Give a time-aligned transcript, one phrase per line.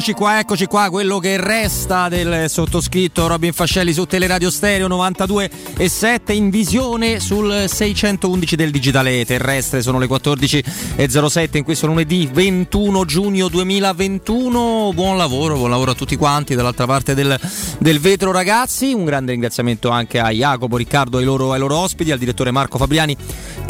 [0.00, 5.50] eccoci qua, eccoci qua, quello che resta del sottoscritto Robin Fascelli su Teleradio Stereo 92
[5.76, 12.26] e 7 in visione sul 611 del digitale terrestre, sono le 14.07 in questo lunedì
[12.32, 17.38] 21 giugno 2021, buon lavoro, buon lavoro a tutti quanti dall'altra parte del,
[17.78, 22.10] del vetro ragazzi, un grande ringraziamento anche a Jacopo, Riccardo ai loro, ai loro ospiti,
[22.10, 23.14] al direttore Marco Fabriani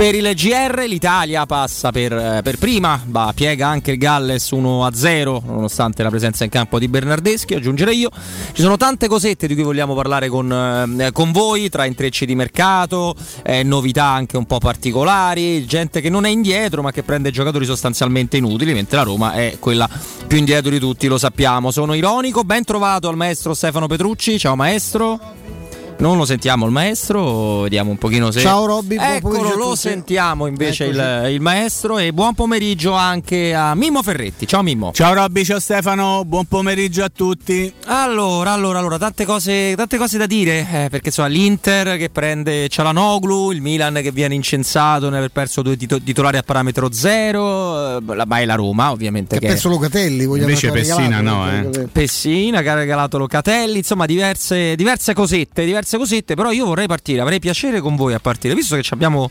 [0.00, 6.02] per il GR, l'Italia passa per, per prima, va, piega anche il Galles 1-0 nonostante
[6.02, 8.08] la presenza in campo di Bernardeschi, aggiungerei io.
[8.52, 10.50] Ci sono tante cosette di cui vogliamo parlare con,
[10.98, 16.08] eh, con voi, tra intrecci di mercato, eh, novità anche un po' particolari, gente che
[16.08, 19.86] non è indietro ma che prende giocatori sostanzialmente inutili, mentre la Roma è quella
[20.26, 21.70] più indietro di tutti, lo sappiamo.
[21.70, 25.59] Sono ironico, ben trovato al maestro Stefano Petrucci, ciao maestro.
[26.00, 28.40] Non lo sentiamo il maestro, vediamo un pochino se...
[28.40, 34.02] Ciao Robby, Eccolo, lo sentiamo invece il, il, maestro e buon pomeriggio anche a Mimmo
[34.02, 34.46] Ferretti.
[34.46, 34.92] Ciao Mimmo.
[34.94, 37.70] Ciao Robby, ciao Stefano, buon pomeriggio a tutti.
[37.84, 42.70] Allora, allora, allora, tante cose, tante cose da dire, eh, perché insomma l'Inter che prende
[42.70, 48.02] Cialanoglu, il Milan che viene incensato nel aver perso due titolari a parametro zero, eh,
[48.06, 49.38] la, ma è la Roma ovviamente.
[49.38, 51.88] Che, ha perso Locatelli, vogliamo Invece Pessina no, eh.
[51.92, 57.20] Pessina che ha regalato Locatelli, insomma diverse, diverse cosette, diverse cosette, però io vorrei partire,
[57.20, 59.30] avrei piacere con voi a partire, visto che abbiamo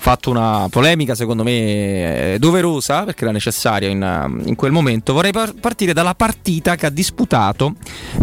[0.00, 5.52] fatto una polemica secondo me doverosa perché era necessaria in, in quel momento vorrei par-
[5.52, 7.74] partire dalla partita che ha disputato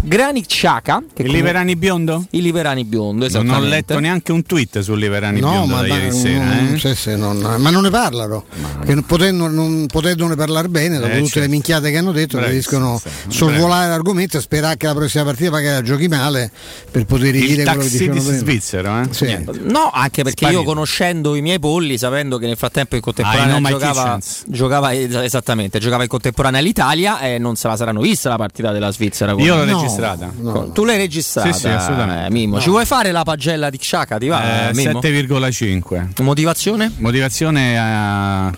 [0.02, 2.26] Granit Xhaka il Liverani biondo?
[2.30, 5.86] il Liverani biondo non ho letto neanche un tweet sul Liverani no, biondo ma, da
[5.86, 6.78] ieri sera non, eh?
[6.78, 9.02] sì, sì, non, ma non ne parlano ma...
[9.06, 11.40] potendo, non, potendone parlare bene dopo eh, tutte certo.
[11.42, 15.74] le minchiate che hanno detto preferiscono sorvolare l'argomento e sperare che la prossima partita magari
[15.76, 16.50] la giochi male
[16.90, 19.06] per poter dire quello che dicevano prima svizzero eh?
[19.12, 19.38] sì.
[19.62, 20.60] no anche perché Sparito.
[20.60, 26.02] io conoscendo i miei polli sapendo che nel frattempo in contemporanea giocava, giocava, esattamente giocava
[26.02, 29.64] in contemporanea all'Italia e non se la saranno vista la partita della Svizzera io l'ho
[29.66, 30.72] no, registrata no.
[30.72, 32.26] tu l'hai registrata sì, sì, assolutamente.
[32.26, 32.58] Eh, Mimmo.
[32.58, 34.70] Ci vuoi fare la pagella di Xhaka ti va?
[34.70, 36.90] Eh, 7,5 motivazione?
[36.96, 38.50] motivazione a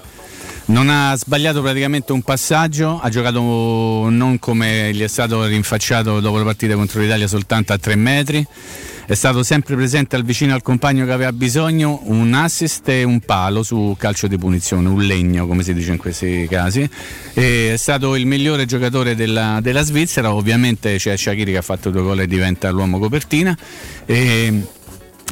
[0.67, 6.39] non ha sbagliato praticamente un passaggio, ha giocato non come gli è stato rinfacciato dopo
[6.39, 8.47] la partita contro l'Italia soltanto a 3 metri
[9.11, 13.19] è stato sempre presente al vicino al compagno che aveva bisogno, un assist e un
[13.19, 16.89] palo su calcio di punizione, un legno come si dice in questi casi.
[17.35, 21.91] E è stato il migliore giocatore della, della Svizzera, ovviamente c'è Shakiri che ha fatto
[21.91, 23.59] due gol e diventa l'uomo copertina.
[24.07, 24.63] E,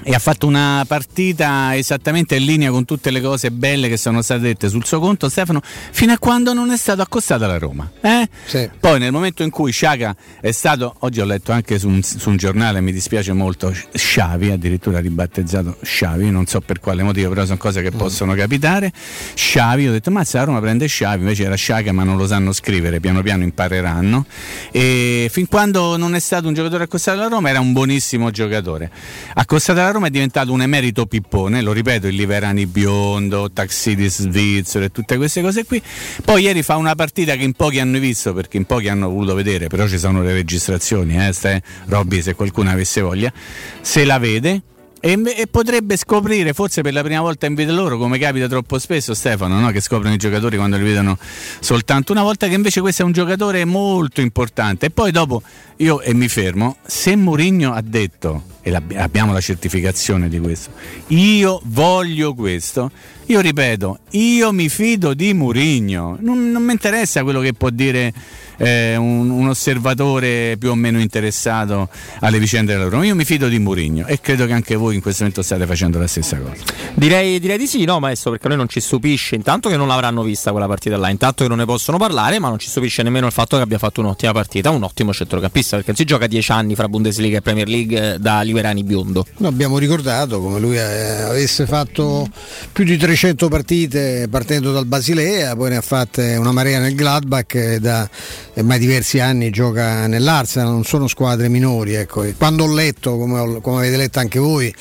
[0.09, 4.23] e ha fatto una partita esattamente in linea con tutte le cose belle che sono
[4.23, 7.91] state dette sul suo conto Stefano fino a quando non è stato accostato alla Roma
[8.01, 8.27] eh?
[8.47, 8.71] sì.
[8.81, 12.31] poi nel momento in cui Sciaga è stato oggi ho letto anche su un, su
[12.31, 17.45] un, giornale mi dispiace molto Sciavi addirittura ribattezzato Sciavi non so per quale motivo però
[17.45, 17.99] sono cose che mm.
[17.99, 18.91] possono capitare
[19.35, 22.27] Sciavi ho detto ma se la Roma prende Sciavi invece era Sciaga ma non lo
[22.27, 24.25] sanno scrivere piano piano impareranno
[24.73, 28.91] e fin quando non è stato un giocatore accostato alla Roma era un buonissimo giocatore
[29.35, 34.23] accostato alla la Roma è diventato un emerito pippone, lo ripeto, il Liverani biondo, Taxidis
[34.23, 35.83] svizzero e tutte queste cose qui.
[36.25, 39.35] Poi ieri fa una partita che in pochi hanno visto, perché in pochi hanno voluto
[39.35, 43.33] vedere, però ci sono le registrazioni, eh, Robby se qualcuno avesse voglia,
[43.81, 44.63] se la vede
[45.01, 48.79] e, e, potrebbe scoprire, forse per la prima volta in vita loro, come capita troppo
[48.79, 49.71] spesso, Stefano, no?
[49.71, 51.19] che scoprono i giocatori quando li vedono
[51.61, 54.87] soltanto una volta, che invece questo è un giocatore molto importante.
[54.87, 55.43] E poi dopo
[55.77, 60.71] io e mi fermo, se Mourinho ha detto, e abbiamo la certificazione di questo,
[61.09, 62.91] io voglio questo,
[63.27, 68.13] io ripeto, io mi fido di Mourinho, non, non mi interessa quello che può dire
[68.59, 71.89] eh, un, un, osservatore più o meno interessato
[72.21, 73.05] alle vicende della Roma.
[73.05, 75.99] Io mi fido di Mourinho e credo che anche voi in questo momento state facendo
[75.99, 76.63] la stessa cosa.
[76.95, 79.89] Direi, direi di sì, no, maestro, perché a noi non ci stupisce intanto che non
[79.89, 83.03] l'avranno vista quella partita là, intanto che non ne possono parlare, ma non ci stupisce
[83.03, 86.51] nemmeno il fatto che abbia fatto un'ottima partita, un ottimo centrocampista, perché si gioca dieci
[86.51, 89.27] anni fra Bundesliga e Premier League eh, da Liverani Biondo.
[89.43, 92.29] Abbiamo ricordato come lui eh, avesse fatto
[92.73, 97.55] più di 300 partite partendo dal Basilea, poi ne ha fatte una marea nel Gladbach
[97.55, 98.09] e da
[98.55, 101.95] ormai diversi anni gioca nell'Arsenal, non sono squadre minori.
[101.95, 102.25] Ecco.
[102.37, 104.75] Quando ho letto, come, ho, come, avete letto anche voi,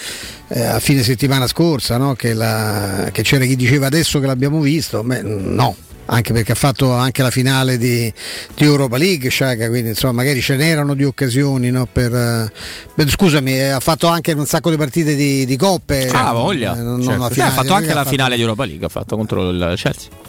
[0.48, 2.16] eh, a fine settimana scorsa, no?
[2.16, 5.76] che, la, che, c'era chi diceva adesso che l'abbiamo visto, beh, no.
[6.08, 8.12] Anche perché ha fatto anche la finale di,
[8.56, 11.88] di Europa League, Sciaga, quindi insomma magari ce n'erano di occasioni no?
[11.92, 12.52] per,
[12.96, 16.08] per, scusami, eh, ha fatto anche un sacco di partite di, di coppe.
[16.10, 16.78] Ah, voglia!
[16.78, 17.20] Eh, non, certo.
[17.20, 18.10] non finale, ha fatto anche la fatto...
[18.10, 20.27] finale di Europa League, ha fatto contro il Chelsea.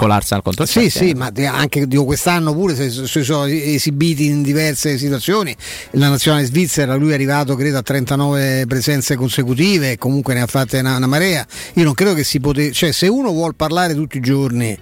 [0.00, 4.98] l'Arsenal contro il Sì, sì, ma anche dico, quest'anno pure si, sono esibiti in diverse
[4.98, 5.54] situazioni.
[5.92, 10.78] La nazionale svizzera, lui è arrivato credo a 39 presenze consecutive, comunque ne ha fatte
[10.78, 11.46] una, una marea.
[11.74, 14.76] Io non credo che si potesse, cioè se uno vuole parlare tutti i giorni,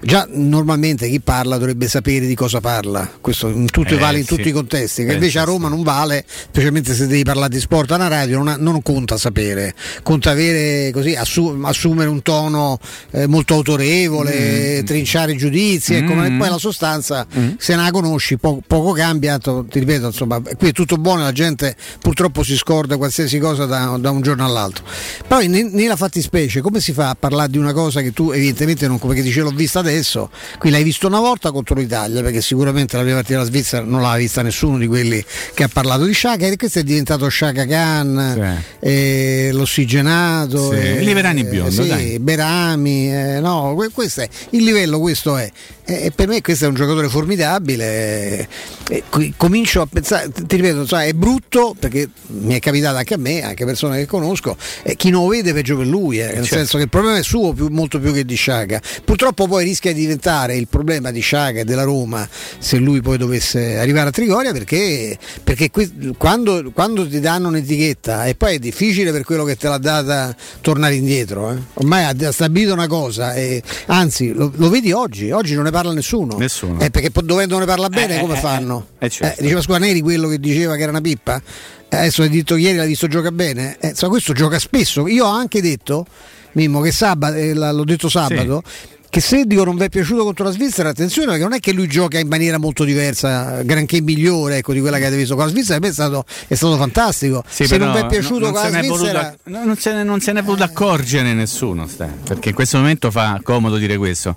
[0.00, 4.24] già normalmente chi parla dovrebbe sapere di cosa parla, questo in tutti, eh, vale in
[4.24, 4.36] sì.
[4.36, 7.60] tutti i contesti, che eh, invece a Roma non vale, specialmente se devi parlare di
[7.60, 12.22] sport a una radio, non, ha, non conta sapere, conta avere così, assu- assumere un
[12.22, 12.78] tono
[13.12, 14.55] eh, molto autorevole, mm.
[14.84, 15.96] Trinciare giudizi, mm.
[15.96, 17.52] ecco, ma poi la sostanza mm.
[17.58, 21.32] se non la conosci po- poco cambia, ti ripeto, insomma, qui è tutto buono, la
[21.32, 24.84] gente purtroppo si scorda qualsiasi cosa da, da un giorno all'altro.
[25.26, 28.98] Poi nella fattispecie come si fa a parlare di una cosa che tu evidentemente non,
[28.98, 33.02] come dice l'ho vista adesso, qui l'hai visto una volta contro l'Italia, perché sicuramente la
[33.02, 35.24] prima partita della Svizzera non l'ha vista nessuno di quelli
[35.54, 38.86] che ha parlato di Shaka e questo è diventato Shaka Khan, sì.
[38.86, 40.78] eh, l'ossigenato, sì.
[40.78, 45.50] eh, Liverani biondo, sì, Berami, eh, no, questo è, il livello questo è.
[45.88, 48.48] E per me questo è un giocatore formidabile.
[49.36, 53.44] Comincio a pensare, ti ripeto, cioè, è brutto perché mi è capitato anche a me,
[53.44, 56.56] anche persone che conosco, e chi non lo vede peggio per lui, eh, nel certo.
[56.56, 58.82] senso che il problema è suo più, molto più che di Sciaga.
[59.04, 62.28] Purtroppo poi rischia di diventare il problema di Sciaga e della Roma
[62.58, 68.26] se lui poi dovesse arrivare a Trigoria perché, perché qui, quando, quando, ti danno un'etichetta
[68.26, 71.52] e poi è difficile per quello che te l'ha data tornare indietro.
[71.52, 71.58] Eh.
[71.74, 75.92] Ormai ha stabilito una cosa, e, anzi lo, lo vedi oggi, oggi non è parla
[75.92, 76.36] nessuno.
[76.38, 76.80] Nessuno.
[76.80, 78.86] Eh, perché dovendo ne parla bene, eh, come eh, fanno?
[78.98, 79.38] Eh, certo.
[79.38, 81.40] Eh, diceva Squaneri quello che diceva che era una pippa.
[81.88, 83.76] Eh, adesso hai detto ieri l'ha visto gioca bene.
[83.82, 85.06] insomma, questo gioca spesso.
[85.06, 86.06] Io ho anche detto,
[86.52, 88.62] Mimmo, che sabato, l'ho detto sabato.
[88.64, 91.58] Sì che se dico non vi è piaciuto contro la Svizzera, attenzione perché non è
[91.58, 95.34] che lui gioca in maniera molto diversa, granché migliore ecco, di quella che avete visto
[95.36, 97.42] con la Svizzera, per me è stato, è stato fantastico.
[97.48, 99.36] Sì, se non vi è piaciuto non, non con la Svizzera...
[99.42, 101.88] Voluto, non, se ne, non se ne è voluto accorgere nessuno,
[102.24, 104.36] perché in questo momento fa comodo dire questo.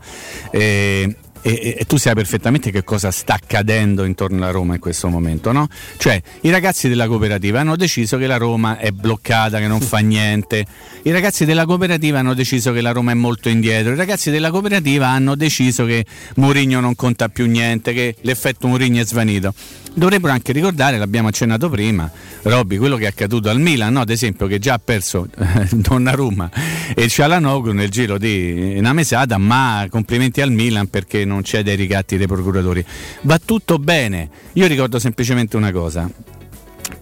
[0.49, 5.07] Eh, e, e, tu sai perfettamente che cosa sta accadendo intorno alla Roma in questo
[5.07, 5.67] momento, no?
[5.97, 9.99] Cioè, i ragazzi della cooperativa hanno deciso che la Roma è bloccata, che non fa
[9.99, 10.65] niente.
[11.03, 13.93] I ragazzi della cooperativa hanno deciso che la Roma è molto indietro.
[13.93, 16.05] I ragazzi della cooperativa hanno deciso che
[16.35, 19.53] Mourinho non conta più niente, che l'effetto Mourinho è svanito.
[19.93, 22.09] Dovrebbero anche ricordare, l'abbiamo accennato prima,
[22.43, 24.01] Robby, quello che è accaduto al Milan, no?
[24.01, 26.49] ad esempio, che già ha perso eh, Donnarumma
[26.95, 31.75] e Cialanoglu nel giro di una mesata, ma complimenti al Milan perché non c'è dei
[31.75, 32.85] ricatti dei procuratori.
[33.21, 34.29] Va tutto bene.
[34.53, 36.09] Io ricordo semplicemente una cosa,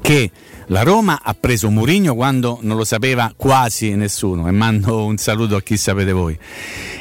[0.08, 0.32] che
[0.68, 5.58] la Roma ha preso Murigno quando non lo sapeva quasi nessuno e mando un saluto
[5.58, 6.38] a chi sapete voi.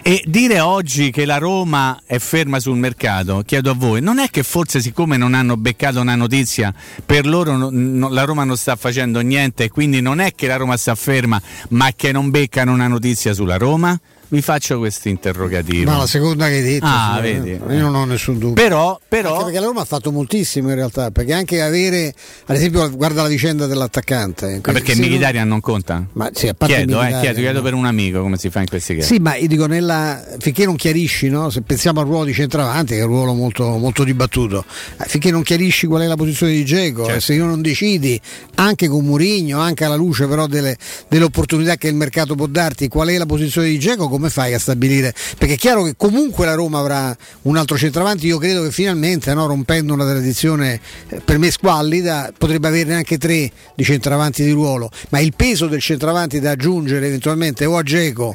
[0.03, 4.29] E dire oggi che la Roma è ferma sul mercato, chiedo a voi, non è
[4.29, 8.57] che forse siccome non hanno beccato una notizia, per loro no, no, la Roma non
[8.57, 12.31] sta facendo niente e quindi non è che la Roma sta ferma, ma che non
[12.31, 13.97] beccano una notizia sulla Roma?
[14.29, 15.91] Vi faccio questo interrogativo.
[15.91, 17.51] Ma la seconda che hai detto, ah, vedi.
[17.51, 18.63] io non ho nessun dubbio.
[18.63, 19.33] Però, però...
[19.33, 22.13] Anche perché la Roma ha fatto moltissimo in realtà, perché anche avere,
[22.47, 24.61] ad esempio, guarda la vicenda dell'attaccante.
[24.65, 26.05] Ma perché Militarian non conta?
[26.13, 28.69] Ma sì, a parte chiedo, eh, chiedo, chiedo per un amico come si fa in
[28.69, 29.15] questi casi.
[29.15, 31.51] Sì, ma io dico, nella, finché non chiarisci, no?
[31.51, 34.65] se pensiamo al ruolo di centravanti, che è un ruolo molto, molto dibattuto,
[34.99, 37.21] eh, finché non chiarisci qual è la posizione di Geco, certo.
[37.21, 38.21] se io non decidi,
[38.57, 40.77] anche con Murigno, anche alla luce però delle,
[41.09, 44.55] delle opportunità che il mercato può darti, qual è la posizione di Geco, come fai
[44.55, 45.15] a stabilire?
[45.39, 49.33] perché è chiaro che comunque la Roma avrà un altro centravanti, io credo che finalmente
[49.35, 54.51] no, rompendo una tradizione eh, per me squallida potrebbe averne anche tre di centravanti di
[54.51, 58.35] ruolo, ma il peso del centravanti da aggiungere eventualmente o a Geco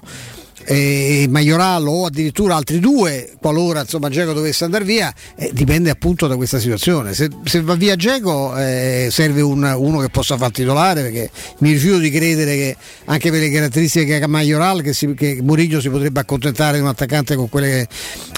[0.63, 6.27] e Maiorallo o addirittura altri due qualora insomma Geco dovesse andare via eh, dipende appunto
[6.27, 7.13] da questa situazione.
[7.13, 11.71] Se, se va via Geco eh, serve un, uno che possa far titolare perché mi
[11.71, 12.75] rifiuto di credere che
[13.05, 16.83] anche per le caratteristiche che ha Maioral che, si, che Murillo si potrebbe accontentare di
[16.83, 17.87] un attaccante con quelle,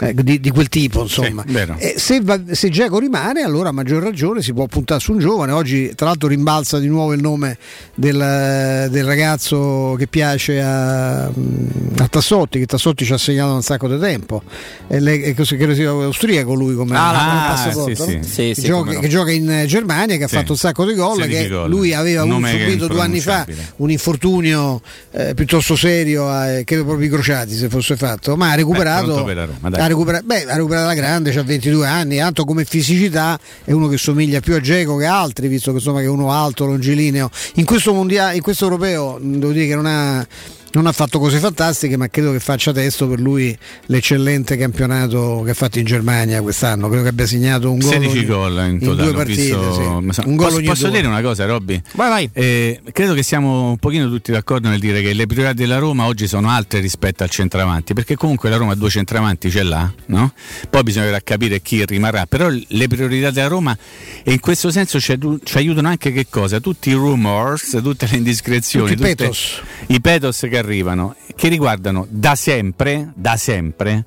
[0.01, 1.43] eh, di, di, quel tipo insomma.
[1.45, 5.19] Sì, se, va, se Geco rimane allora a maggior ragione si può puntare su un
[5.19, 5.51] giovane.
[5.51, 7.57] Oggi tra l'altro rimbalza di nuovo il nome
[7.95, 13.87] del, del ragazzo che piace a, a Tassotti, che Tassotti ci ha segnato un sacco
[13.87, 14.43] di tempo.
[14.87, 18.05] E lei, così, credo sia austriaco lui come, ah, come passaporto.
[18.05, 18.53] Sì, sì.
[18.53, 18.99] Sì, che, gioca, no.
[18.99, 21.67] che, gioca, in Germania, che ha fatto un sacco di gol, che gol.
[21.67, 23.45] lui aveva un subito due anni fa
[23.77, 24.79] un infortunio
[25.11, 29.33] eh, piuttosto serio, eh, credo proprio i crociati se fosse fatto, ma ha recuperato, beh,
[29.33, 33.71] Roma, ha, recuperato beh, ha recuperato la grande, ha 22 anni, tanto come fisicità è
[33.71, 36.65] uno che somiglia più a Geco che altri, visto che, insomma, che è uno alto,
[36.65, 37.31] longilineo.
[37.55, 40.27] In questo, mondiale, in questo europeo devo dire che non ha
[40.73, 43.55] Non ha fatto cose fantastiche, ma credo che faccia testo per lui
[43.87, 46.87] l'eccellente campionato che ha fatto in Germania quest'anno.
[46.87, 49.41] Credo che abbia segnato un gol 16 gol in, in totale, due partite.
[49.41, 49.73] Visto...
[50.11, 50.21] Sì.
[50.25, 51.79] Un posso, posso dire una cosa, Robby?
[51.93, 52.29] Vai, vai.
[52.33, 56.05] Eh, credo che siamo un pochino tutti d'accordo nel dire che le priorità della Roma
[56.05, 60.33] oggi sono altre rispetto al centravanti, perché comunque la Roma due centravanti ce l'ha, no?
[60.69, 63.77] Poi bisognerà capire chi rimarrà, però le priorità della Roma
[64.23, 65.15] e in questo senso ci,
[65.53, 66.59] aiutano anche che cosa?
[66.59, 69.61] Tutti i rumors, tutte le indiscrezioni, tutti tutte, petos.
[69.87, 74.05] i petos che arrivano, che riguardano da sempre, da sempre,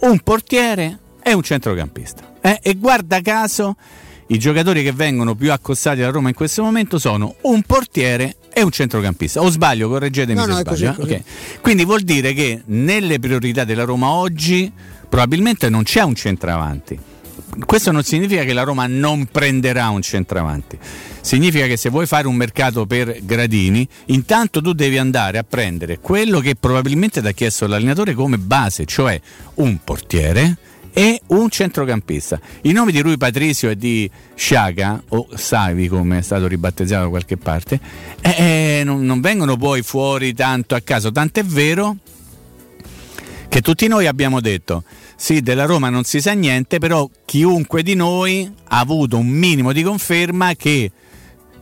[0.00, 2.34] un portiere e un centrocampista.
[2.40, 2.60] Eh?
[2.62, 3.76] E guarda caso
[4.28, 8.62] i giocatori che vengono più accostati alla Roma in questo momento sono un portiere e
[8.62, 9.40] un centrocampista.
[9.40, 10.94] O sbaglio, correggetemi no, se no, sbaglio.
[10.94, 11.16] Così, eh?
[11.16, 11.24] Okay.
[11.60, 14.70] Quindi vuol dire che nelle priorità della Roma oggi
[15.08, 16.98] probabilmente non c'è un centravanti.
[17.64, 20.78] Questo non significa che la Roma non prenderà un centravanti.
[21.20, 25.98] Significa che se vuoi fare un mercato per gradini, intanto tu devi andare a prendere
[25.98, 29.20] quello che probabilmente ti ha chiesto l'allenatore come base, cioè
[29.54, 30.58] un portiere
[30.92, 32.38] e un centrocampista.
[32.62, 37.08] I nomi di Rui Patrizio e di Sciaga, o Savi come è stato ribattezzato da
[37.08, 37.80] qualche parte,
[38.20, 38.30] eh,
[38.78, 41.96] eh, non, non vengono poi fuori tanto a caso, tant'è vero
[43.48, 44.84] che tutti noi abbiamo detto
[45.16, 49.72] sì, della Roma non si sa niente, però chiunque di noi ha avuto un minimo
[49.72, 50.90] di conferma che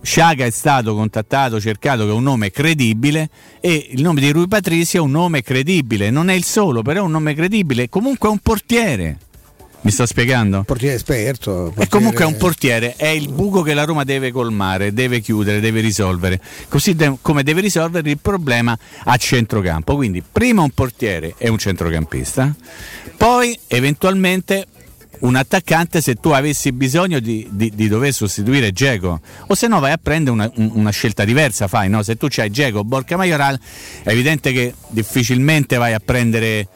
[0.03, 3.31] Sciaga è stato contattato, cercato che è un nome credibile
[3.61, 7.01] e il nome di Rui Patricio è un nome credibile, non è il solo, però
[7.01, 9.19] è un nome credibile, comunque è un portiere.
[9.83, 10.63] Mi sto spiegando?
[10.63, 11.51] Portiere esperto.
[11.51, 11.83] Portiere...
[11.83, 15.59] E comunque è un portiere, è il buco che la Roma deve colmare, deve chiudere,
[15.59, 16.41] deve risolvere.
[16.69, 19.97] Così de- come deve risolvere il problema a centrocampo.
[19.97, 22.55] Quindi prima un portiere e un centrocampista,
[23.17, 24.67] poi eventualmente
[25.21, 29.79] un attaccante se tu avessi bisogno di, di, di dover sostituire Geco o se no
[29.79, 32.03] vai a prendere una, una scelta diversa fai no?
[32.03, 33.57] se tu c'hai Geco Borca Majoral
[34.03, 36.67] è evidente che difficilmente vai a prendere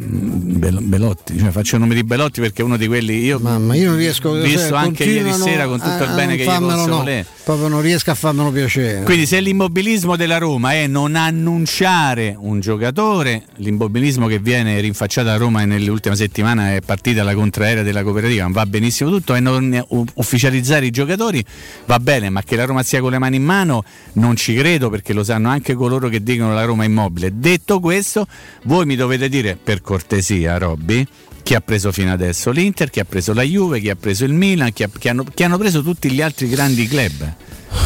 [0.00, 3.90] Belotti, cioè faccio il nome di Belotti perché è uno di quelli io, Mamma, io
[3.90, 7.04] non riesco a visto anche ieri sera con tutto il bene che gli posso no,
[7.44, 9.02] proprio non riesco a farmelo piacere.
[9.02, 15.36] Quindi se l'immobilismo della Roma è non annunciare un giocatore l'immobilismo che viene rinfacciato a
[15.36, 20.86] Roma nell'ultima settimana è partita la contraerea della cooperativa va benissimo tutto e non ufficializzare
[20.86, 21.44] i giocatori
[21.86, 24.88] va bene ma che la Roma sia con le mani in mano non ci credo
[24.88, 27.32] perché lo sanno anche coloro che dicono la Roma è immobile.
[27.34, 28.26] Detto questo
[28.64, 31.04] voi mi dovete dire per cortesia, Robby,
[31.42, 34.32] chi ha preso fino adesso l'Inter, chi ha preso la Juve, chi ha preso il
[34.32, 37.34] Milan, chi, ha, chi, hanno, chi hanno, preso tutti gli altri grandi club.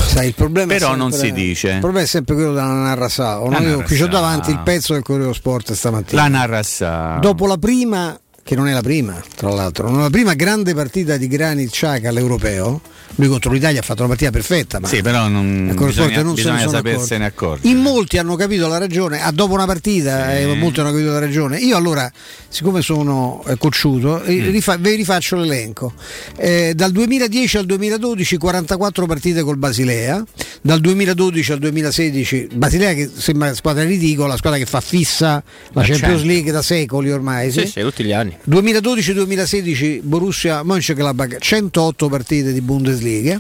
[0.07, 1.71] Sai, Però sempre, non si dice.
[1.71, 3.51] Il problema è sempre quello della Narrasao.
[3.63, 6.23] Io qui ho davanti il pezzo del Corriere Sport stamattina.
[6.23, 7.21] La Narrasao.
[7.21, 10.75] Dopo la prima, che non è la prima, tra l'altro, non è la prima grande
[10.75, 12.81] partita di Granit Xhaka all'europeo.
[13.17, 16.67] Lui contro l'Italia ha fatto una partita perfetta ma sì però non bisogna, non bisogna
[16.67, 17.71] sapersene accorti.
[17.71, 20.43] in molti hanno capito la ragione ah, dopo una partita sì.
[20.43, 21.59] eh, molti hanno capito la ragione.
[21.59, 22.11] Io allora
[22.49, 24.51] siccome sono eh, cocciuto mm.
[24.51, 25.95] rifa- vi rifaccio l'elenco.
[26.37, 30.23] Eh, dal 2010 al 2012 44 partite col Basilea
[30.61, 35.83] dal 2012 al 2016 Basilea che sembra una squadra ridicola squadra che fa fissa la
[35.83, 36.27] Champions certo.
[36.27, 42.53] League da secoli ormai sì, sì, sì tutti gli anni 2012-2016 Borussia Mönchengladbach 108 partite
[42.53, 43.39] di Bundesliga.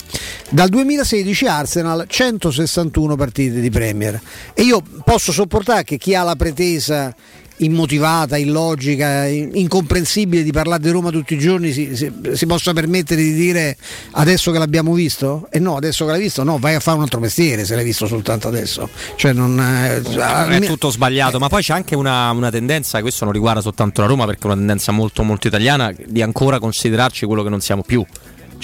[0.50, 4.20] Dal 2016 Arsenal 161 partite di Premier.
[4.54, 7.14] E io posso sopportare che chi ha la pretesa
[7.58, 13.22] immotivata, illogica, incomprensibile di parlare di Roma tutti i giorni si, si, si, possa permettere
[13.22, 13.76] di dire
[14.12, 15.46] adesso che l'abbiamo visto?
[15.50, 17.84] E no, adesso che l'hai visto, no, vai a fare un altro mestiere se l'hai
[17.84, 18.88] visto soltanto adesso.
[19.16, 23.32] Cioè non, eh, è tutto sbagliato, ma poi c'è anche una, una, tendenza, questo non
[23.32, 27.42] riguarda soltanto la Roma perché è una tendenza molto molto italiana, di ancora considerarci quello
[27.42, 28.04] che non siamo più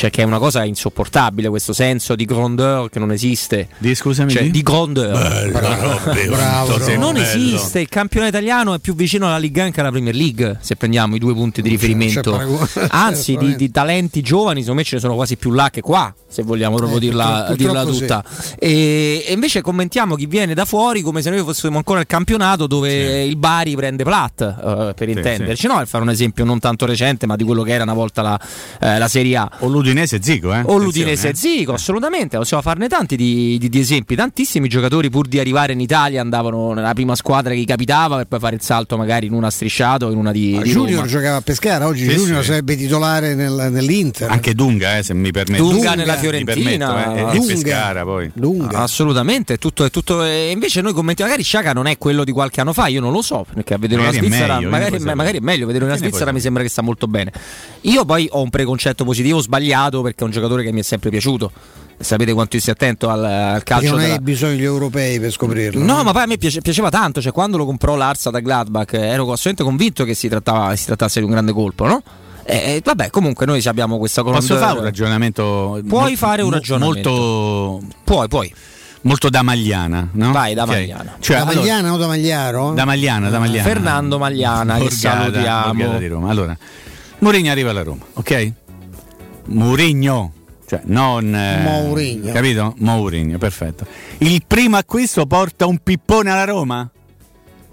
[0.00, 3.68] cioè che è una cosa insopportabile questo senso di grandeur che non esiste.
[3.76, 4.30] Di scusami?
[4.32, 5.12] Cioè, di grandeur.
[5.12, 5.98] Bello, bravo,
[6.30, 7.26] bravo, non bello.
[7.26, 10.76] esiste, il campionato italiano è più vicino alla Liga 1 che alla Premier League, se
[10.76, 12.34] prendiamo i due punti di riferimento.
[12.88, 16.14] Anzi, di, di, talenti giovani, secondo me ce ne sono quasi più là che qua,
[16.26, 18.24] se vogliamo proprio eh, dirla, purtroppo, dirla tutta.
[18.26, 18.54] Sì.
[18.58, 22.66] E, e, invece commentiamo chi viene da fuori come se noi fossimo ancora il campionato
[22.66, 23.28] dove sì.
[23.28, 25.76] il Bari prende Plat, uh, per sì, intenderci, no?
[25.76, 28.40] Per fare un esempio non tanto recente, ma di quello che era una volta la,
[28.80, 29.50] eh, la Serie A.
[29.58, 30.62] O l'Udinese Zico, eh?
[30.64, 31.34] O l'Udinese eh.
[31.34, 34.14] Zico, assolutamente, possiamo farne tanti di, di, di, esempi.
[34.14, 38.38] Tantissimi giocatori pur di arrivare in Italia andavano nella prima squadra che capitava per poi
[38.38, 41.06] fare il salto magari in una strisciata o in una di, di Junior Roma.
[41.06, 42.48] giocava a Pescara, oggi sì, Junior sì.
[42.48, 44.30] sarebbe titolare nel, nell'Inter.
[44.30, 45.60] Anche Dunga, eh, se mi permette.
[45.60, 46.92] Dunga, Dunga nella Fiorentina.
[46.92, 48.30] Permetto, eh, Dunga, Pescara poi.
[48.32, 48.78] Dunga.
[48.78, 52.60] Assolutamente, tutto, è tutto, e invece noi commentiamo, magari Sciaca non è quello di qualche
[52.60, 55.38] anno fa, io non lo so, perché a vedere magari una Svizzera, meglio, magari, magari,
[55.38, 57.32] è meglio, vedere una Svizzera mi sembra che sta molto bene.
[57.82, 61.10] Io poi ho un preconcetto positivo sbagliato perché è un giocatore che mi è sempre
[61.10, 61.52] piaciuto
[62.00, 63.82] sapete quanto io sia attento al, al calcio.
[63.82, 64.14] Perché non della...
[64.14, 65.84] hai bisogno degli europei per scoprirlo.
[65.84, 68.94] No, ma poi a me piace, piaceva tanto, cioè quando lo comprò l'Arsa da Gladbach
[68.94, 72.02] ero assolutamente convinto che si, trattava, si trattasse di un grande colpo, no?
[72.44, 74.40] Eh, vabbè, comunque noi abbiamo questa colonna.
[74.40, 75.80] Posso fare un ragionamento?
[75.86, 77.10] Puoi mo- fare un ragionamento.
[77.10, 77.86] Molto.
[78.02, 78.54] Puoi, puoi
[79.02, 80.32] molto da Magliana, no?
[80.32, 80.88] Vai, da okay.
[80.88, 81.16] Magliana.
[81.20, 82.72] Cioè, da allora, Magliana o da Magliaro?
[82.72, 83.68] Da Magliana, da Magliana.
[83.68, 85.74] Fernando Magliana, Borgata, che salutiamo.
[85.74, 86.30] Borgata di Roma.
[86.30, 86.56] Allora,
[87.18, 88.52] Mourinho arriva alla Roma, ok?
[89.50, 90.32] Mourinho,
[90.66, 92.32] cioè non eh, Mourinho.
[92.32, 92.74] Capito?
[92.78, 93.86] Mourinho, perfetto.
[94.18, 96.90] Il primo acquisto porta un pippone alla Roma?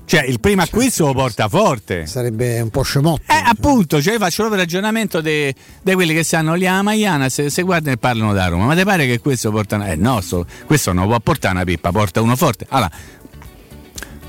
[0.05, 2.05] Cioè, il primo acquisto lo porta forte.
[2.05, 3.23] Sarebbe un po' scemotto.
[3.29, 7.49] Eh, appunto, cioè faccio proprio il ragionamento di quelli che sanno lì a Maiana, se,
[7.49, 8.67] se, guardano e parlano da Roma.
[8.67, 11.91] Ma ti pare che questo porta Eh no, so, questo non può portare una pippa,
[11.91, 12.65] porta uno forte.
[12.69, 12.89] Allora,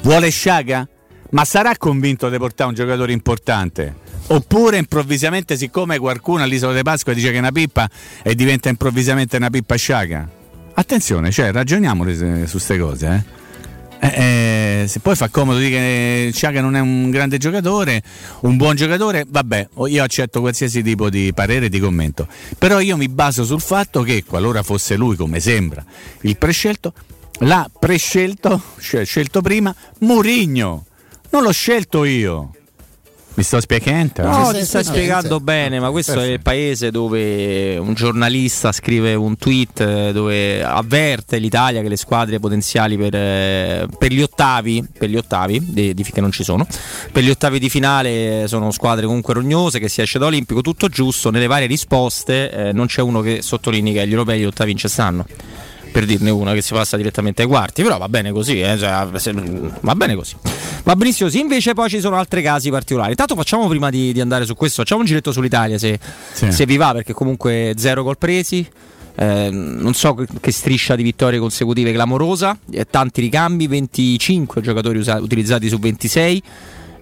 [0.02, 0.88] vuole Sciaga?
[1.30, 3.94] Ma sarà convinto di portare un giocatore importante?
[4.30, 7.88] Oppure improvvisamente, siccome qualcuno all'isola di Pasqua dice che è una pippa
[8.22, 10.28] e diventa improvvisamente una pippa Sciaga?
[10.74, 13.36] Attenzione, cioè, ragioniamo su queste cose, eh.
[14.00, 18.00] Eh, eh, se poi fa comodo dire che Sciaga non è un grande giocatore,
[18.40, 22.28] un buon giocatore, vabbè, io accetto qualsiasi tipo di parere e di commento.
[22.58, 25.84] Però io mi baso sul fatto che qualora fosse lui, come sembra,
[26.20, 26.92] il prescelto,
[27.40, 30.84] l'ha prescelto, cioè scelto prima, Murigno.
[31.30, 32.52] Non l'ho scelto io.
[33.38, 34.22] Mi sto spiegando?
[34.24, 36.32] No, ti stai spiegando bene, ma questo Perfetto.
[36.32, 41.96] è il paese dove un giornalista scrive un tweet eh, dove avverte l'Italia che le
[41.96, 46.42] squadre potenziali per, eh, per gli ottavi, per gli ottavi di, di, che non ci
[46.42, 46.66] sono,
[47.12, 50.88] per gli ottavi di finale sono squadre comunque rognose, che si esce da Olimpico, tutto
[50.88, 54.72] giusto, nelle varie risposte eh, non c'è uno che sottolinea che gli europei gli ottavi
[54.72, 55.24] in stanno
[55.98, 58.78] per dirne una che si passa direttamente ai quarti, però va bene così, eh?
[58.78, 59.08] cioè,
[59.80, 60.36] va bene così.
[60.84, 63.10] Va benissimo sì, invece poi ci sono altri casi particolari.
[63.10, 65.98] Intanto facciamo prima di, di andare su questo, facciamo un giretto sull'Italia se,
[66.32, 66.52] sì.
[66.52, 68.64] se vi va, perché comunque zero gol presi.
[69.16, 75.18] Eh, non so che striscia di vittorie consecutive clamorosa, eh, tanti ricambi, 25 giocatori usa-
[75.20, 76.42] utilizzati su 26,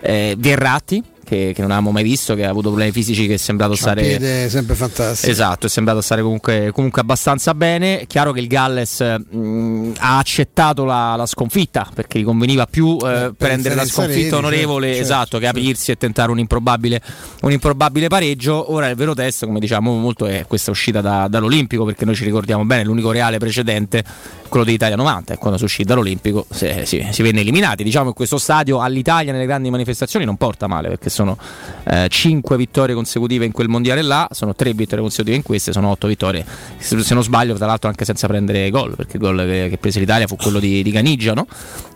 [0.01, 3.37] eh, Verratti che, che, non avevamo mai visto, che ha avuto problemi fisici che è
[3.37, 4.03] sembrato C'ha stare...
[4.03, 5.31] Piede sempre fantastico.
[5.31, 8.01] Esatto, è sembrato stare comunque, comunque abbastanza bene.
[8.01, 12.97] È chiaro che il Galles mh, ha accettato la, la, sconfitta perché gli conveniva più
[13.05, 15.59] eh, prendere la sconfitta reti, onorevole certo, esatto, certo, che certo.
[15.59, 17.01] aprirsi e tentare un improbabile,
[17.43, 18.73] un improbabile, pareggio.
[18.73, 22.25] Ora il vero test, come diciamo molto, è questa uscita da, dall'Olimpico perché noi ci
[22.25, 24.05] ricordiamo bene l'unico reale precedente
[24.49, 27.83] quello dell'Italia 90 e quando si uscì dall'Olimpico si, si, si, venne eliminati.
[27.83, 31.37] Diciamo che questo stadio all'Italia nelle grandi manifestazioni non porta male perché sono
[31.85, 35.89] eh, 5 vittorie consecutive in quel mondiale là, sono 3 vittorie consecutive in queste, sono
[35.91, 36.45] 8 vittorie,
[36.79, 39.99] se non sbaglio tra l'altro anche senza prendere gol, perché il gol che, che prese
[39.99, 41.47] l'Italia fu quello di, di Canigia no?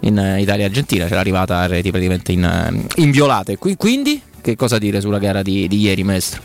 [0.00, 3.59] in uh, Italia-Argentina, c'era arrivata a reti praticamente in, uh, inviolate.
[3.59, 6.42] Quindi che cosa dire sulla gara di, di ieri maestro?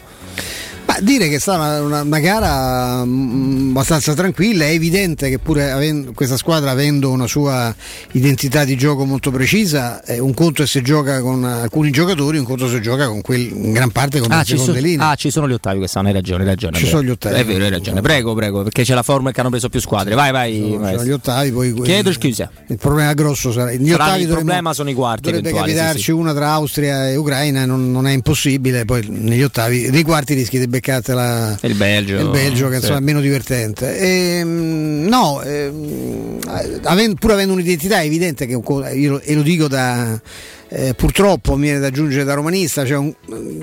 [0.95, 5.39] Ma dire che è stata una, una gara mh, mm, abbastanza tranquilla, è evidente che
[5.39, 7.73] pure avendo, questa squadra avendo una sua
[8.11, 12.45] identità di gioco molto precisa, eh, un conto è se gioca con alcuni giocatori, un
[12.45, 15.05] conto se gioca con quelli, in gran parte con ah, le seconde so, linee.
[15.05, 16.77] Ah, ci sono gli ottavi quest'anno, hai ragione, hai ragione.
[16.77, 17.35] Ci sono gli ottavi.
[17.35, 17.99] È vero, hai ragione.
[17.99, 20.15] Prego, prego, perché c'è la formula che hanno preso più squadre.
[20.15, 20.53] Vai, vai.
[20.53, 22.49] Ci sono, sono gli ottavi, poi Chiedo scusa.
[22.67, 23.73] Il problema grosso sarà.
[23.73, 25.23] Gli sarà ottavi il problema sono i quarti.
[25.23, 26.11] Dovrebbe capitarci sì, sì.
[26.11, 28.85] una tra Austria e Ucraina, non, non, è impossibile.
[28.85, 32.79] Poi negli ottavi, nei quarti rischi di beccartela il Belgio, il Belgio che sì.
[32.81, 33.97] insomma, è meno divertente.
[33.97, 35.71] E, ehm, no, eh,
[36.83, 40.19] avendo, pur avendo un'identità è evidente che io, e lo dico da
[40.67, 43.13] eh, purtroppo mi viene da aggiungere da romanista, cioè un,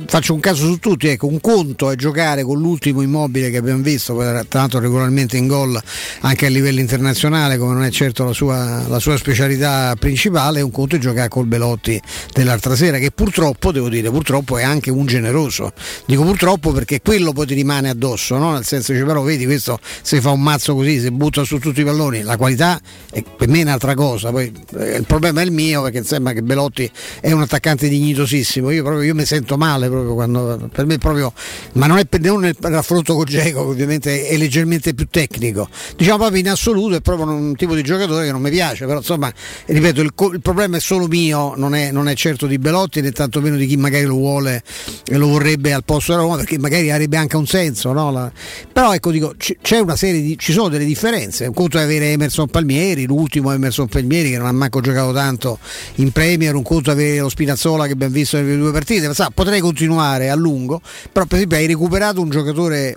[0.07, 3.83] faccio un caso su tutti, ecco, un conto è giocare con l'ultimo immobile che abbiamo
[3.83, 5.81] visto, tra l'altro regolarmente in gol
[6.21, 10.71] anche a livello internazionale, come non è certo la sua, la sua specialità principale, un
[10.71, 12.01] conto è giocare col Belotti
[12.33, 15.73] dell'altra sera, che purtroppo, devo dire, purtroppo è anche un generoso.
[16.07, 18.53] Dico purtroppo perché quello poi ti rimane addosso, no?
[18.53, 21.81] nel senso che però vedi questo se fa un mazzo così, se butta su tutti
[21.81, 25.45] i palloni, la qualità è per me è un'altra cosa, poi eh, il problema è
[25.45, 28.71] il mio perché sembra che Belotti è un attaccante dignitosissimo.
[28.71, 31.33] Io, proprio, io mi sento male proprio quando per me proprio,
[31.75, 35.69] ma non è per non nel raffronto con Geco, ovviamente è leggermente più tecnico.
[35.97, 38.99] Diciamo proprio in assoluto è proprio un tipo di giocatore che non mi piace, però
[38.99, 39.33] insomma,
[39.67, 43.13] ripeto, il, il problema è solo mio, non è, non è, certo di Belotti né
[43.13, 44.63] tantomeno di chi magari lo vuole
[45.05, 48.11] e lo vorrebbe al posto della Roma, perché magari avrebbe anche un senso, no?
[48.11, 48.31] La,
[48.73, 51.47] però ecco dico, c- c'è una serie di, ci sono delle differenze.
[51.47, 55.59] Un conto è avere Emerson Palmieri, l'ultimo Emerson Palmieri che non ha manco giocato tanto
[55.97, 59.31] in Premier, un conto è avere lo Spinazzola che abbiamo visto nelle due partite, sa,
[59.33, 62.97] potrei continuare a lungo, però per esempio hai recuperato un giocatore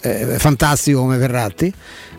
[0.00, 1.72] eh, fantastico come Verratti,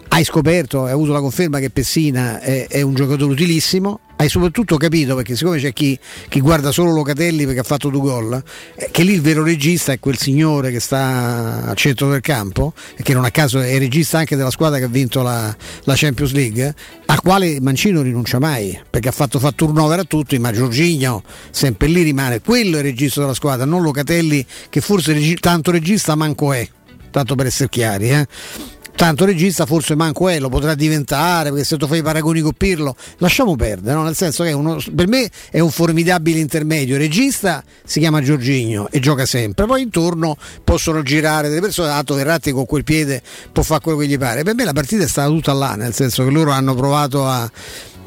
[0.09, 4.75] hai scoperto, hai avuto la conferma che Pessina è, è un giocatore utilissimo, hai soprattutto
[4.75, 8.43] capito, perché siccome c'è chi, chi guarda solo Locatelli perché ha fatto due gol,
[8.75, 12.73] eh, che lì il vero regista è quel signore che sta al centro del campo,
[12.97, 15.93] e che non a caso è regista anche della squadra che ha vinto la, la
[15.95, 20.51] Champions League, al quale Mancino rinuncia mai, perché ha fatto, fatto turnover a tutti, ma
[20.51, 25.35] Giorgigno sempre lì rimane, quello è il regista della squadra, non Locatelli che forse regi-
[25.35, 26.67] tanto regista manco è,
[27.09, 28.09] tanto per essere chiari.
[28.09, 28.27] Eh
[28.99, 32.51] tanto regista forse manco è, lo potrà diventare perché se tu fai i paragoni con
[32.51, 34.03] Pirlo lasciamo perdere, no?
[34.03, 38.89] nel senso che uno, per me è un formidabile intermedio, il regista si chiama Giorgigno
[38.91, 40.35] e gioca sempre, poi intorno
[40.65, 43.21] possono girare delle persone, dato Verratti con quel piede
[43.53, 45.93] può fare quello che gli pare, per me la partita è stata tutta là, nel
[45.93, 47.49] senso che loro hanno provato a,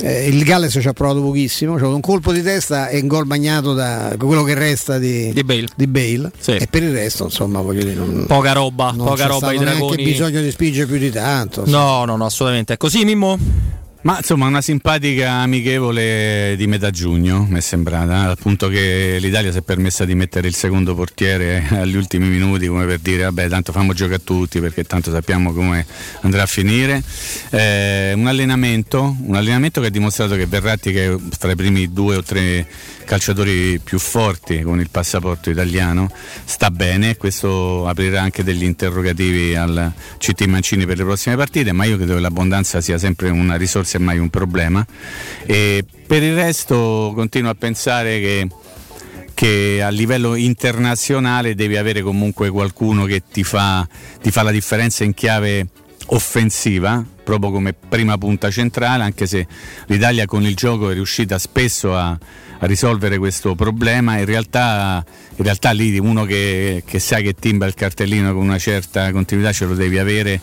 [0.01, 3.27] eh, il Galles ci ha provato pochissimo, cioè un colpo di testa e un gol
[3.27, 6.31] bagnato da quello che resta di, di Bale, di Bale.
[6.39, 6.53] Sì.
[6.53, 10.03] e per il resto insomma voglio dire non, poca roba, non poca roba i dragoni.
[10.03, 11.65] bisogno di spingere più di tanto.
[11.67, 12.75] No, no, no, assolutamente.
[12.75, 13.39] È così Mimmo?
[14.03, 19.53] Ma insomma una simpatica amichevole di metà giugno mi è sembrata, al punto che l'Italia
[19.53, 23.49] si è permessa di mettere il secondo portiere agli ultimi minuti come per dire vabbè
[23.49, 25.87] tanto fammo giocare a tutti perché tanto sappiamo come
[26.23, 27.01] andrà a finire.
[27.51, 31.93] Eh, un, allenamento, un allenamento che ha dimostrato che Verratti che è fra i primi
[31.93, 32.67] due o tre
[33.05, 36.11] calciatori più forti con il passaporto italiano,
[36.45, 41.85] sta bene, questo aprirà anche degli interrogativi al CT Mancini per le prossime partite, ma
[41.85, 44.85] io credo che l'abbondanza sia sempre una risorsa e mai un problema.
[45.47, 48.49] E per il resto continuo a pensare che
[49.35, 53.85] che a livello internazionale devi avere comunque qualcuno che ti fa,
[54.21, 55.67] ti fa la differenza in chiave
[56.07, 59.47] offensiva proprio come prima punta centrale anche se
[59.87, 64.19] l'Italia con il gioco è riuscita spesso a, a risolvere questo problema.
[64.19, 65.05] In realtà,
[65.37, 69.53] in realtà lì uno che, che, sa che timba il cartellino con una certa continuità
[69.53, 70.41] ce lo devi avere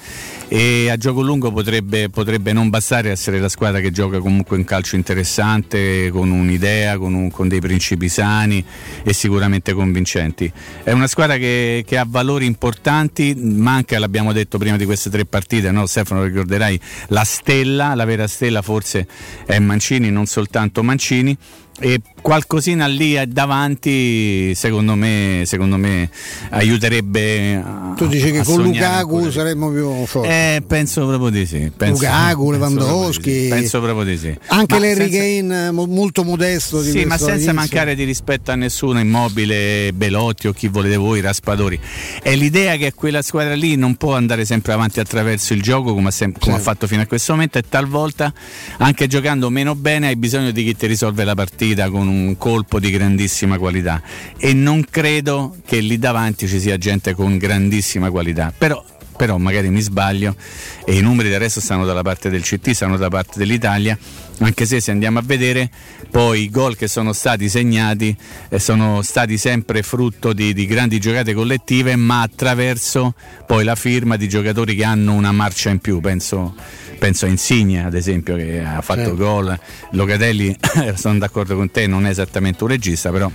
[0.52, 4.63] e a gioco lungo potrebbe, potrebbe non bastare essere la squadra che gioca comunque un
[4.63, 8.65] calcio interessante, con un'idea, con, un, con dei principi sani
[9.04, 10.52] e sicuramente convincenti.
[10.84, 15.25] È una squadra che, che ha valori importanti, manca, l'abbiamo detto prima di queste tre
[15.25, 15.86] partite, no?
[15.86, 19.08] Stefano ricorderai, la stella, la vera stella forse
[19.45, 21.38] è Mancini, non soltanto Mancini
[21.79, 26.09] e qualcosina lì davanti secondo me, secondo me
[26.49, 27.63] aiuterebbe
[27.95, 30.29] tu dici che con Lukaku saremmo più forti.
[30.29, 33.47] Eh, penso proprio di sì penso, Lukaku, Lewandowski.
[33.49, 34.37] penso proprio di sì.
[34.47, 37.53] Anche ma Larry Kane molto modesto sì ma senza inizio.
[37.53, 41.79] mancare di rispetto a nessuno immobile Belotti o chi volete voi Raspadori.
[42.21, 46.09] È l'idea che quella squadra lì non può andare sempre avanti attraverso il gioco come,
[46.09, 46.59] ha, sem- come sì.
[46.59, 48.33] ha fatto fino a questo momento e talvolta
[48.79, 52.38] anche giocando meno bene hai bisogno di chi ti risolve la partita partita con un
[52.38, 54.01] colpo di grandissima qualità.
[54.38, 58.84] E non credo che lì davanti ci sia gente con grandissima qualità, però
[59.19, 60.34] però magari mi sbaglio
[60.86, 63.97] e i numeri del resto stanno dalla parte del CT, stanno dalla parte dell'Italia,
[64.39, 65.69] anche se se andiamo a vedere
[66.10, 68.15] poi i gol che sono stati segnati
[68.49, 73.13] eh, sono stati sempre frutto di, di, grandi giocate collettive, ma attraverso
[73.45, 76.56] poi la firma di giocatori che hanno una marcia in più, penso
[76.99, 79.15] penso a Insigne ad esempio che ha fatto certo.
[79.15, 79.60] gol,
[79.91, 80.56] Locatelli
[80.95, 83.32] sono d'accordo con te, non è esattamente un regista, però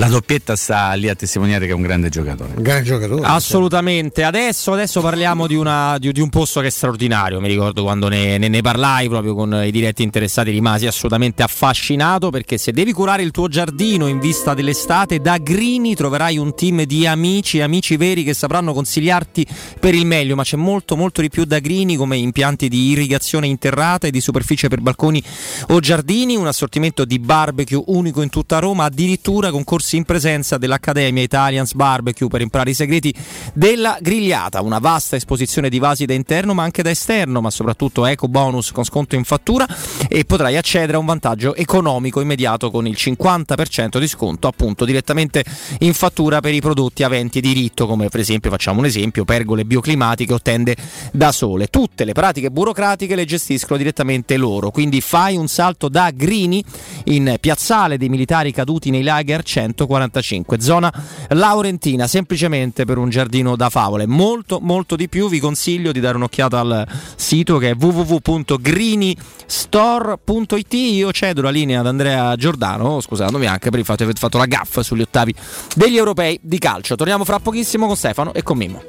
[0.00, 2.54] la doppietta sta lì a testimoniare che è un grande giocatore.
[2.56, 3.20] Un grande giocatore.
[3.22, 4.24] Assolutamente.
[4.24, 7.38] Adesso, adesso parliamo di, una, di, di, un posto che è straordinario.
[7.38, 12.30] Mi ricordo quando ne, ne, ne, parlai proprio con i diretti interessati, rimasi assolutamente affascinato
[12.30, 16.84] perché se devi curare il tuo giardino in vista dell'estate, da Grini troverai un team
[16.84, 19.46] di amici, amici veri che sapranno consigliarti
[19.78, 20.34] per il meglio.
[20.34, 24.22] Ma c'è molto, molto di più da Grini come impianti di irrigazione interrata e di
[24.22, 25.22] superficie per balconi
[25.68, 30.58] o giardini, un assortimento di barbecue unico in tutta Roma, addirittura con corsi in presenza
[30.58, 33.12] dell'Accademia Italians Barbecue per imparare i segreti
[33.52, 38.06] della grigliata, una vasta esposizione di vasi da interno ma anche da esterno, ma soprattutto
[38.06, 39.66] eco bonus con sconto in fattura
[40.08, 45.44] e potrai accedere a un vantaggio economico immediato con il 50% di sconto appunto direttamente
[45.80, 50.32] in fattura per i prodotti aventi diritto, come per esempio facciamo un esempio, pergole bioclimatiche
[50.32, 50.76] o tende
[51.12, 51.66] da sole.
[51.66, 56.62] Tutte le pratiche burocratiche le gestiscono direttamente loro, quindi fai un salto da Grini
[57.06, 59.42] in piazzale dei militari caduti nei lager
[59.74, 60.92] 145, zona
[61.28, 64.06] Laurentina, semplicemente per un giardino da favole.
[64.06, 65.28] Molto, molto di più.
[65.28, 70.72] Vi consiglio di dare un'occhiata al sito che è www.grinistore.it.
[70.72, 74.38] Io cedo la linea ad Andrea Giordano, scusandomi anche per il fatto che avete fatto
[74.38, 75.34] la gaffa sugli ottavi
[75.74, 76.96] degli europei di calcio.
[76.96, 78.82] Torniamo fra pochissimo con Stefano e con Mimmo.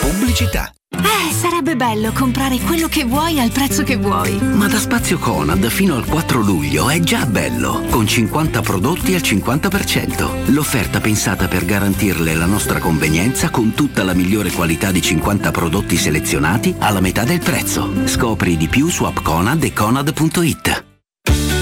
[0.00, 0.72] Pubblicità.
[1.38, 4.40] Sarebbe bello comprare quello che vuoi al prezzo che vuoi.
[4.40, 9.20] Ma da Spazio Conad fino al 4 luglio è già bello, con 50 prodotti al
[9.20, 10.50] 50%.
[10.52, 15.96] L'offerta pensata per garantirle la nostra convenienza con tutta la migliore qualità di 50 prodotti
[15.96, 17.88] selezionati alla metà del prezzo.
[18.06, 20.87] Scopri di più su appconad e conad.it.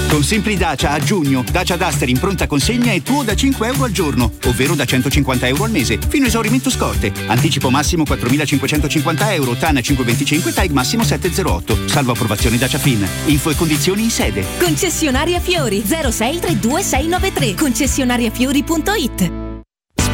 [0.09, 3.83] Con Simpli Dacia a giugno, Dacia Duster in pronta consegna è tuo da 5 euro
[3.83, 7.11] al giorno, ovvero da 150 euro al mese, fino a esaurimento scorte.
[7.27, 11.87] Anticipo massimo 4.550 euro, TAN 525, TAG massimo 708.
[11.87, 13.05] Salvo approvazione Dacia Fin.
[13.25, 14.45] Info e condizioni in sede.
[14.59, 19.46] Concessionaria Fiori 0632693 concessionariafiori.it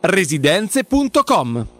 [0.00, 1.79] residenze.com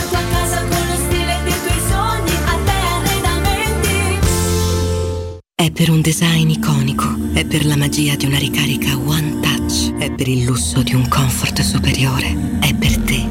[5.61, 10.11] È per un design iconico, è per la magia di una ricarica One Touch, è
[10.11, 13.30] per il lusso di un comfort superiore, è per te.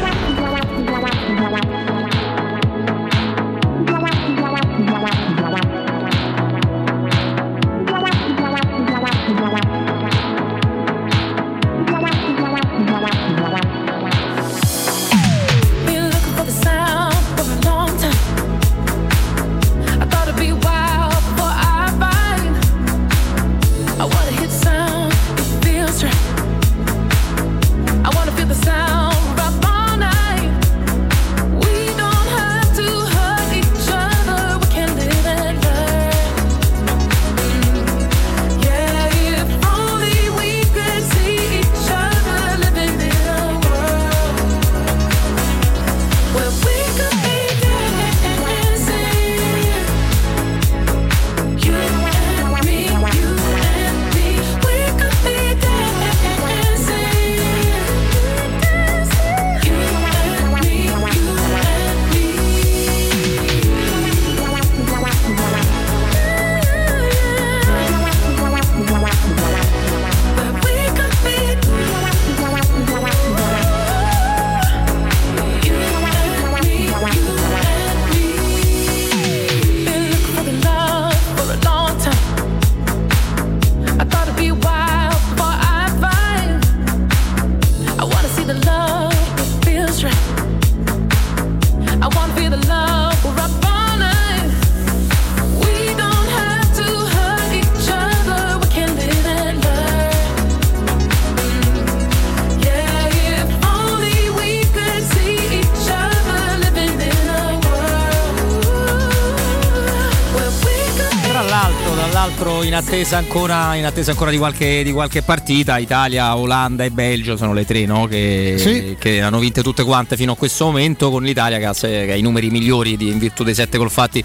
[113.01, 117.51] Attesa ancora, in attesa ancora di, qualche, di qualche partita, Italia, Olanda e Belgio sono
[117.51, 118.05] le tre no?
[118.05, 118.95] che, Sì.
[118.99, 122.15] che hanno vinte tutte quante fino a questo momento, con l'Italia che ha, che ha
[122.15, 124.23] i numeri migliori di- in virtù dei sette gol fatti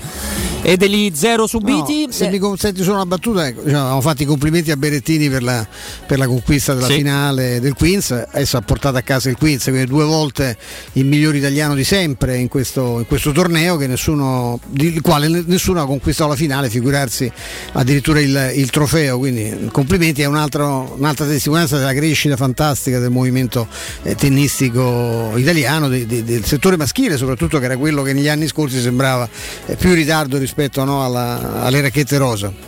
[0.66, 2.06] e degli zero subiti.
[2.06, 5.28] No, se mi consenti solo una battuta, ecco, diciamo, abbiamo fatto i complimenti a Berettini
[5.30, 5.64] per la,
[6.06, 6.94] per la conquista della Sì.
[6.94, 10.56] finale del Queens, adesso ha portato a casa il Queens, quindi due volte
[10.94, 15.28] il miglior italiano di sempre in questo, in questo torneo, che nessuno, di- il quale
[15.28, 17.30] nessuno ha conquistato la finale, figurarsi
[17.74, 23.10] addirittura il, il trofeo, quindi complimenti, è un altro- un'altra testimonianza della crescita fantastica del
[23.10, 23.68] movimento
[24.02, 28.48] eh, tennistico italiano, de- de- del settore maschile soprattutto, che era quello che negli anni
[28.48, 29.28] scorsi sembrava
[29.66, 32.65] eh, più in ritardo rispetto no, alla- alle racchette rosa.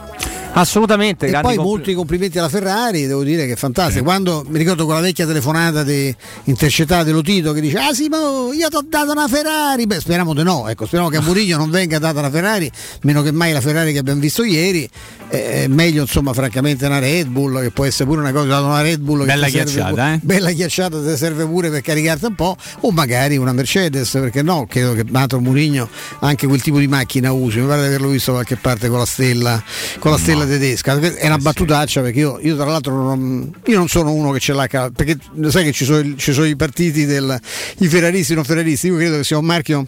[0.58, 4.04] Assolutamente, E poi compl- molti complimenti alla Ferrari, devo dire che è fantastico.
[4.04, 8.68] Quando mi ricordo quella vecchia telefonata di intercettata dello Tito che dice: Ah Simo, io
[8.68, 9.86] ti ho dato una Ferrari.
[9.86, 12.70] Beh, speriamo di no, ecco, speriamo che a Murigno non venga data una Ferrari,
[13.02, 14.88] meno che mai la Ferrari che abbiamo visto ieri.
[15.30, 18.80] Eh, meglio, insomma, francamente, una Red Bull, che può essere pure una cosa, data una
[18.80, 20.20] Red Bull Bella ghiacciata, pure- eh?
[20.22, 24.66] Bella ghiacciata, ti serve pure per caricarti un po', o magari una Mercedes, perché no?
[24.66, 25.88] Credo che Mato Murigno
[26.20, 27.60] anche quel tipo di macchina usi.
[27.60, 29.62] Mi pare di averlo visto da qualche parte con la stella,
[29.98, 30.98] con la stella tedesca.
[30.98, 34.52] È una battutaccia perché io, io tra l'altro non, io non sono uno che ce
[34.52, 35.16] l'ha perché
[35.48, 37.38] sai che ci sono, i- ci sono i partiti del
[37.78, 38.86] i ferraristi e non ferraristi.
[38.88, 39.86] Io credo che sia un marchio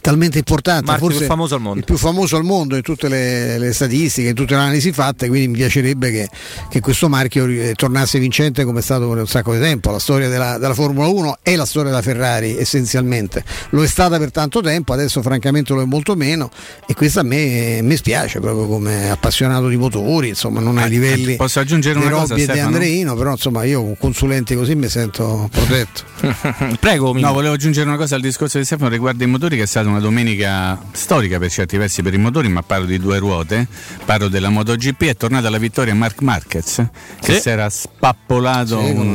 [0.00, 1.78] talmente importante, Marchio forse più famoso al mondo.
[1.78, 5.28] il più famoso al mondo in tutte le, le statistiche, in tutte le analisi fatte,
[5.28, 6.28] quindi mi piacerebbe che,
[6.68, 9.90] che questo marchio tornasse vincente come è stato per un sacco di tempo.
[9.90, 14.18] La storia della, della Formula 1 è la storia della Ferrari essenzialmente, lo è stata
[14.18, 16.50] per tanto tempo, adesso francamente lo è molto meno
[16.86, 21.34] e questo a me mi spiace proprio come appassionato di motori, insomma non ai livelli
[21.34, 22.58] Eh, Posso aggiungere di una cosa, Robby e di?
[22.58, 26.02] Andreino, però insomma io con consulenti così mi sento protetto.
[26.80, 29.66] Prego, No, volevo aggiungere una cosa al discorso di Stefano riguardo i motori, che è
[29.90, 33.66] stata una domenica storica per certi versi per i motori, ma parlo di due ruote,
[34.04, 36.86] parlo della MotoGP, è tornata alla vittoria Mark Marquez,
[37.20, 37.40] che Sì.
[37.40, 39.14] si era spappolato Sì, un, con-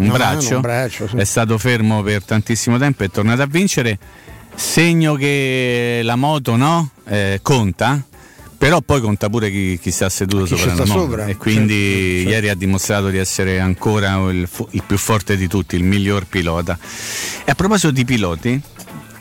[0.00, 1.16] un braccio, mano, un braccio, sì.
[1.16, 3.98] è stato fermo per tantissimo tempo, è tornato a vincere,
[4.54, 8.02] segno che la moto no, Eh, conta.
[8.58, 11.36] Però poi conta pure chi, chi sta seduto Chi sopra sta la moto sopra, e
[11.36, 12.28] quindi certo, certo.
[12.30, 16.78] ieri ha dimostrato di essere ancora il, il più forte di tutti, il miglior pilota.
[17.44, 18.58] E a proposito di piloti,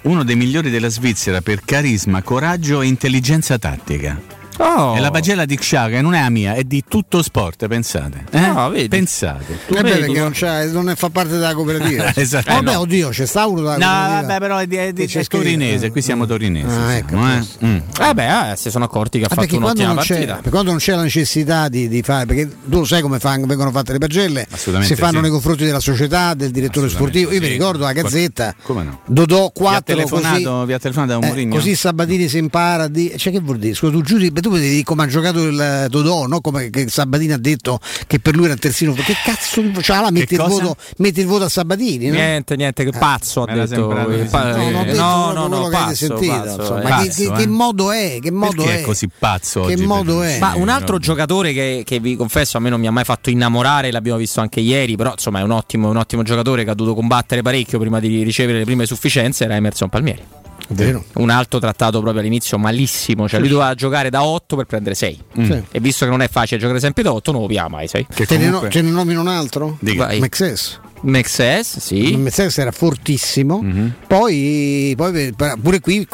[0.06, 4.35] uno dei migliori della Svizzera per carisma, coraggio e intelligenza tattica.
[4.58, 4.96] Oh.
[4.96, 8.24] E la pagella di Xhaka non è la mia, è di tutto sport, pensate.
[8.32, 8.40] Eh?
[8.40, 8.88] Ah, vedi.
[8.88, 9.60] Pensate.
[9.68, 12.14] È vero che non, c'ha- non è- fa parte della cooperativa.
[12.16, 12.52] Esatto.
[12.54, 12.80] Vabbè, Eh, no.
[12.80, 14.22] oddio, c'è sta uno della No, cooperativa.
[14.22, 16.76] vabbè, però è, di- è, di- è torinese, qui siamo torinesi.
[16.76, 17.66] Ah, ecco, siamo, eh.
[17.66, 17.78] Mm.
[18.02, 20.14] Eh beh, eh, si sono accorti che ha Ah, fatto perché quando un'ottima non, c'è,
[20.26, 20.42] partita.
[20.42, 23.46] per quando non c'è la necessità di, di fare, perché tu lo sai come fan-
[23.46, 25.22] vengono fatte le pagelle, Assolutamente si fanno sì.
[25.22, 27.32] nei confronti della società, del direttore sportivo.
[27.32, 27.52] Io mi sì.
[27.52, 29.00] ricordo la Gazzetta, Come no?
[29.06, 31.56] Dodò Vi ha 4 telefonato, così, vi ha telefonato da un eh, Mourinho?
[31.56, 33.74] così Sabatini si impara a dire, cioè che vuol dire?
[33.74, 36.42] Scusa, tu giuri, beh, tu dire come ha giocato il Dodò, no?
[36.42, 40.02] come che Sabatini ha detto che per lui era il terzino, che cazzo di cioè,
[40.02, 42.14] là, metti, il voto, a Sabatini, no?
[42.14, 44.10] Niente, niente, che pazzo ha detto.
[44.10, 46.84] eh, pa- eh, No, no, detto no, no, no, che avete pazzo, sentito, pazzo, eh.
[46.84, 47.48] Ma che, Pazzo, che- che eh.
[47.48, 48.20] modo è?
[48.22, 48.82] Che modo Perché è?
[48.82, 50.38] è così pazzo Che oggi modo è?
[50.40, 51.00] Ma un altro no.
[51.00, 54.42] giocatore che, che vi confesso a me non mi ha mai fatto innamorare, l'abbiamo visto
[54.42, 57.80] anche ieri, però insomma è un ottimo, un ottimo giocatore che ha dovuto combattere parecchio
[57.80, 60.24] prima di ricevere le prime sufficienze, era Emerson Palmieri.
[60.70, 61.04] Vero.
[61.16, 65.24] Un altro trattato proprio all'inizio malissimo, cioè lui doveva giocare da 8 per prendere 6.
[65.34, 65.64] Sì.
[65.72, 68.08] E visto che non è facile giocare sempre da 8, non lo via mai 6.
[68.14, 69.78] Che Te comunque- ne nomino un altro?
[70.20, 70.80] Mexes.
[71.06, 72.16] Mexes, sì.
[72.18, 73.94] Mexes era fortissimo, Mhm.
[74.08, 76.08] poi, poi pure qui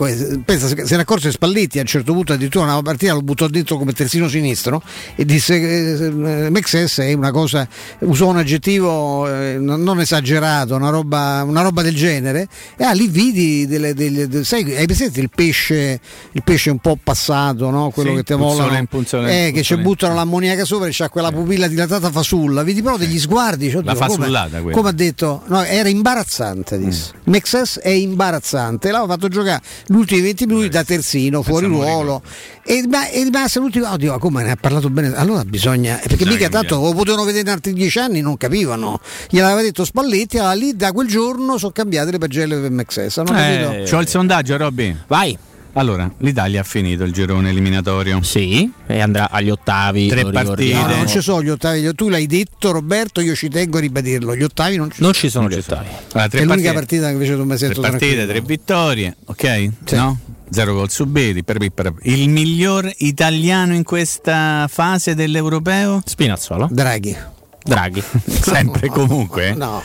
[0.44, 3.78] pensa, se ne accorse Spalletti a un certo punto addirittura una partita lo buttò dentro
[3.78, 4.82] come terzino sinistro
[5.16, 7.68] e disse che eh, Mexes è una cosa,
[8.00, 13.08] usò un aggettivo eh, non esagerato, una roba, una roba del genere e ah, lì
[13.08, 16.00] vidi delle, delle- de- sai, hai presente il pesce,
[16.34, 17.90] il pesce un po' passato, no?
[17.92, 18.88] quello Sì, che ti volano,
[19.28, 23.20] eh, che ci buttano l'ammoniaca sopra e c'ha quella pupilla dilatata fasulla, vedi proprio degli
[23.20, 24.76] sguardi, cioè, La oddio, come- fasullata quella.
[24.82, 26.78] Come ha detto, no, era imbarazzante.
[26.78, 27.12] Disse.
[27.16, 27.32] Mm.
[27.32, 28.90] Mexes è imbarazzante.
[28.90, 32.22] L'aveva fatto giocare gli ultimi 20 minuti da terzino, fuori ruolo.
[32.64, 33.92] E, ma, e rimase l'ultimo.
[33.92, 35.16] Oddio, come ne ha parlato bene?
[35.16, 35.96] Allora bisogna.
[35.98, 39.00] Perché Bisogna mica tanto lo potevano vedere in altri dieci anni, non capivano.
[39.30, 43.18] Gliel'aveva detto Spalletti, allora lì da quel giorno sono cambiate le pagelle per Mexes.
[43.18, 43.72] Hanno capito?
[43.72, 44.96] Eh, C'ho il sondaggio, Robby.
[45.08, 45.38] Vai.
[45.74, 48.22] Allora, l'Italia ha finito il girone eliminatorio.
[48.24, 50.08] Sì, e andrà agli ottavi.
[50.08, 50.74] Tre partite.
[50.74, 54.36] No, non ci sono gli ottavi, tu l'hai detto Roberto, io ci tengo a ribadirlo,
[54.36, 55.88] gli ottavi non ci Non ci sono gli ottavi.
[56.14, 58.32] Allora, tre È l'unica partite- partita che invece tu mi Tre sento partite, tranquillo.
[58.32, 59.70] tre vittorie, ok?
[59.92, 60.20] No?
[60.50, 61.44] Zero gol subiti.
[61.46, 66.02] per- per- Il miglior italiano in questa fase dell'europeo?
[66.06, 66.68] Spinazzola.
[66.70, 67.16] Draghi.
[67.64, 68.04] Draghi.
[68.28, 69.54] Sempre comunque?
[69.54, 69.82] No.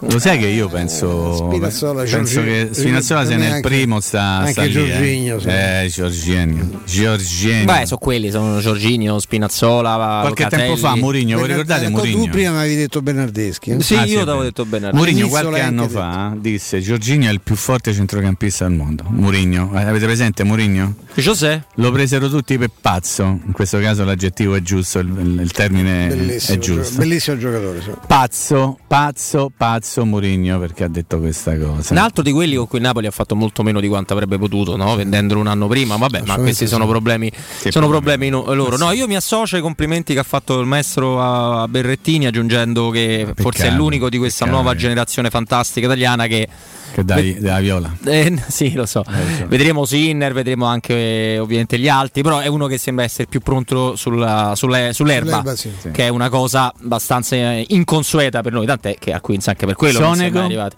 [0.00, 4.62] Lo sai che io penso, Spinazzola, penso che Spinazzola sia nel primo sta, anche sta
[4.64, 5.40] lì, Giorginio, eh.
[5.40, 5.48] sì.
[5.48, 6.70] Eh, Giorginio.
[6.84, 7.64] Giorginio.
[7.64, 9.94] Beh, sono quelli, sono Giorginio, Spinazzola.
[10.20, 10.62] Qualche Locatelli.
[10.62, 12.24] tempo fa Mourinho, voi ricordate Eh, Mourinho?
[12.24, 13.70] Tu prima mi avevi detto Bernardeschi.
[13.70, 13.80] eh?
[13.80, 14.42] Sì, Ah, io t'avevo vero.
[14.44, 14.96] detto Bernardo.
[14.96, 19.04] Mourinho qualche anno fa disse Giorginio è il più forte centrocampista al mondo.
[19.08, 20.94] Mourinho, Eh, avete presente Mourinho?
[21.14, 21.64] José?
[21.76, 26.56] Lo presero tutti per pazzo, in questo caso l'aggettivo è giusto, il, il- termine Bellissimo,
[26.56, 26.96] è giusto.
[26.98, 27.80] bellissimo giocatore.
[27.80, 27.90] sì.
[28.06, 31.92] Pazzo, pazzo, pazzo Mourinho perché ha detto questa cosa.
[31.92, 34.76] Un altro di quelli con cui Napoli ha fatto molto meno di quanto avrebbe potuto,
[34.76, 34.94] no?
[34.96, 35.96] vendendolo un anno prima.
[35.96, 37.30] Vabbè, ma questi sono problemi,
[37.68, 38.76] sono problemi no- loro.
[38.76, 43.32] No, io mi associo ai complimenti che ha fatto il maestro a Berrettini, aggiungendo che
[43.36, 44.62] forse è Peccato, l'unico di questa peccato.
[44.62, 46.48] nuova generazione fantastica italiana che.
[46.96, 47.94] Che dai, dai viola.
[48.06, 49.04] Eh, sì, lo so.
[49.48, 50.94] Vedremo Sinner, vedremo anche
[51.34, 55.40] eh, ovviamente gli altri, però è uno che sembra essere più pronto sulla- sulle- sull'erba,
[55.40, 55.70] Sull'erba, sì.
[55.92, 59.74] Che è una cosa abbastanza eh, inconsueta per noi, tant'è che a Queens anche per
[59.74, 60.36] quello non siamo Sonego?
[60.38, 60.76] mai arrivati.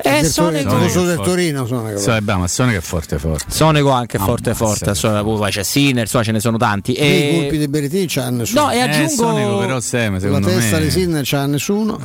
[0.00, 1.30] Eh, Sonego, tifoso Sonego del forte.
[1.30, 3.44] Torino sono So, bravo, ma Sonego è forte forte.
[3.48, 4.64] Sonego anche forte Ammazza.
[4.66, 6.94] forte, insomma, poi c'è Sinner, insomma, ce ne sono tanti.
[6.94, 7.28] E...
[7.28, 8.62] I colpi di Berrettini c'ha nessuno.
[8.62, 10.84] No, e Eh, aggiungo Sonego però Seme, la secondo testa me.
[10.84, 12.00] di Sinner c'ha nessuno.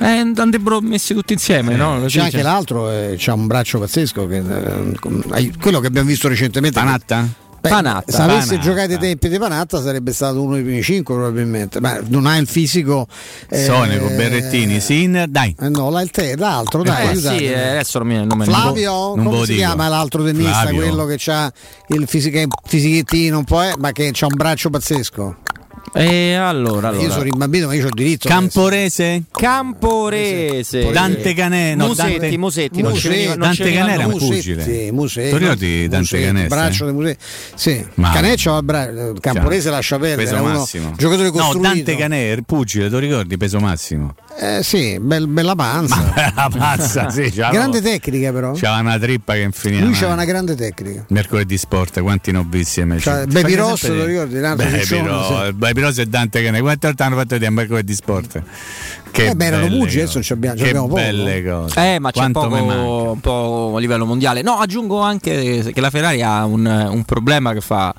[0.00, 2.00] Eh, andrebbero messi tutti insieme, no?
[2.00, 4.26] Così C'è anche c'è- l'altro, eh, c'ha un braccio pazzesco.
[4.26, 6.78] Che, eh, quello che abbiamo visto recentemente.
[6.78, 7.28] Panatta?
[7.62, 8.10] Beh, Panatta.
[8.10, 8.68] se avesse Panatta.
[8.68, 12.36] giocato ai tempi di Panatta sarebbe stato uno dei primi cinque probabilmente, ma non ha
[12.36, 13.06] il fisico.
[13.48, 15.54] eh, Sonego, Berrettini, Sinner, dai.
[15.60, 18.46] eh, no, la- il te- l'altro, dai, Eh, sì, eh, adesso non mi, non me
[18.46, 19.58] ne- Flavio, non come si dico.
[19.58, 20.80] chiama l'altro tennista, Flavio.
[20.80, 21.52] quello che ha
[21.90, 25.36] il fisiche- fisichettino un po', eh, ma che ha un braccio pazzesco.
[25.94, 27.10] E allora, Io allora.
[27.10, 28.26] sono rimbambito, ma io ho il diritto.
[28.28, 29.24] Camporese?
[29.30, 30.90] Camporese.
[30.90, 34.34] Dante Canè, no, Musetti, Dante- Musetti, non ci veniva- non Dante Canè era un Musetti,
[34.54, 34.92] pugile.
[34.92, 36.40] Musetti, Tu ricordi Dante Musetti, Canè?
[36.42, 37.24] Il braccio di Musetti.
[37.54, 40.92] Sì, Ma- Caneccio il bra- il Camporese lascia perdere, Peso massimo.
[40.96, 41.68] giocatore No, costruito.
[41.68, 44.14] Dante Canè, il pugile, tu ricordi peso massimo?
[44.40, 46.10] Eh, sì, bel- bella panza.
[46.34, 48.52] La pazza, sì, grande tecnica però.
[48.52, 49.84] C'aveva una trippa che infiniva.
[49.84, 51.04] Lui c'aveva una grande tecnica.
[51.08, 52.98] Mercoledì Sport, quanti visti a me?
[52.98, 54.38] Cioè, Ci- Baby fai Ross, sempre lo ricordi?
[54.40, 56.60] L'altro Baby Ross e Dante Canè.
[56.60, 58.42] Quante volte hanno fatto vedere Mercoledì Sport?
[59.10, 60.00] Che Eh, beh, erano cose.
[60.00, 61.00] adesso ci abbiamo- ci che abbiamo poco.
[61.00, 61.94] belle cose.
[61.94, 62.82] Eh, ma c'è Quanto poco, mi manca.
[62.82, 64.42] un po' a livello mondiale.
[64.42, 67.94] No, aggiungo anche che la Ferrari ha un, un problema che fa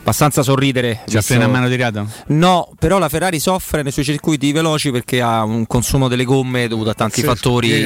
[0.00, 1.00] abbastanza sorridere.
[1.06, 2.06] Già visto- frena a mano tirato?
[2.28, 6.68] No, però la Ferrari soffre nei suoi circuiti veloci perché ha un consumo delle gomme
[6.68, 7.84] dovuto a tanti Sì, fattori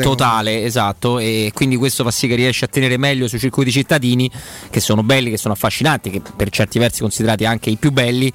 [0.00, 4.30] totale, esatto, e quindi questo fa sì che riesce a tenere meglio sui circuiti cittadini
[4.70, 8.32] che sono belli, che sono affascinanti, che per certi versi considerati anche i più belli.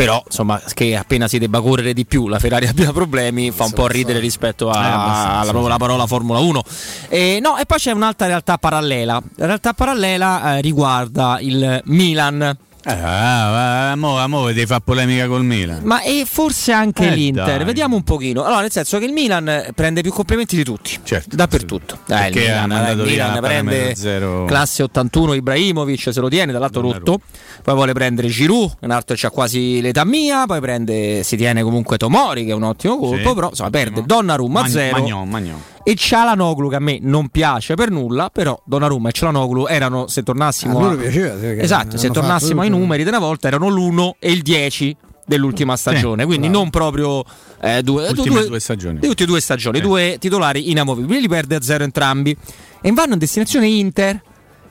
[0.00, 3.72] Però insomma che appena si debba correre di più la Ferrari abbia problemi fa un
[3.72, 6.62] po' ridere rispetto Eh, alla propria parola Formula 1
[7.10, 9.22] e, no, e poi c'è un'altra realtà parallela.
[9.34, 12.40] La realtà parallela eh, riguarda il Milan.
[12.40, 15.80] Eh, ah, ah, mo, mo devi fare polemica col Milan.
[15.84, 17.64] ma e forse anche Eh, l'Inter, dai.
[17.64, 18.42] vediamo un pochino.
[18.44, 21.98] Allora, nel senso che il Milan eh, prende più complimenti di tutti, Certo, dappertutto.
[22.08, 24.44] Eh, il Perché ha Milan, eh, mandato il Milan prende zero.
[24.46, 27.20] classe 81 Ibrahimovic, se lo tiene, dall'altro rotto.
[27.62, 30.46] Poi vuole prendere Giroud, un altro che ha quasi l'età mia.
[30.46, 33.28] Poi prende, si tiene comunque Tomori, che è un ottimo colpo.
[33.28, 33.34] Sì.
[33.34, 34.98] Però insomma, perde Donnarumma a zero.
[34.98, 35.62] Magnon, Magnon.
[35.82, 40.22] E Cialanoglu che a me non piace per nulla, però Donnarumma e Cialanoglu erano, se
[40.22, 42.80] tornassimo A a, piaceva, esatto, se tornassimo ai tutto.
[42.80, 47.24] numeri di una volta erano l'1 e il 10 dell'ultima stagione, quindi non proprio
[47.62, 48.98] eh, due, Ultime due stagioni.
[48.98, 52.36] di tutte e due stagioni, due titolari inamovibili, li perde a zero entrambi
[52.80, 54.22] e vanno in destinazione Inter.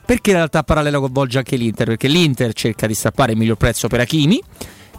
[0.06, 1.86] Perché in realtà parallela coinvolge anche l'Inter?
[1.86, 4.42] Perché l'Inter cerca di strappare il miglior prezzo per Hakimi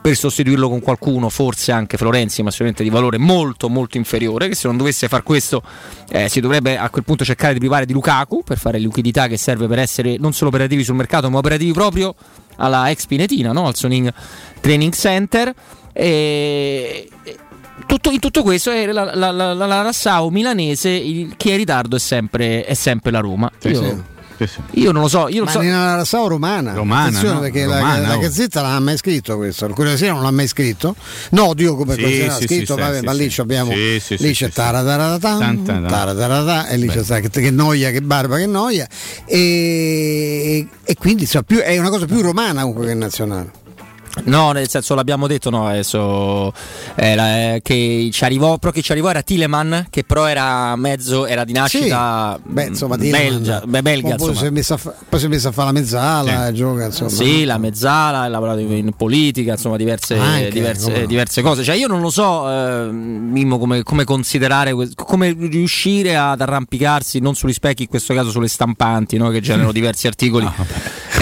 [0.00, 4.54] per sostituirlo con qualcuno, forse anche Florenzi, ma sicuramente di valore molto molto inferiore, che
[4.54, 5.62] se non dovesse far questo
[6.10, 9.36] eh, si dovrebbe a quel punto cercare di privare di Lukaku per fare liquidità che
[9.36, 12.14] serve per essere non solo operativi sul mercato, ma operativi proprio
[12.56, 13.66] alla ex Pinetina, no?
[13.66, 14.12] al Soning
[14.60, 15.52] Training Center.
[15.92, 17.08] E
[17.86, 21.58] tutto- in tutto questo è la, la, la, la, Rassau milanese, il- chi è in
[21.58, 23.50] ritardo è sempre, è sempre la Roma.
[23.82, 24.46] Io- sì.
[24.46, 24.80] Sì, sì.
[24.80, 25.60] Io non lo so, io non Ma so.
[25.60, 26.72] nella Rassao romana.
[26.72, 27.40] Romana, Attenzione no?
[27.40, 28.16] perché Romana, la, la.
[28.16, 29.66] Gazzetta non ha mai scritto questo.
[29.66, 30.94] Il Sera non l'ha mai scritto.
[31.30, 33.72] No, Dio come Sì, Corriere della sì, scritto, sì, vabbè, sì, ma lì ci abbiamo
[33.72, 35.38] Sì, sì, lì sì, c'è taradaratam,
[36.68, 37.02] e lì c'è
[37.40, 38.86] che, noia, che barba, che noia.
[39.24, 43.50] E, e quindi più- è una cosa più romana comunque che nazionale.
[44.24, 46.52] No, nel senso l'abbiamo detto, no, adesso
[46.94, 51.26] era, eh, che ci arrivò, però che ci arrivò era Tileman, che però era mezzo,
[51.26, 53.30] era di nascita Sì, beh, insomma, mm, Tielemans.
[53.36, 54.34] belgia, beh, belga, poi, insomma.
[54.38, 57.10] si è messa a fa- poi si è messa a fare la mezzala, gioca insomma.
[57.10, 61.06] Sì, la mezzala, ha lavorato in politica, insomma, diverse, Anche, diverse, no.
[61.06, 61.62] diverse cose.
[61.64, 67.34] Cioè, io non lo so, eh, Mimmo, come, come considerare, come riuscire ad arrampicarsi non
[67.34, 70.64] sugli specchi, in questo caso sulle stampanti, no, che generano diversi articoli, Ah,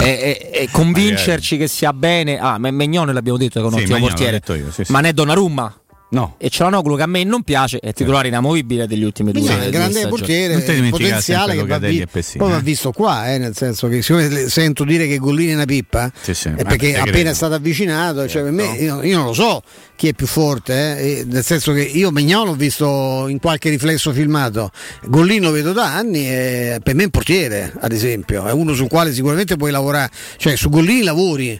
[0.01, 2.39] e, e- convincerci che sia bene.
[2.39, 4.91] Ah, Megnone l'abbiamo detto che è un Sì, ottimo portiere, io, sì, sì.
[4.91, 5.73] ma ne è Donnarumma.
[6.11, 6.35] No.
[6.39, 9.65] E Cialanoglu che a me non piace, è titolare inamovibile degli ultimi due, Sì, due
[9.65, 12.03] un grande portiere, potenziale che va, vi-
[12.37, 12.61] poi va eh.
[12.61, 16.33] visto qua, eh, nel senso che siccome sento dire che Gollini è una pippa, Sì,
[16.33, 17.29] sì, è perché appena credo.
[17.29, 19.61] è stato avvicinato, cioè per me, io, io non lo so
[19.95, 24.11] chi è più forte, eh, nel senso che io Mignon l'ho visto in qualche riflesso
[24.11, 24.71] filmato,
[25.05, 28.73] Gollini lo vedo da anni e per me è un portiere, ad esempio, è uno
[28.73, 31.59] sul quale sicuramente puoi lavorare, cioè su Gollini lavori,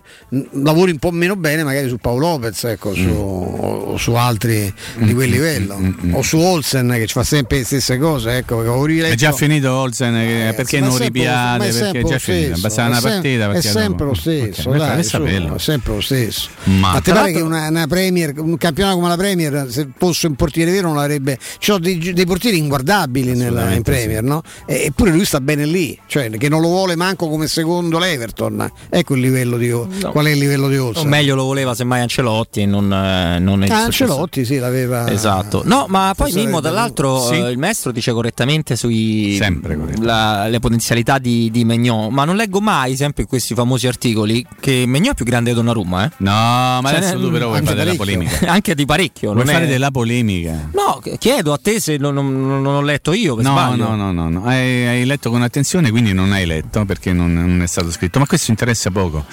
[0.53, 5.13] lavori un po' meno bene magari su Paolo Lopez, ecco, su, o su altri di
[5.13, 5.79] quel livello,
[6.11, 10.13] o su Olsen che ci fa sempre le stesse cose, ecco, È già finito Olsen,
[10.55, 11.57] perché Eh, ma non ripiate?
[11.65, 12.45] Perché è sempre già lo finita.
[12.47, 13.43] stesso, Basta una partita.
[13.45, 16.49] È perché sempre lo stesso, dai, su, è sempre lo stesso.
[16.65, 20.35] Ma- Tra pare che una, una Premier, un campionato come la Premier, se fosse un
[20.35, 21.37] portiere vero non l'avrebbe.
[21.39, 24.41] Ci sono dei, dei portieri inguardabili nella, in Premier, no?
[24.65, 28.71] E- eppure lui sta bene lì, cioè che non lo vuole manco come secondo l'Everton.
[28.89, 29.69] Ecco il livello di
[30.11, 31.07] qual è il livello di O Olsen.
[31.07, 34.13] meglio lo voleva semmai Ancelotti e non, eh, non è Ah, successo.
[34.29, 35.09] Ancelotti sì, l'aveva.
[35.11, 37.33] Esatto, no, ma poi Mimmo, dall'altro Sì.
[37.33, 40.01] eh, il maestro dice correttamente sui Sempre corretto.
[40.03, 44.45] la- le potenzialità di, di Megnon, ma non leggo mai, sempre in questi famosi articoli,
[44.59, 46.11] che Megnon è più grande di Donnarumma, eh?
[46.17, 48.17] No, ma Cioè, adesso tu però vuoi anche fare della parecchio.
[48.17, 48.47] polemica.
[48.51, 49.31] anche di parecchio.
[49.33, 50.69] Vuoi non fare è- della polemica?
[50.73, 53.87] No, chiedo a te se non, non- non ho letto io, per No, sbaglio.
[53.89, 54.43] no, no, no, no.
[54.45, 58.19] Hai, hai letto con attenzione, quindi non hai letto perché non, non è stato scritto.
[58.19, 59.25] Ma questo interessa poco.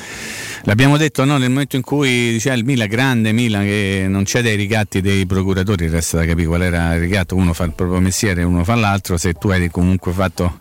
[0.68, 4.42] L'abbiamo detto no, nel momento in cui diceva il Milan, grande Milan, che non c'è
[4.42, 8.00] dei ricatti dei procuratori, resta da capire qual era il ricatto, uno fa il proprio
[8.00, 10.58] mestiere, uno fa l'altro, se tu hai comunque fatto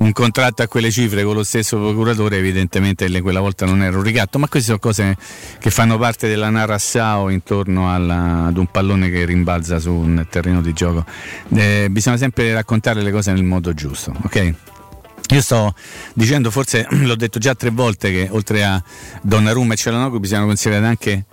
[0.00, 4.02] un contratto a quelle cifre con lo stesso procuratore, evidentemente quella volta non era un
[4.02, 5.16] ricatto, ma queste sono cose
[5.58, 10.60] che fanno parte della narrassao intorno alla- ad un pallone che rimbalza su un terreno
[10.60, 11.06] di gioco.
[11.54, 14.54] Eh, bisogna sempre raccontare le cose nel modo giusto, ok?
[15.30, 15.74] Io sto
[16.14, 18.82] dicendo, forse l'ho detto già tre volte, che oltre a
[19.22, 21.24] Donnarumma e Cialanoglu bisogna considerare anche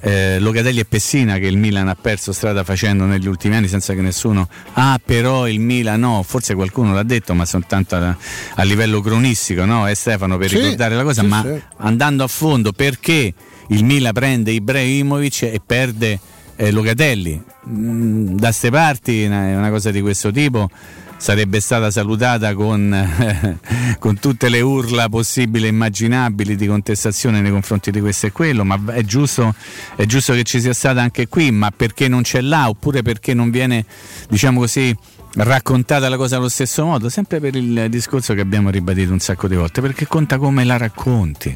[0.00, 3.94] eh, Locatelli e Pessina che il Milan ha perso strada facendo negli ultimi anni senza
[3.94, 8.16] che nessuno ah però il Milan no forse qualcuno l'ha detto ma soltanto a,
[8.54, 9.88] a livello cronistico no?
[9.88, 11.60] e Stefano per Sì, ricordare la cosa sì, ma sì.
[11.78, 13.34] andando a fondo perché
[13.70, 16.20] il Milan prende Ibrahimovic e perde
[16.54, 20.70] eh, Locatelli Mm, da ste parti una, una cosa di questo tipo
[21.18, 23.58] sarebbe stata salutata con,
[23.98, 28.64] con tutte le urla possibili e immaginabili di contestazione nei confronti di questo e quello,
[28.64, 29.54] ma è giusto,
[29.96, 33.34] è giusto che ci sia stata anche qui, ma perché non c'è là oppure perché
[33.34, 33.84] non viene,
[34.28, 34.96] diciamo così,
[35.34, 39.48] raccontata la cosa allo stesso modo, sempre per il discorso che abbiamo ribadito un sacco
[39.48, 41.54] di volte, perché conta come la racconti,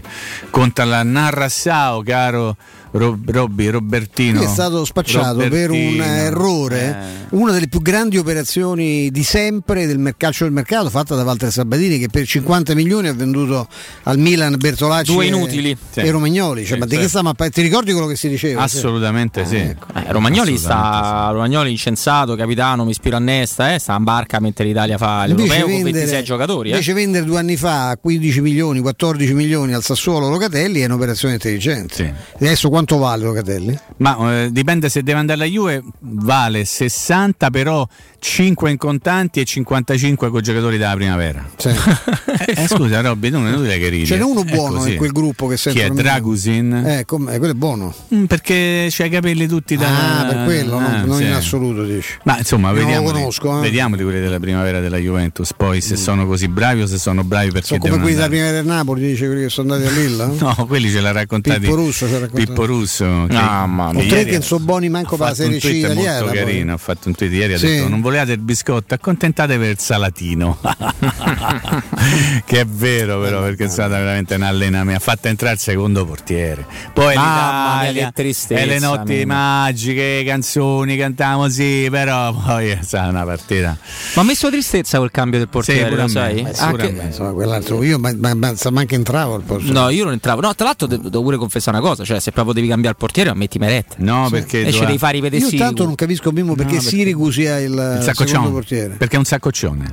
[0.51, 2.57] conta la narrassao, caro
[2.93, 4.39] Rob- Robby, Robertino.
[4.39, 6.05] Qui è stato spacciato per un Robertino.
[6.05, 6.81] errore,
[7.31, 7.37] Eh.
[7.37, 11.99] una delle più grandi operazioni di sempre del calcio del mercato fatta da Walter Sabatini
[11.99, 13.67] che per 50 milioni ha venduto
[14.05, 15.77] al Milan Bertolacci Due e- inutili.
[15.95, 16.65] e, Romagnoli.
[16.67, 17.03] Cioè, Sì, ma di certo.
[17.05, 18.63] che stiamo a Ti ricordi quello che si diceva?
[18.63, 19.57] Assolutamente sì.
[19.57, 19.77] Eh,
[20.09, 24.65] Romagnoli Assolutamente sta Romagnoli incensato, capitano, mi ispiro a Nesta, eh, sta in barca mentre
[24.65, 26.69] l'Italia fa Invece l'europeo con vendere- 26 giocatori.
[26.69, 26.73] eh.
[26.73, 32.15] Invece vendere due anni fa 15 milioni, 14 milioni al Sassuolo Locatelli è un'operazione intelligente.
[32.37, 33.79] Adesso quanto vale Locatelli?
[33.99, 37.87] Ma eh, dipende se deve andare alla Juve, vale 60 però
[38.19, 41.49] 5 in contanti e 55 con giocatori della primavera.
[42.45, 44.07] Eh, eh, scusa Robby, tu non è inutile che ridi.
[44.07, 46.73] Ce n'è uno È buono in quel gruppo che Chi è Dragusin?
[46.73, 47.39] Eh, com'è?
[47.39, 47.95] quello è buono.
[48.13, 51.25] Mm, Perché c'ha i capelli tutti da Ah, per quello, non, Ah, non sì.
[51.25, 52.15] in assoluto dici.
[52.25, 53.61] Ma insomma, non vediamo conosco, eh.
[53.61, 55.53] vediamo di quelli della primavera della Juventus.
[55.57, 58.43] Poi se sono così bravi o se sono bravi perché Sono come quelli della andare.
[58.43, 60.27] prima del Napoli, dice quelli che sono andati a Lilla.
[60.43, 62.45] No, quelli ce l'ha raccontati Pippo Russo ce l'ha raccontato.
[62.53, 63.27] Pippo Russo.
[63.29, 64.07] che- Mamma che mia.
[64.09, 66.37] Tre che non so buoni manco per la Serie C italiana, molto poi.
[66.45, 66.73] carino.
[66.73, 67.53] Ha fatto un tweet ieri.
[67.55, 67.67] Ha Sì.
[67.67, 70.59] detto: Non volevate il biscotto, accontentate per il salatino.
[72.45, 74.99] che è vero, però, perché è stata veramente un allenamento.
[74.99, 76.65] Ha fatto entrare il secondo portiere.
[76.93, 79.27] Poi Mamma mia, che tristezza, e le notti mia.
[79.27, 83.77] magiche, canzoni, cantiamo sì, però poi è stata una partita.
[84.15, 86.41] Ma ha messo tristezza quel cambio del portiere, pure lo a me, sai?
[86.41, 87.09] eh, sì, pure Anche- a me.
[87.09, 89.73] Insomma, quell'altro io ma, ma, ma, manca entravo al posto.
[89.73, 90.41] No, io non entravo.
[90.41, 93.01] No, tra l'altro de- devo pure confessare una cosa, cioè se proprio devi cambiare il
[93.01, 93.95] portiere, metti Meret.
[93.99, 95.57] No, perché e ci doveva- devi fare i Io vedessi.
[95.57, 98.95] tanto non capisco Mimmo perché, No, perché- Siricusi ha il, Il secondo portiere.
[98.97, 99.89] perché è un saccoccione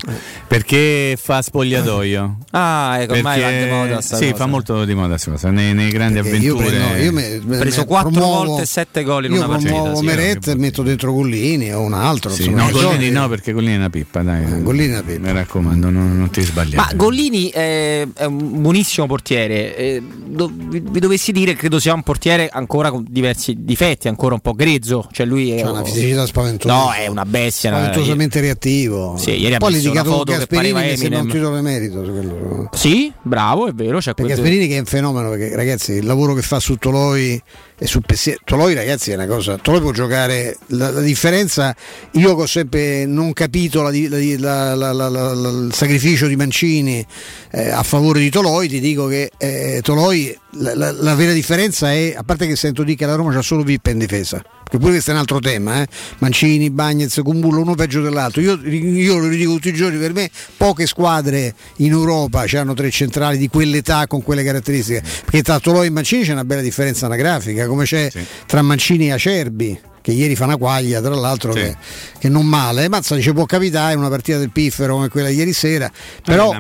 [0.48, 4.36] perché fa spogliatoio Ah, ecco, ormai va Perché- di moda sta sì, cosa.
[4.36, 7.58] fa molto di moda questa cosa nei, nei grandi Perché io avventure prendo- io me-
[7.60, 9.72] preso 4 promuovo- volte e 7 gol in Io una partita.
[9.72, 10.06] promuovo sì.
[10.06, 12.32] Meret e metto dentro Gollini o un altro.
[12.32, 13.10] Sì, no, giochi.
[13.12, 15.28] no perché Gollini è una pippa dai Gollini è una pippa.
[15.28, 19.76] mi raccomando non, non ti sbagliare Ma Gollini è, un buonissimo portiere.
[19.76, 24.54] eh, vi dovessi dire, credo sia un portiere ancora con diversi difetti, ancora un po'
[24.54, 25.08] grezzo.
[25.12, 26.74] Cioè lui è C'ha una fisicità spaventosa.
[26.74, 27.70] No, è una bestia.
[27.72, 29.16] una- Spaventosamente reattivo.
[29.18, 32.02] Sì, ieri Poi litigato con Gasperini che sembra un titolo merito.
[32.02, 32.70] quello.
[32.74, 33.98] Sì, bravo, è vero.
[33.98, 36.76] C'è Perché quel- Gasperini che è un fenomeno, perché ragazzi il lavoro che fa su
[36.76, 37.42] Toloi
[37.82, 41.74] e su Pessier, Toloi ragazzi è una cosa, Toloi può giocare, la, la differenza,
[42.14, 47.06] io ho sempre non capito la- il sacrificio di Mancini
[47.52, 51.92] eh, a favore di Toloi, ti dico che eh, Toloi, la, la- la vera differenza
[51.92, 54.78] è, a parte che sento dire che la Roma c'ha solo Vippa in difesa, perché
[54.78, 55.88] pure questo è un altro tema, eh.
[56.20, 58.40] Mancini, Bagnez, Cumbullo, uno peggio dell'altro.
[58.40, 62.92] Io, io lo ridico tutti i giorni, per me poche squadre in Europa hanno tre
[62.92, 67.08] centrali di quell'età con quelle caratteristiche, perché tra Toloi e Mancini c'è una bella differenza
[67.08, 68.12] anagrafica, come c'è
[68.46, 69.80] tra Mancini e Acerbi.
[70.02, 71.76] Che ieri fa una quaglia, tra l'altro, che,
[72.20, 72.88] che non male.
[72.88, 75.92] Mazza dice può capitare una partita del piffero come quella ieri sera.
[76.24, 76.52] Però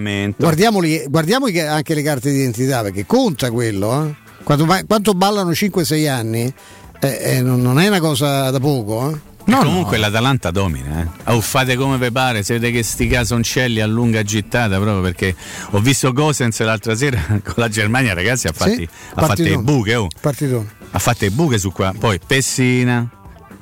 [1.07, 4.05] guardiamo anche le carte d'identità, perché conta quello.
[4.05, 4.27] eh.
[4.43, 6.53] Quanto, quanto ballano 5-6 anni,
[6.99, 9.09] eh, eh, non, non è una cosa da poco.
[9.11, 9.27] eh.
[9.45, 11.31] No, comunque l'Atalanta domina, eh.
[11.31, 15.35] Oh, fate come vi pare, se vedete che sti casoncelli a lunga gittata proprio perché
[15.71, 19.57] ho visto Gosens l'altra sera con la Germania, ragazzi, ha fatti, Sì, ha fatto i
[19.57, 20.07] buche, oh.
[20.21, 20.69] Partitone.
[20.91, 21.93] ha fatto i buche su qua.
[21.97, 23.09] Poi Pessina,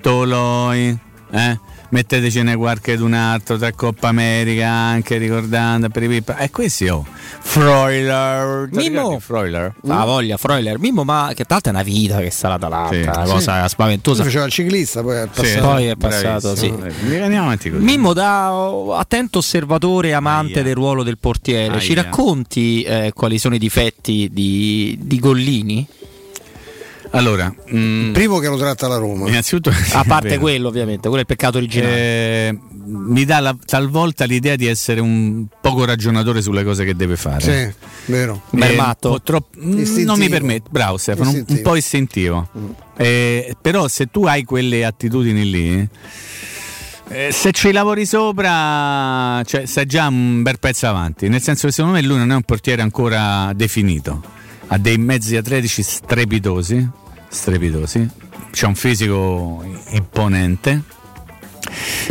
[0.02, 0.98] Toloi,
[1.32, 1.60] eh?
[1.90, 6.38] Mettetecene qualche d'un altro tra Coppa America anche ricordando per i pippa.
[6.38, 7.06] E questi oh,
[7.40, 9.20] Freuler, Mimmo.
[9.20, 9.74] Freuler?
[9.82, 13.02] La voglia, Freuler, Mimmo, ma che tra l'altro è una vita che sta l'Atalanta, Sì.
[13.02, 13.32] una Sì.
[13.32, 14.18] cosa spaventosa.
[14.22, 15.68] Lui faceva il ciclista, poi è Sì, passato.
[15.68, 16.74] Poi è passato, sì.
[17.80, 20.64] Mimmo, da attento osservatore e amante Aia.
[20.64, 22.04] del ruolo del portiere, ci Aia.
[22.04, 25.88] racconti eh, quali sono i difetti di, di Gollini?
[27.12, 29.28] Allora, mm, Primo che lo tratta la Roma.
[29.28, 31.96] innanzitutto A parte quello, ovviamente, quello è il peccato originale.
[32.50, 37.16] Eh, mi dà la- talvolta l'idea di essere un poco ragionatore sulle cose che deve
[37.16, 37.42] fare.
[37.76, 38.44] Sì, vero.
[38.52, 39.08] Beh, Eh, matto.
[39.10, 40.06] un po' troppo- mm, Istintivo.
[40.12, 42.50] non mi permette, bravo Stefano, un, un po' istintivo.
[42.98, 45.88] Eh, però se tu hai quelle attitudini lì,
[47.10, 51.30] eh, se ci lavori sopra, cioè, sei già un bel pezzo avanti.
[51.30, 54.36] Nel senso che secondo me lui non è un portiere ancora definito.
[54.68, 56.88] Ha dei mezzi atletici strepitosi,
[57.30, 58.10] strepitosi.
[58.52, 60.82] C'ha un fisico imponente.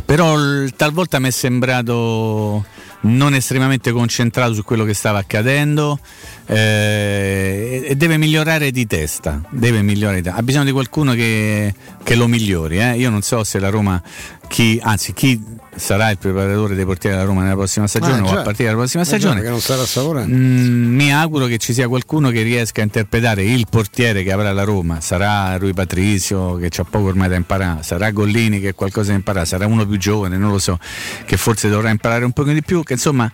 [0.05, 0.37] Però
[0.77, 2.65] talvolta mi è sembrato
[3.03, 5.99] non estremamente concentrato su quello che stava accadendo.
[6.47, 10.39] eh, e deve migliorare di testa, deve migliorare di testa.
[10.39, 11.75] ha bisogno di qualcuno che,
[12.07, 12.79] che lo migliori.
[12.79, 12.97] eh.
[12.99, 14.01] Io non so se la Roma,
[14.47, 15.43] chi, anzi chi
[15.75, 18.39] sarà il preparatore dei portieri della Roma nella prossima stagione Ah, o già.
[18.39, 19.43] a partire dalla prossima Eh, già, stagione.
[19.49, 20.33] non starà saporando.
[20.35, 24.53] Mm, mi auguro che ci sia qualcuno che riesca a interpretare il portiere che avrà
[24.53, 25.01] la Roma.
[25.01, 29.45] Sarà Rui Patrizio che c'ha poco ormai da imparare, sarà Gollini che qualcosa da imparare,
[29.47, 30.79] sarà uno più giovane, non lo so,
[31.25, 33.29] che forse dovrà imparare un pochino di più, che insomma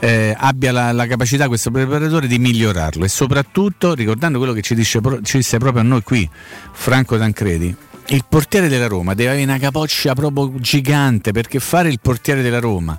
[0.00, 4.74] eh, abbia la, la capacità questo preparatore di migliorarlo e soprattutto ricordando quello che ci,
[4.74, 6.26] dice, ci disse proprio a noi qui
[6.72, 7.76] Franco Tancredi.
[8.08, 12.60] Il portiere della Roma deve avere una capoccia proprio gigante perché fare il portiere della
[12.60, 12.98] Roma,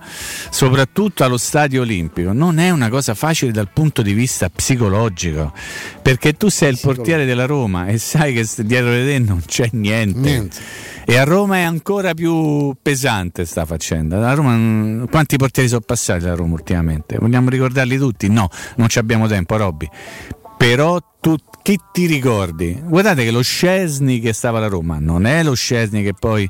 [0.50, 5.54] soprattutto allo stadio olimpico, non è una cosa facile dal punto di vista psicologico.
[6.02, 9.70] Perché tu sei il portiere della Roma e sai che dietro di te non c'è
[9.74, 10.20] niente.
[10.20, 10.60] Niente.
[11.06, 14.18] E a Roma è ancora più pesante sta faccenda.
[14.18, 17.18] La Roma, mm, quanti portieri sono passati da Roma ultimamente?
[17.20, 18.28] Vogliamo ricordarli tutti?
[18.28, 19.88] No, non ci abbiamo tempo, Robby.
[20.58, 22.80] Però tu chi ti ricordi?
[22.84, 26.48] Guardate che lo Scesni che stava alla Roma non è lo Scesni che poi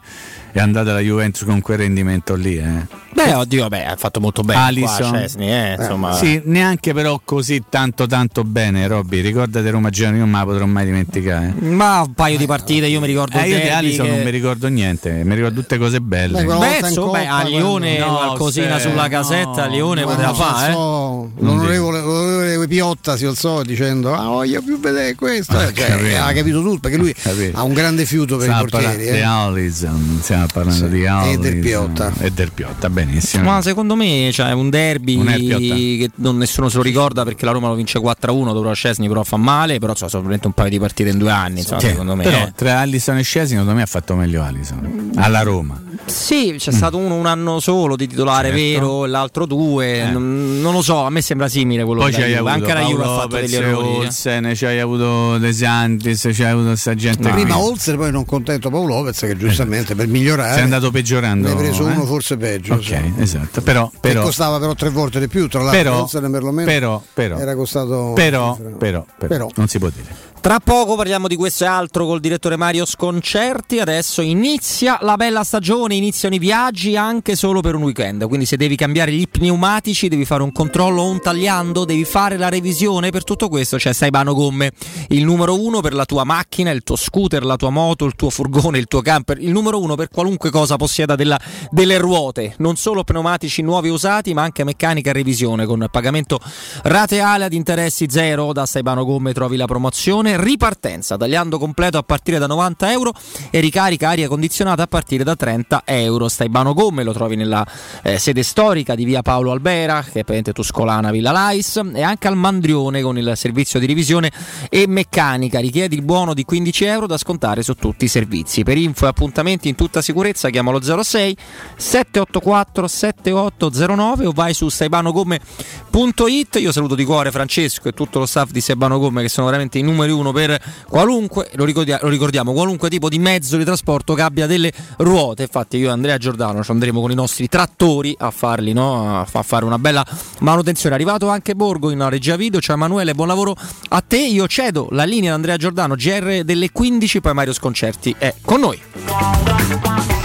[0.51, 2.57] è andato alla Juventus con quel rendimento lì.
[2.57, 2.86] Eh.
[3.13, 4.59] Beh, oddio, beh, ha fatto molto bene.
[4.59, 5.11] Alisson.
[5.11, 6.13] Qua, eh, insomma.
[6.16, 9.22] Sì, neanche però così tanto tanto bene, Robby.
[9.22, 11.53] Ricordate Roma Genoa, io non me la potrò mai dimenticare.
[11.59, 14.22] Ma un paio di partite, io mi ricordo Eh, io di derby Alisson che- non
[14.22, 16.43] mi ricordo niente, mi ricordo tutte cose belle.
[16.43, 20.34] Beh, Beh, insomma, Coppa, a Lione quando- qualcosina No, sulla se- casetta, no, Lione poteva
[20.34, 20.70] fare.
[20.70, 20.74] eh.
[20.74, 26.13] so, l'onorevole, l'onorevole Piotta si alzò dicendo ah voglio più vedere questo Ah, Eh, cioè,
[26.15, 27.57] ha capito tutto perché lui Capito.
[27.57, 29.21] ha un grande fiuto per Stiamo i portieri parlando di eh.
[29.23, 32.13] Allison, stiamo parlando Sì, di e Allison del Piotta.
[32.19, 33.43] e del Piotta, benissimo.
[33.43, 35.75] Ma secondo me c'è un derby Piotta.
[35.75, 39.07] che non nessuno se lo ricorda perché la Roma lo vince 4-1, dopo la Scesni
[39.07, 41.79] però fa male, però insomma, sono veramente un paio di partite in due anni, insomma,
[41.81, 42.23] Sì, secondo me.
[42.23, 42.53] però eh.
[42.55, 45.81] tra Allison e Scesi secondo me ha fatto meglio Allison alla Roma.
[46.05, 48.55] Sì, c'è stato uno un anno solo di titolare Mm.
[48.55, 48.79] Certo.
[48.79, 52.34] vero, e l'altro due, non, non lo so, a me sembra simile quello Poi c'hai
[52.34, 52.36] Juve.
[52.38, 53.88] avuto anche la Juve ha fatto degli errori.
[53.88, 54.05] eh.
[54.05, 57.63] Olsen, c'hai avuto De Santis, c'hai avuto sta gente prima qui.
[57.65, 61.47] Olsen poi non contento Paolo Lopez che giustamente per migliorare Si è andato peggiorando.
[61.47, 61.91] ne hai preso eh?
[61.91, 63.13] uno forse peggio Ok, sì.
[63.17, 63.61] esatto.
[63.61, 67.01] Però, che però, costava però tre volte di più tra l'altro però, Olsen perlomeno però,
[67.13, 69.49] però, era costato però, però, però, Però.
[69.55, 70.34] non si può dire.
[70.45, 73.79] Tra poco parliamo di questo e altro col direttore Mario Sconcerti.
[73.79, 78.27] Adesso inizia la bella stagione, iniziano i viaggi anche solo per un weekend.
[78.27, 82.37] Quindi, se devi cambiare gli pneumatici, devi fare un controllo o un tagliando, devi fare
[82.37, 83.09] la revisione.
[83.09, 84.73] Per tutto questo c'è Saibano Gomme,
[85.07, 88.29] il numero uno per la tua macchina, il tuo scooter, la tua moto, il tuo
[88.29, 89.41] furgone, il tuo camper.
[89.41, 91.41] Il numero uno per qualunque cosa possieda della-
[91.71, 92.53] delle ruote.
[92.59, 96.39] Non solo pneumatici nuovi usati, ma anche meccanica e revisione con pagamento
[96.83, 98.53] rateale ad interessi zero.
[98.53, 103.13] Da Saibano Gomme trovi la promozione ripartenza, tagliando completo a partire da 90 euro
[103.49, 106.27] e ricarica aria condizionata a partire da 30 euro.
[106.27, 107.65] Staibano Gomme lo trovi nella
[108.03, 112.27] eh, sede storica di via Paolo Albera, che è praticamente Tuscolana Villa Lais, e anche
[112.27, 114.31] al Mandrione con il servizio di revisione
[114.69, 115.59] e meccanica.
[115.59, 118.63] Richiedi il buono di 15 euro da scontare su tutti i servizi.
[118.63, 121.38] Per info e appuntamenti in tutta sicurezza chiamalo 06
[121.75, 126.55] 784 7809 o vai su saibanogomme.it.
[126.55, 129.77] Io saluto di cuore Francesco e tutto lo staff di Sebano Gomme che sono veramente
[129.77, 134.13] i numeri uno per qualunque, lo ricordia- lo ricordiamo, qualunque tipo di mezzo di trasporto
[134.13, 135.43] che abbia delle ruote.
[135.43, 139.19] Infatti io e Andrea Giordano ci andremo con i nostri trattori a farli, no?
[139.19, 140.05] a fa- fare una bella
[140.39, 140.95] manutenzione.
[140.95, 143.55] È arrivato anche Borgo in regia video, ciao Emanuele, buon lavoro
[143.89, 144.17] a te.
[144.17, 148.59] Io cedo la linea ad Andrea Giordano, GR delle 15, poi Mario Sconcerti è con
[148.59, 150.24] noi.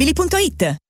[0.00, 0.89] ValentinoAutomobili.it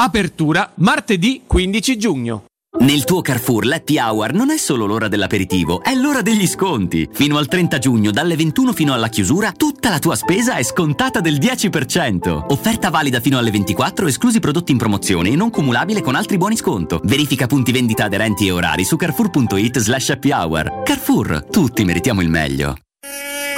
[0.03, 2.45] Apertura martedì 15 giugno.
[2.79, 7.07] Nel tuo Carrefour l'Happy Hour non è solo l'ora dell'aperitivo, è l'ora degli sconti.
[7.11, 11.19] Fino al 30 giugno, dalle 21 fino alla chiusura, tutta la tua spesa è scontata
[11.19, 12.45] del 10%.
[12.47, 16.57] Offerta valida fino alle 24, esclusi prodotti in promozione e non cumulabile con altri buoni
[16.57, 16.99] sconto.
[17.03, 20.81] Verifica punti vendita aderenti e orari su carrefour.it slash happy hour.
[20.83, 22.75] Carrefour, tutti meritiamo il meglio.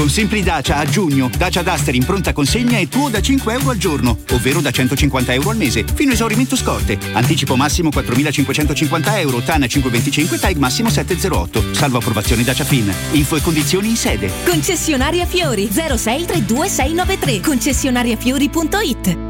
[0.00, 3.68] Con Simpli Dacia a giugno, Dacia Duster in pronta consegna è tuo da 5 euro
[3.68, 6.98] al giorno, ovvero da 150 euro al mese, fino a esaurimento scorte.
[7.12, 11.74] Anticipo massimo 4.550 euro, TAN 525, TAG massimo 708.
[11.74, 12.90] Salvo approvazione Dacia Fin.
[13.12, 14.30] Info e condizioni in sede.
[14.46, 19.29] Concessionaria Fiori 0632693 concessionariafiori.it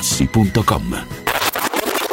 [0.01, 1.05] artigianamaterassi.com.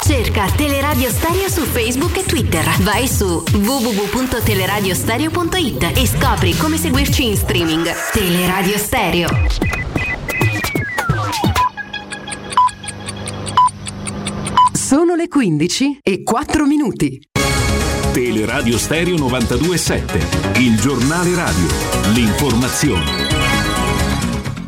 [0.04, 2.64] Cerca Teleradio Stereo su Facebook e Twitter.
[2.80, 7.92] Vai su www.teleradiostereo.it e scopri come seguirci in streaming.
[8.12, 9.28] Teleradio Stereo.
[14.72, 17.20] Sono le 15 e 4 minuti.
[18.12, 21.66] Teleradio Stereo 927, il giornale radio,
[22.14, 23.27] l'informazione.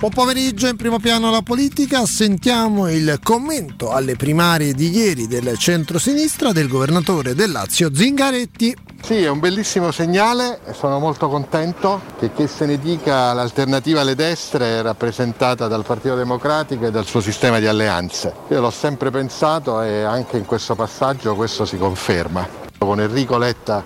[0.01, 5.59] Buon pomeriggio, in primo piano la politica, sentiamo il commento alle primarie di ieri del
[5.59, 8.75] centro-sinistra del governatore del Lazio Zingaretti.
[9.03, 14.01] Sì, è un bellissimo segnale e sono molto contento che, che se ne dica l'alternativa
[14.01, 18.33] alle destre è rappresentata dal Partito Democratico e dal suo sistema di alleanze.
[18.49, 22.49] Io l'ho sempre pensato e anche in questo passaggio questo si conferma.
[22.79, 23.85] Con Enrico Letta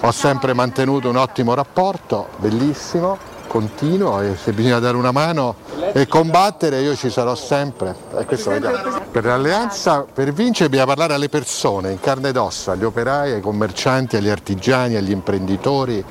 [0.00, 5.54] ho sempre mantenuto un ottimo rapporto, bellissimo, continuo e se bisogna dare una mano
[5.94, 7.94] e combattere io ci sarò sempre.
[9.10, 13.40] Per l'alleanza, per vincere bisogna parlare alle persone in carne ed ossa, agli operai, ai
[13.40, 16.04] commercianti, agli artigiani, agli imprenditori,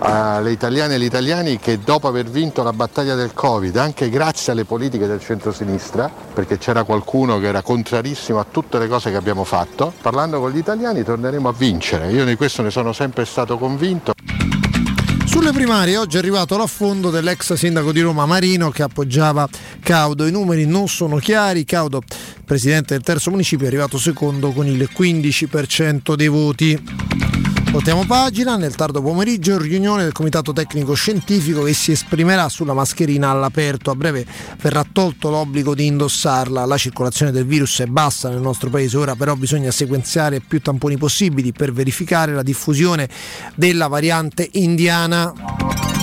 [0.00, 4.50] alle italiane e agli italiani che dopo aver vinto la battaglia del Covid, anche grazie
[4.50, 9.16] alle politiche del centro-sinistra, perché c'era qualcuno che era contrarissimo a tutte le cose che
[9.16, 12.10] abbiamo fatto, parlando con gli italiani torneremo a vincere.
[12.10, 14.14] Io di questo ne sono sempre stato convinto.
[15.28, 19.46] Sulle primarie oggi è arrivato l'affondo dell'ex sindaco di Roma Marino che appoggiava
[19.80, 20.26] Caudo.
[20.26, 21.66] I numeri non sono chiari.
[21.66, 22.00] Caudo,
[22.46, 27.47] presidente del terzo municipio, è arrivato secondo con il 15% dei voti.
[27.70, 33.28] Voltiamo pagina, nel tardo pomeriggio riunione del comitato tecnico scientifico che si esprimerà sulla mascherina
[33.28, 33.90] all'aperto.
[33.90, 34.26] A breve
[34.60, 36.64] verrà tolto l'obbligo di indossarla.
[36.64, 40.96] La circolazione del virus è bassa nel nostro paese, ora però bisogna sequenziare più tamponi
[40.96, 43.08] possibili per verificare la diffusione
[43.54, 45.97] della variante indiana.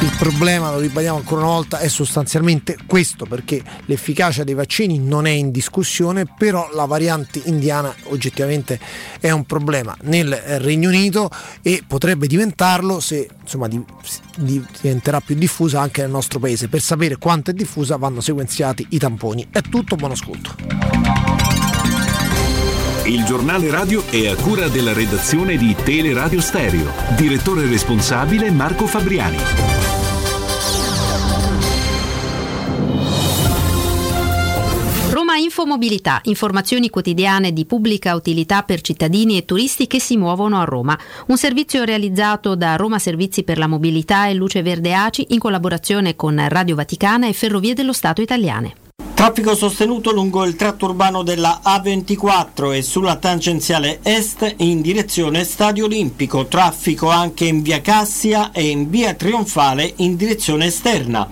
[0.00, 5.26] Il problema, lo ribadiamo ancora una volta, è sostanzialmente questo, perché l'efficacia dei vaccini non
[5.26, 8.78] è in discussione, però la variante indiana oggettivamente
[9.18, 11.28] è un problema nel Regno Unito
[11.62, 13.82] e potrebbe diventarlo se insomma, di-
[14.36, 16.68] di- diventerà più diffusa anche nel nostro paese.
[16.68, 19.48] Per sapere quanto è diffusa vanno sequenziati i tamponi.
[19.50, 20.54] È tutto, buon ascolto.
[23.04, 26.92] Il giornale radio è a cura della redazione di Teleradio Stereo.
[27.16, 29.87] Direttore responsabile Marco Fabriani.
[35.28, 40.64] Roma Infomobilità, informazioni quotidiane di pubblica utilità per cittadini e turisti che si muovono a
[40.64, 40.98] Roma.
[41.26, 46.16] Un servizio realizzato da Roma Servizi per la Mobilità e Luce Verde ACI in collaborazione
[46.16, 48.76] con Radio Vaticana e Ferrovie dello Stato italiane.
[49.12, 55.84] Traffico sostenuto lungo il tratto urbano della A24 e sulla tangenziale est in direzione Stadio
[55.84, 56.46] Olimpico.
[56.46, 61.28] Traffico anche in via Cassia e in via Trionfale in direzione esterna.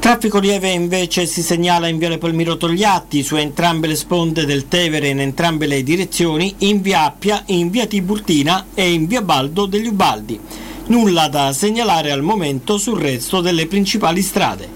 [0.00, 5.08] Traffico lieve invece si segnala in Viale Palmiro Togliatti su entrambe le sponde del Tevere
[5.08, 9.88] in entrambe le direzioni, in via Appia, in via Tiburtina e in via Baldo degli
[9.88, 10.40] Ubaldi.
[10.86, 14.68] Nulla da segnalare al momento sul resto delle principali strade.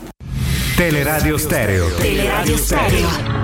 [0.77, 1.89] Teleradio Stereo.
[1.97, 3.43] Teleradio Stereo.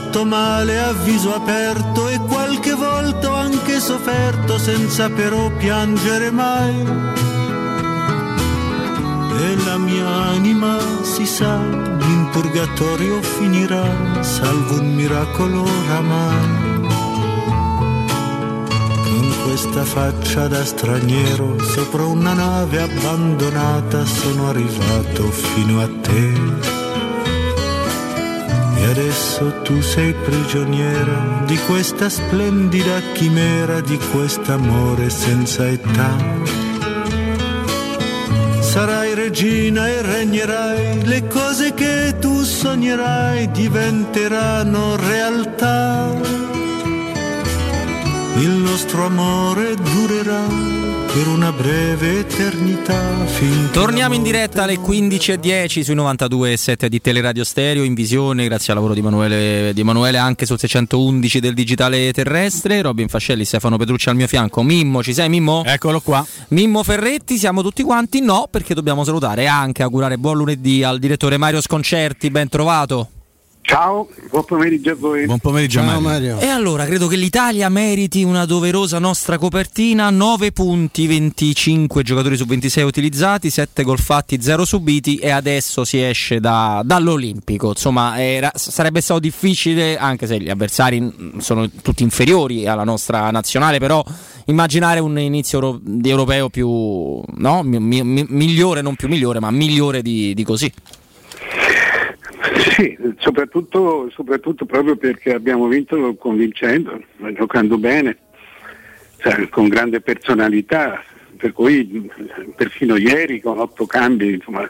[0.19, 6.75] male a viso aperto e qualche volta ho anche sofferto senza però piangere mai.
[9.39, 16.89] E la mia anima si sa, in purgatorio finirà, salvo un miracolo oramai.
[19.03, 26.80] Con questa faccia da straniero, sopra una nave abbandonata, sono arrivato fino a te.
[28.91, 36.17] Adesso tu sei prigioniera di questa splendida chimera, di quest'amore senza età.
[38.59, 46.60] Sarai regina e regnerai, le cose che tu sognerai diventeranno realtà.
[48.41, 50.47] Il nostro amore durerà
[51.13, 52.99] per una breve eternità.
[53.71, 58.95] Torniamo in diretta alle 15.10 sui 92.7 di Teleradio Stereo in visione grazie al lavoro
[58.95, 64.15] di Emanuele, di Emanuele anche sul 611 del digitale terrestre Robin Fascelli, Stefano Petrucci al
[64.15, 65.63] mio fianco Mimmo, ci sei Mimmo?
[65.63, 68.21] Eccolo qua Mimmo Ferretti, siamo tutti quanti?
[68.21, 73.09] No, perché dobbiamo salutare e anche augurare buon lunedì al direttore Mario Sconcerti, ben trovato
[73.63, 75.25] Ciao, buon pomeriggio a voi.
[75.25, 76.39] Buon pomeriggio Mario.
[76.39, 82.45] E allora, credo che l'Italia meriti una doverosa nostra copertina, 9 punti, 25 giocatori su
[82.45, 87.69] 26 utilizzati, 7 gol fatti, 0 subiti e adesso si esce da- dall'Olimpico.
[87.69, 93.77] Insomma, era- sarebbe stato difficile, anche se gli avversari sono tutti inferiori alla nostra nazionale,
[93.79, 94.03] però
[94.47, 96.67] immaginare un inizio euro- di europeo più,
[97.37, 97.61] no?
[97.63, 100.69] Mi- mi- migliore, non più migliore, ma migliore di, di così.
[102.75, 107.01] Sì, soprattutto, soprattutto proprio perché abbiamo vinto convincendo,
[107.33, 108.17] giocando bene,
[109.17, 111.01] cioè, con grande personalità,
[111.37, 112.09] per cui
[112.55, 114.69] perfino ieri con otto cambi insomma,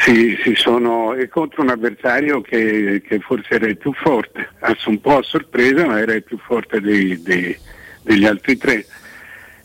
[0.00, 4.50] si, si sono e contro un avversario che, che forse era il più forte,
[4.86, 7.56] un po' a sorpresa ma era il più forte dei- dei-
[8.02, 8.84] degli altri tre.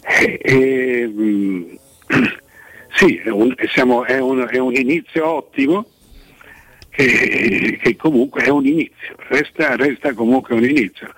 [0.03, 1.63] E- e, mm,
[2.95, 5.85] sì, è un, siamo- è un- è un inizio ottimo
[6.91, 11.11] che, che comunque è un inizio, resta, resta comunque un inizio.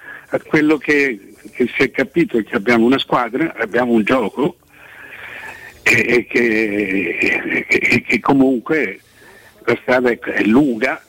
[0.48, 1.20] Quello che,
[1.52, 4.58] che si è capito è che abbiamo una squadra, abbiamo un gioco
[5.84, 9.00] e, che, e che comunque
[9.66, 11.04] la strada è, è lunga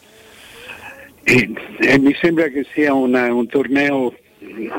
[1.22, 1.50] e,
[1.80, 4.14] e mi sembra che sia una- un torneo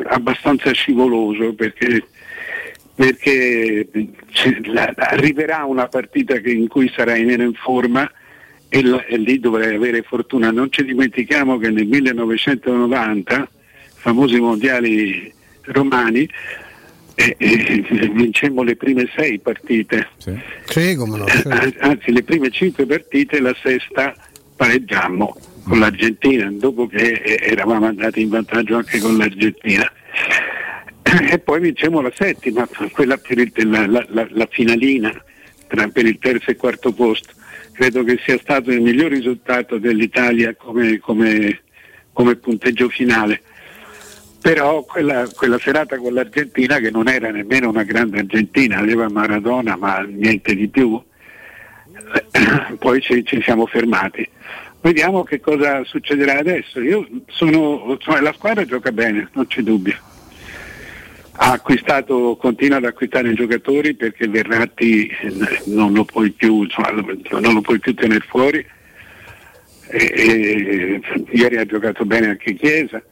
[0.09, 2.03] abbastanza scivoloso perché
[2.93, 3.87] perché
[4.65, 8.09] la- arriverà una partita che- in cui sarai meno in forma
[8.75, 10.51] e, la- e lì dovrai avere fortuna.
[10.51, 13.47] Non ci dimentichiamo che nel 1990,
[13.95, 15.31] famosi mondiali
[15.63, 16.27] romani,
[17.15, 20.09] eh, eh, vincemmo le prime sei partite.
[20.65, 21.25] Sì, come no.
[21.25, 24.13] Eh, Anzi, le prime cinque partite, la sesta
[24.57, 29.89] pareggiammo con l'Argentina, dopo che eh, eravamo andati in vantaggio anche con l'Argentina.
[31.31, 35.13] E poi vincemmo la settima, quella per il- la, la- la- la finalina
[35.67, 37.31] tra- per il terzo e quarto posto.
[37.75, 41.59] Credo che sia stato il miglior risultato dell'Italia come, come-
[42.13, 43.41] come punteggio finale.
[44.41, 49.75] Però quella, quella serata con l'Argentina, che non era nemmeno una grande Argentina, aveva Maradona
[49.75, 51.01] ma niente di più,
[52.31, 54.25] eh, poi ci, ci siamo fermati.
[54.79, 56.79] Vediamo che cosa succederà adesso.
[57.25, 59.97] Sono, insomma, la squadra gioca bene, non c'è dubbio.
[61.37, 67.53] Ha acquistato, continua ad acquistare giocatori perché Verratti eh, non lo puoi più, insomma, non
[67.53, 68.65] lo puoi più tenere fuori.
[69.87, 73.03] E- e- ieri ha giocato bene anche Chiesa.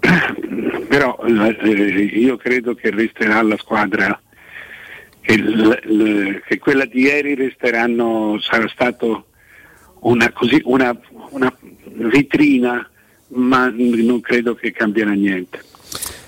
[0.88, 4.20] Però eh, io credo che resterà la squadra,
[5.20, 9.28] che, l- l- che quella di ieri resteranno, sarà stato
[10.00, 10.32] una,
[10.64, 11.00] una,
[11.30, 11.56] una
[11.92, 12.88] vetrina,
[13.28, 15.72] ma non credo che cambierà niente.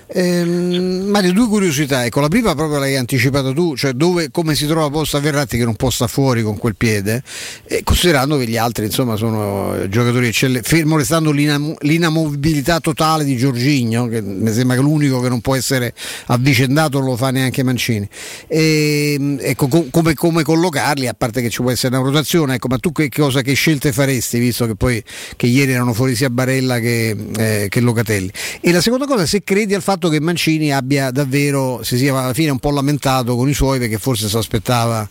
[0.09, 2.05] Ehm, Mario, due curiosità.
[2.05, 5.65] Ecco, la prima proprio l'hai anticipata tu, cioè dove, come si trova posta Verratti che
[5.65, 7.21] non può stare fuori con quel piede,
[7.65, 13.25] e considerando che gli altri insomma sono eh, giocatori eccellenti, fermo restando l'inam- l'inamovibilità totale
[13.25, 15.93] di Giorginio, che mi sembra che l'unico che non può essere
[16.27, 18.07] avvicendato lo fa neanche Mancini.
[18.47, 22.67] Ehm, ecco, co- come, come collocarli, a parte che ci può essere una rotazione, ecco,
[22.69, 25.03] ma tu che cosa, che scelte faresti, visto che poi
[25.35, 28.31] che ieri erano fuori sia Barella che, eh, che Locatelli?
[28.61, 32.33] E la seconda cosa, se credi al fatto che Mancini abbia davvero, si sia alla
[32.33, 35.07] fine un po' lamentato con i suoi perché forse si aspettava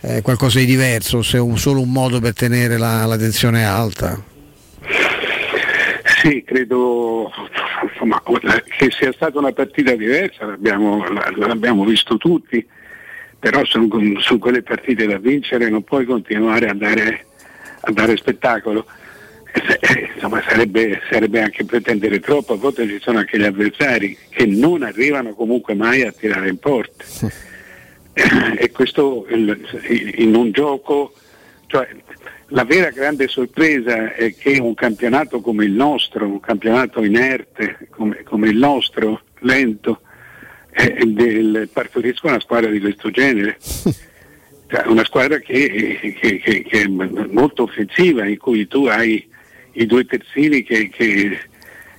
[0.00, 4.18] eh, qualcosa di diverso, se un- solo un modo per tenere la, la tensione alta.
[6.22, 7.30] Sì, credo
[7.90, 8.22] insomma,
[8.78, 11.04] che sia stata una partita diversa, l'abbiamo,
[11.36, 12.66] l'abbiamo visto tutti,
[13.38, 13.88] però su,
[14.20, 17.26] su quelle partite da vincere non puoi continuare a dare,
[17.80, 18.86] a dare spettacolo.
[20.14, 24.82] Insomma, sarebbe, sarebbe anche pretendere troppo, a volte ci sono anche gli avversari che non
[24.82, 27.04] arrivano comunque mai a tirare in porta.
[28.58, 31.14] E questo in un gioco,
[31.66, 31.88] cioè,
[32.48, 38.22] la vera grande sorpresa è che un campionato come il nostro, un campionato inerte come,
[38.24, 40.00] come il nostro, lento,
[40.72, 43.56] eh, del- partorisca una squadra di questo genere.
[43.60, 49.26] Cioè, una squadra che, che- che- che è molto offensiva, in cui tu hai
[49.72, 51.38] i due terzini che, che-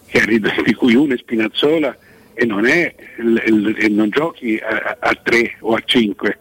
[0.08, 0.26] che
[0.66, 1.98] di cui uno è Spinazzola
[2.34, 6.38] e non, è, e non giochi a, a tre o a cinque,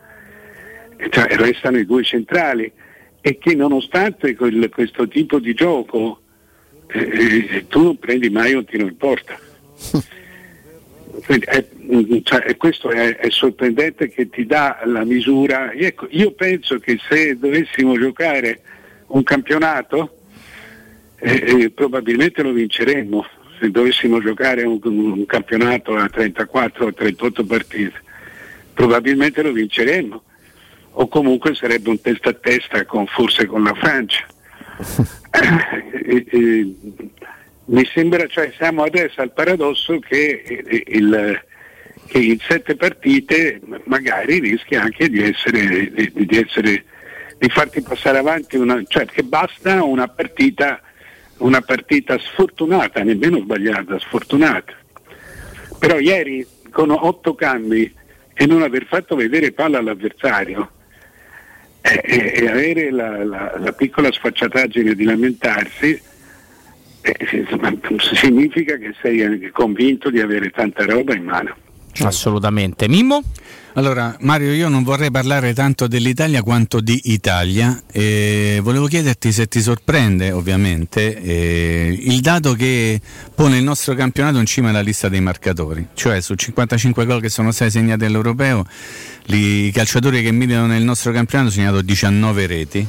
[1.11, 2.71] cioè, restano i due centrali
[3.21, 6.21] e che nonostante quel- questo tipo di gioco
[6.89, 9.39] eh, tu non prendi mai un tiro in porta.
[11.27, 15.73] Quindi è- mm, cioè, questo è, è sorprendente che ti dà la misura.
[15.73, 18.61] Ecco, io penso che se dovessimo giocare
[19.09, 20.17] un campionato,
[21.21, 23.25] eh, eh, probabilmente lo vinceremmo.
[23.59, 28.03] Se dovessimo giocare un, un campionato a 34 o 38 partite,
[28.73, 30.23] probabilmente lo vinceremmo.
[30.93, 34.27] O comunque sarebbe un testa a testa con, forse con la Francia.
[35.33, 36.75] Eh, eh,
[37.67, 41.41] mi sembra, cioè siamo adesso al paradosso che, eh, il,
[42.07, 46.85] che in sette partite magari rischi anche di essere, di, di essere
[47.41, 50.83] di farti passare avanti una, cioè che basta una partita,
[51.41, 54.73] una partita sfortunata, nemmeno sbagliata, sfortunata.
[55.79, 57.93] Però ieri con otto cambi
[58.33, 60.71] e non aver fatto vedere palla all'avversario
[61.81, 66.01] e, e- e avere la, la- la piccola sfacciataggine di lamentarsi
[67.03, 71.57] eh, insomma, significa che sei convinto di avere tanta roba in mano.
[72.03, 72.89] Assolutamente.
[72.89, 73.23] Mimmo?
[73.75, 77.81] Allora, Mario, io non vorrei parlare tanto dell'Italia quanto di Italia.
[77.93, 83.01] e volevo chiederti se ti sorprende, ovviamente, eh, il dato che
[83.33, 85.87] pone il nostro campionato in cima alla lista dei marcatori.
[85.95, 88.65] Cioè, su 55 gol che sono stati segnati all'Europeo,
[89.27, 92.89] i calciatori che militano nel nostro campionato hanno segnato 19 reti.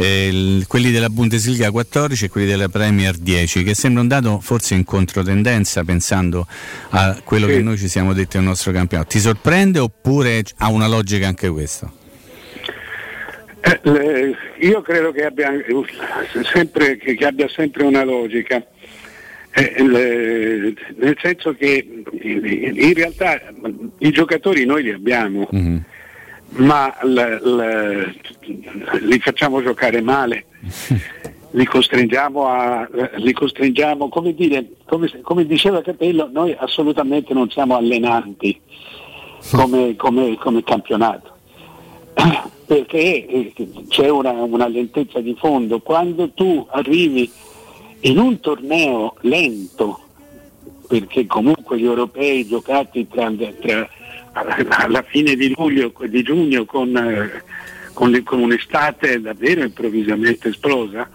[0.00, 4.74] Eh, quelli della Bundesliga 14 e quelli della Premier 10, che sembra un dato forse
[4.74, 6.46] in controtendenza pensando
[6.90, 9.08] a quello che noi ci siamo detti nel nostro campionato.
[9.10, 11.92] Ti sorprende oppure ha una logica anche questo?
[13.60, 15.50] Eh, le- io credo che abbia,
[16.52, 18.64] sempre, che, che abbia sempre una logica,
[19.50, 21.84] Eh, le- nel senso che
[22.20, 23.40] in in realtà
[23.98, 25.48] i giocatori noi li abbiamo,
[26.50, 28.04] ma la- la-
[29.00, 30.46] li facciamo giocare male,
[31.52, 37.76] li costringiamo a, li costringiamo, come dire, come, come diceva Capello, noi assolutamente non siamo
[37.76, 38.58] allenanti
[39.52, 41.36] come, come- come campionato
[42.66, 43.52] perché eh,
[43.88, 45.80] c'è una, una lentezza di fondo.
[45.80, 47.30] Quando tu arrivi
[48.00, 50.00] in un torneo lento,
[50.86, 53.88] perché comunque gli europei giocati tra, tra-
[54.68, 57.42] alla fine di luglio di giugno con, eh,
[57.92, 61.08] con con un'estate davvero improvvisamente esplosa,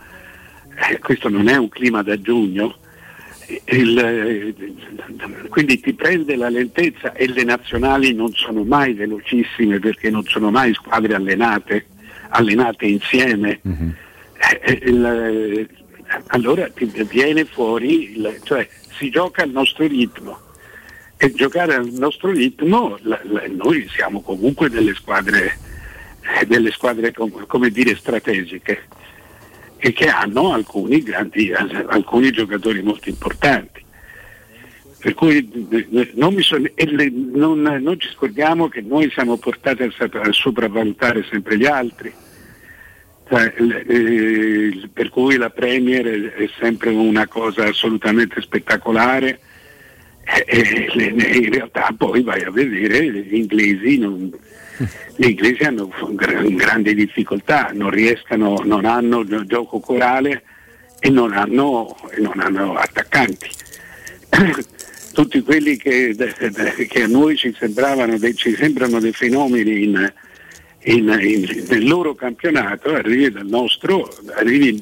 [0.90, 2.76] eh, questo non è un clima da giugno,
[3.66, 10.10] il, eh, quindi ti prende la lentezza e le nazionali non sono mai velocissime perché
[10.10, 11.86] non sono mai squadre allenate,
[12.30, 13.60] allenate insieme.
[14.62, 15.68] Eh, il,
[16.28, 18.68] allora ti viene fuori, il- cioè
[18.98, 20.40] si gioca al nostro ritmo
[21.24, 25.58] e giocare al nostro ritmo la- la- noi siamo comunque delle squadre,
[26.42, 28.84] eh, delle squadre com- come dire strategiche
[29.78, 33.82] e che hanno alcuni, grandi, alcuni giocatori molto importanti.
[35.00, 39.38] Per cui eh, non, mi son- e le- non- non ci scordiamo che noi siamo
[39.38, 42.12] portati a, a sopravvalutare sempre gli altri.
[43.30, 43.54] Cioè,
[43.88, 49.40] eh, per cui la Premier è, sempre una cosa assolutamente spettacolare
[50.26, 54.32] in realtà poi vai a vedere gli inglesi non,
[55.16, 60.44] gli inglesi hanno gra- grandi difficoltà, non riescano, non hanno gio- gioco corale
[61.00, 63.50] e non hanno, non hanno attaccanti.
[65.14, 66.16] Tutti quelli che,
[66.90, 70.14] che a noi ci, sembravano ci sembrano dei fenomeni in-
[70.86, 74.82] in- in- nel loro campionato, arrivi dal nostro, arrivi,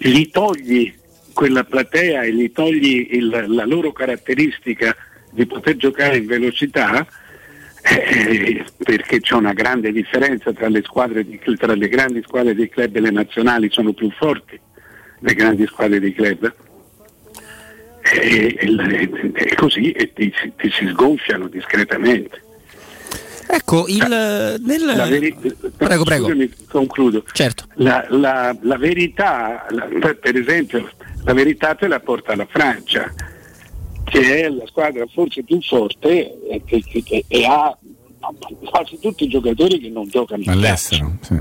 [0.00, 0.92] gli togli
[1.36, 4.96] quella platea e gli togli il- la loro caratteristica
[5.32, 7.06] di poter giocare in velocità,
[7.82, 12.70] eh, perché c'è una grande differenza tra le, squadre di- tra le grandi squadre dei
[12.70, 14.58] club e le nazionali, sono più forti
[15.20, 16.54] le grandi squadre dei club.
[18.00, 22.44] E, e- e così e ti, ti si sgonfiano discretamente.
[23.48, 23.98] Ecco, il,
[24.64, 24.84] nel...
[24.84, 25.34] La veri-
[25.76, 26.24] Prego, prego.
[26.26, 27.24] Scusami, concludo.
[27.32, 27.64] Certo.
[27.74, 29.88] La, la- la verità, la-
[30.20, 30.88] per esempio,
[31.24, 33.12] la verità te la porta la Francia,
[34.04, 37.76] che è la squadra forse più forte e, che- che- che- e ha
[38.64, 41.34] quasi tutti i giocatori che non giocano in All'estero, sì.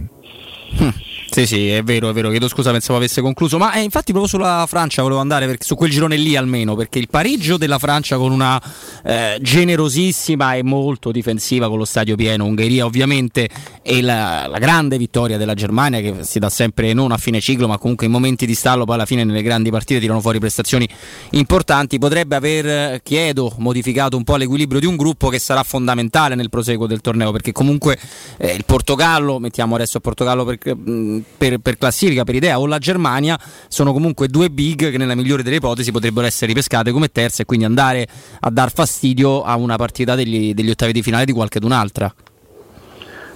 [1.30, 2.30] Sì, sì, è vero, è vero.
[2.30, 3.58] Chiedo scusa, pensavo avesse concluso.
[3.58, 6.76] Ma eh, infatti, proprio sulla Francia volevo andare perché, su quel girone lì almeno.
[6.76, 8.62] Perché il pareggio della Francia con una
[9.04, 13.50] eh, generosissima e molto difensiva con lo stadio pieno, Ungheria ovviamente,
[13.82, 17.68] e la, la grande vittoria della Germania che si dà sempre non a fine ciclo,
[17.68, 20.88] ma comunque in momenti di stallo, poi alla fine nelle grandi partite tirano fuori prestazioni
[21.32, 22.00] importanti.
[22.00, 26.50] Potrebbe aver, eh, chiedo, modificato un po' l'equilibrio di un gruppo che sarà fondamentale nel
[26.50, 27.32] proseguo del torneo.
[27.32, 28.00] Perché comunque
[28.38, 32.66] eh, il Portogallo, mettiamo adesso il Portogallo per, mh, per, per classifica, per idea, o
[32.66, 37.12] la Germania sono comunque due big che nella migliore delle ipotesi potrebbero essere ripescate come
[37.12, 38.08] terze e quindi andare
[38.40, 42.14] a dar fastidio a una partita degli, degli ottavi di finale di qualche d'un'altra.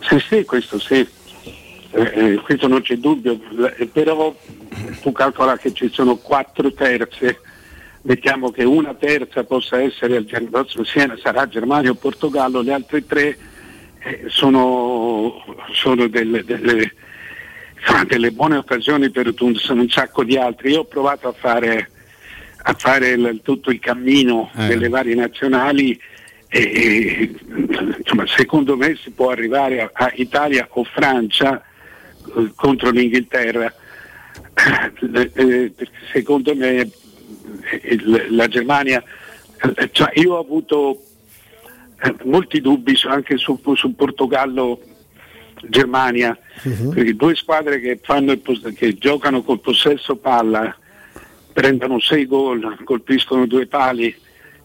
[0.01, 1.07] Sì, sì, questo sì,
[1.91, 3.39] Eh, eh, questo non c'è dubbio,
[3.77, 4.33] Eh, però
[5.01, 7.41] tu calcola che ci sono quattro terze,
[8.03, 10.49] mettiamo che una terza possa essere Ger-
[10.83, 13.37] sia- sarà Germania o Portogallo, le altre tre
[14.01, 15.43] eh, sono,
[15.73, 16.93] sono delle, delle-
[17.79, 20.71] insomma, delle buone occasioni per un, un sacco di altri.
[20.71, 21.89] Io ho provato a fare,
[22.63, 24.67] a fare il- tutto il cammino Eh.
[24.67, 25.99] delle varie nazionali
[26.47, 27.35] e, e,
[27.99, 31.63] insomma, secondo me si può arrivare a, a Italia o Francia
[32.37, 33.73] eh, contro l'Inghilterra.
[35.13, 35.73] Eh, eh,
[36.11, 36.89] secondo me eh,
[37.83, 39.01] il- la Germania,
[39.75, 41.03] eh, cioè io ho avuto
[42.23, 44.81] molti dubbi anche su, su Portogallo
[45.67, 46.37] Germania,
[46.93, 50.75] perché due squadre che, fanno il pos- che giocano col possesso palla
[51.53, 54.15] prendono sei gol, colpiscono due pali,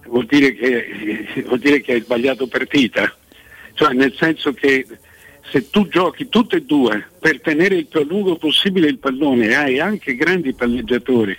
[0.07, 3.13] vuol dire che, vuol dire che hai sbagliato partita.
[3.75, 4.87] Cioè nel senso che
[5.51, 9.49] se tu giochi tutte e due per tenere il più a lungo possibile il pallone
[9.49, 11.37] e hai anche grandi palleggiatori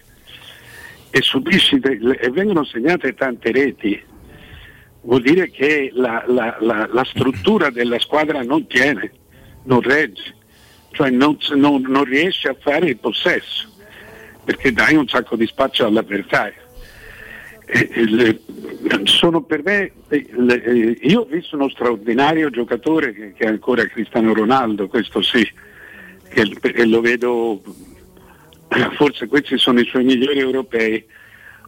[1.09, 3.99] e subisci de- e vengono segnate tante reti,
[5.01, 9.11] vuol dire che la, la- la- la struttura della squadra non tiene,
[9.65, 10.35] non regge,
[10.91, 13.69] cioè non, non- non riesce a fare il possesso,
[14.43, 16.63] perché dai un sacco di spazio all'avversario.
[19.03, 24.33] Sono per me, le- io ho visto uno straordinario giocatore che, che è ancora Cristiano
[24.33, 25.43] Ronaldo, questo sì,
[26.29, 27.61] che, e lo vedo,
[28.93, 31.03] forse questi sono i suoi migliori europei,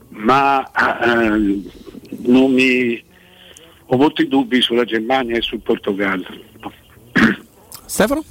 [0.10, 1.62] ma eh,
[2.26, 3.04] non mi,
[3.88, 6.46] ho molti dubbi sulla Germania e sul Portogallo.
[7.88, 8.24] Stefano?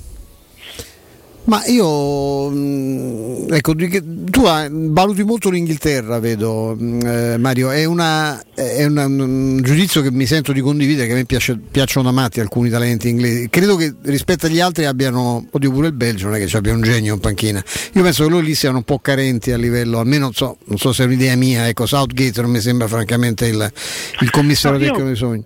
[1.48, 7.84] Ma io, mh, ecco, di che- tu valuti molto l'Inghilterra, vedo, mh, eh, Mario, è,
[7.84, 12.06] una- è una- un giudizio che mi sento di condividere, che a me piace- piacciono
[12.06, 13.48] da matti alcuni talenti inglesi.
[13.48, 16.72] Credo che rispetto agli altri abbiano, oddio pure il Belgio, non è che ci abbia
[16.72, 17.62] un genio in panchina.
[17.92, 20.78] Io penso che loro lì siano un po' carenti a livello, almeno non so, non
[20.78, 23.72] so se è un'idea mia, ecco, Southgate non mi sembra francamente il,
[24.20, 25.44] il commissario No, io- tecnico dei sogni.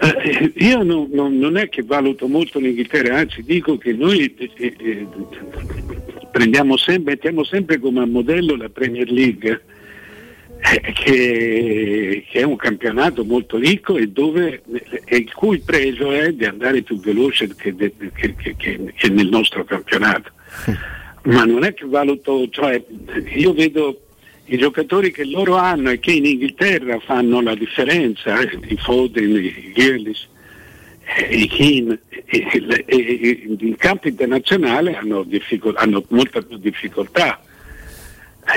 [0.00, 4.50] Eh, io non, non- non è che valuto molto l'Inghilterra, anzi dico che noi eh,
[4.78, 5.06] eh,
[6.30, 9.60] prendiamo sempre, mettiamo sempre come modello la Premier League,
[10.60, 14.62] eh, che, che è un campionato molto ricco e dove,
[15.04, 19.64] e il cui pregio è di andare più veloce che, de- che- che nel nostro
[19.64, 20.30] campionato.
[21.24, 22.82] Ma non è che valuto, cioè
[23.34, 24.00] io vedo
[24.50, 29.30] i giocatori che loro hanno e che in Inghilterra fanno la differenza, eh, i Foden,
[29.36, 30.26] i Grealish,
[31.04, 36.56] eh, i Keane, e- e- e- e in campo internazionale hanno, difficol- hanno molta più
[36.56, 37.42] difficoltà.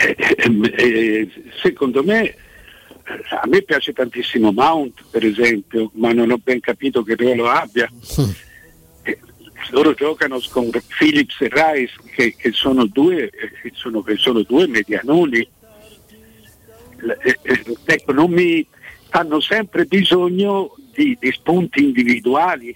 [0.02, 1.30] Eh, eh, eh,
[1.62, 2.36] secondo me,
[3.42, 7.90] a me piace tantissimo Mount per esempio, ma non ho ben capito che ruolo abbia.
[9.72, 14.68] Loro giocano con Phillips e Rice che, che sono due, che sono, che sono due
[14.68, 15.48] medianoni.
[17.24, 18.66] Eh, eh, ecco, non mi,
[19.12, 22.76] hanno sempre bisogno di, di spunti individuali,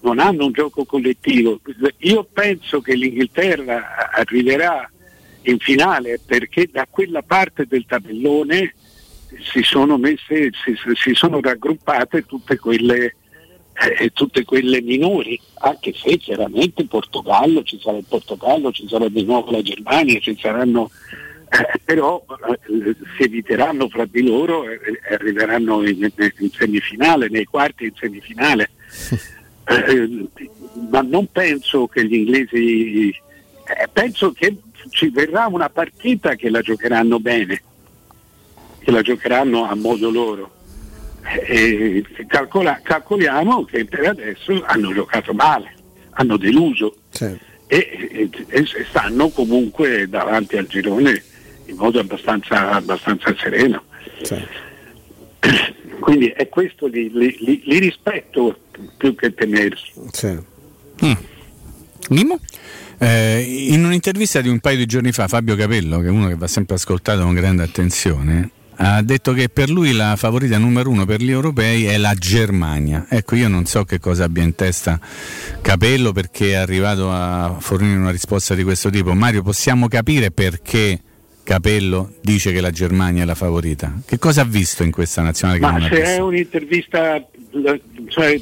[0.00, 1.60] non hanno un gioco collettivo.
[1.98, 4.90] Io penso che l'Inghilterra arriverà
[5.42, 8.74] in finale perché da quella parte del tabellone
[9.52, 13.14] si sono messe, si, si sono raggruppate tutte quelle,
[13.98, 19.24] eh, tutte quelle minori, anche se chiaramente Portogallo, ci sarà il Portogallo, ci sarà di
[19.24, 20.90] nuovo la Germania, ci saranno,
[21.50, 27.44] eh, però eh, si eviteranno fra di loro e e arriveranno in, in semifinale, nei
[27.44, 28.70] quarti in semifinale.
[29.70, 30.26] Eh,
[30.90, 34.56] ma non penso che gli inglesi, eh, penso che
[34.88, 37.62] ci verrà una partita che la giocheranno bene,
[38.78, 40.50] che la giocheranno a modo loro.
[41.46, 45.74] Eh, calcola- calcoliamo che per adesso hanno giocato male,
[46.12, 46.96] hanno deluso
[47.66, 51.22] e, e- e stanno comunque davanti al girone
[51.68, 53.84] in modo abbastanza, abbastanza sereno.
[56.00, 58.58] Quindi è questo li, li- li- rispetto
[58.96, 59.92] più che temersi.
[62.10, 62.40] Mimo?
[62.98, 66.34] Eh, in un'intervista di un paio di giorni fa, Fabio Capello, che è uno che
[66.34, 68.50] va sempre ascoltato con grande attenzione,
[68.80, 73.06] ha detto che per lui la favorita numero uno per gli europei è la Germania.
[73.08, 75.00] Ecco, io non so che cosa abbia in testa
[75.60, 79.14] Capello perché è arrivato a fornire una risposta di questo tipo.
[79.14, 81.00] Mario, possiamo capire perché
[81.48, 83.90] Capello dice che la Germania è la favorita?
[84.04, 87.26] Che cosa ha visto in questa nazionale che Ma se è un'intervista,
[88.08, 88.38] cioè,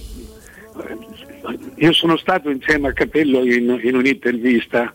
[1.77, 4.93] io sono stato insieme a Capello in, in un'intervista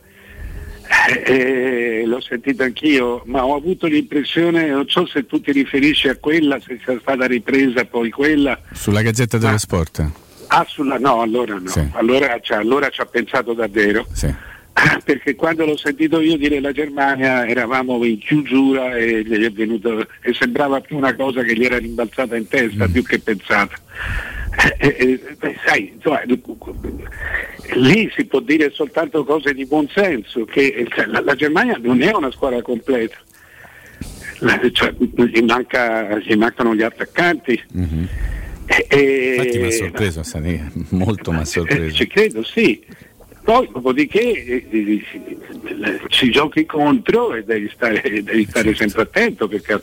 [1.26, 6.18] eh, l'ho sentito anch'io, ma ho avuto l'impressione, non so se tu ti riferisci a
[6.18, 8.60] quella, se sia stata ripresa poi quella.
[8.74, 10.06] Sulla Gazzetta dello Sport.
[10.48, 11.88] Ah, sulla, no, allora no, Sì.
[11.94, 14.06] allora, ci ha- allora ci ha pensato davvero.
[14.12, 14.36] Sì.
[15.03, 20.07] Perché quando l'ho sentito io dire la Germania eravamo in chiusura e, gli è venuto,
[20.22, 23.76] e sembrava più una cosa che gli era rimbalzata in testa più che pensata.
[24.77, 26.22] Eh, eh, beh, sai, insomma,
[27.73, 31.77] lì si può dire soltanto cose di buon senso, che eh, cioè, la, la Germania
[31.81, 33.18] non è una squadra completa.
[34.39, 37.61] La- cioè, gli, manca- gli mancano gli attaccanti.
[38.65, 41.95] E- e- Infatti mi ha sorpreso, Sani, molto mi ha eh, sorpreso.
[41.95, 42.84] ci credo, sì.
[43.43, 49.73] Poi, dopodiché, eh, eh, ci giochi contro e devi stare, devi stare sempre attento perché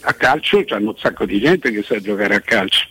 [0.00, 2.88] a- calcio c'hanno un sacco di gente che sa giocare a calcio.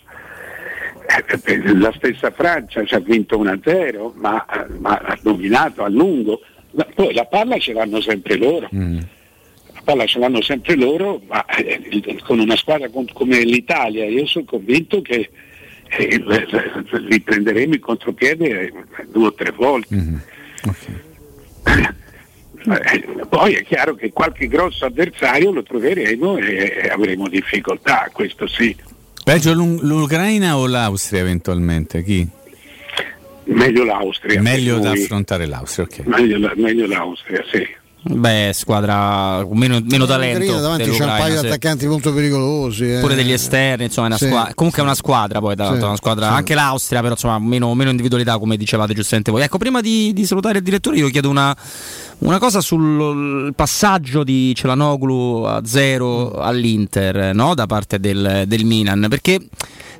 [1.45, 4.45] Eh, La stessa Francia ci ha vinto 1-0, ma,
[4.79, 6.39] ma ha dominato a lungo.
[6.71, 8.67] La- poi la palla ce l'hanno sempre loro.
[9.73, 14.25] La palla ce l'hanno sempre loro, ma eh, con una squadra com- come l'Italia io
[14.25, 15.29] sono convinto che
[15.97, 16.47] eh, le-
[17.07, 18.73] li prenderemo in contropiede eh,
[19.11, 19.95] due o tre volte.
[22.65, 28.47] Eh, Poi è chiaro che qualche grosso avversario lo troveremo e e avremo difficoltà, questo
[28.47, 28.75] sì.
[29.23, 32.03] Peggio l'U- l'Ucraina o l'Austria eventualmente?
[32.03, 32.25] Chi?
[33.45, 34.41] Meglio l'Austria.
[34.41, 36.05] Meglio da affrontare l'Austria, ok.
[36.05, 37.67] meglio, meglio l'Austria, sì.
[38.05, 40.59] Beh, squadra con meno, meno talento.
[40.59, 41.45] Davanti c'è un paio di sì.
[41.45, 42.91] attaccanti molto pericolosi.
[42.95, 42.99] eh.
[42.99, 44.27] Pure degli esterni, insomma, è una Sì.
[44.27, 46.33] squadra- comunque è una squadra poi, tra Sì, l'altro, una squadra, sì.
[46.33, 49.41] anche l'Austria, però insomma, meno, meno individualità, come dicevate giustamente voi.
[49.43, 51.55] Ecco, prima di, di salutare il direttore, io chiedo una,
[52.19, 57.53] una cosa sul passaggio di Celanoglu a zero all'Inter no?
[57.55, 59.39] da parte del, del Milan, perché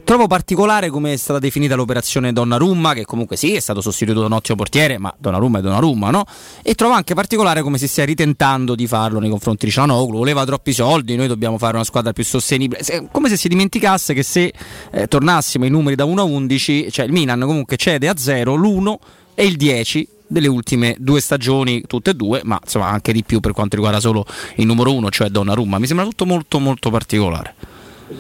[0.04, 4.28] trovo particolare come è stata definita l'operazione Donnarumma, che comunque sì, è stato sostituito da
[4.28, 6.26] un ottimo portiere, ma Donnarumma è Donnarumma, no?
[6.62, 10.46] E trovo anche particolare come si stia ritentando di farlo nei confronti di Cianoglu, voleva
[10.46, 12.82] troppi soldi, noi dobbiamo fare una squadra più sostenibile,
[13.12, 14.54] come se si dimenticasse che se
[14.92, 18.56] eh, tornassimo ai numeri da 1 a 11, cioè il Milan comunque cede a 0
[18.56, 18.96] l'1
[19.36, 23.40] e il 10 delle ultime due stagioni, tutte e due, ma insomma anche di più
[23.40, 24.26] per quanto riguarda solo
[24.56, 27.73] il numero 1, cioè Donnarumma, mi sembra tutto molto molto particolare.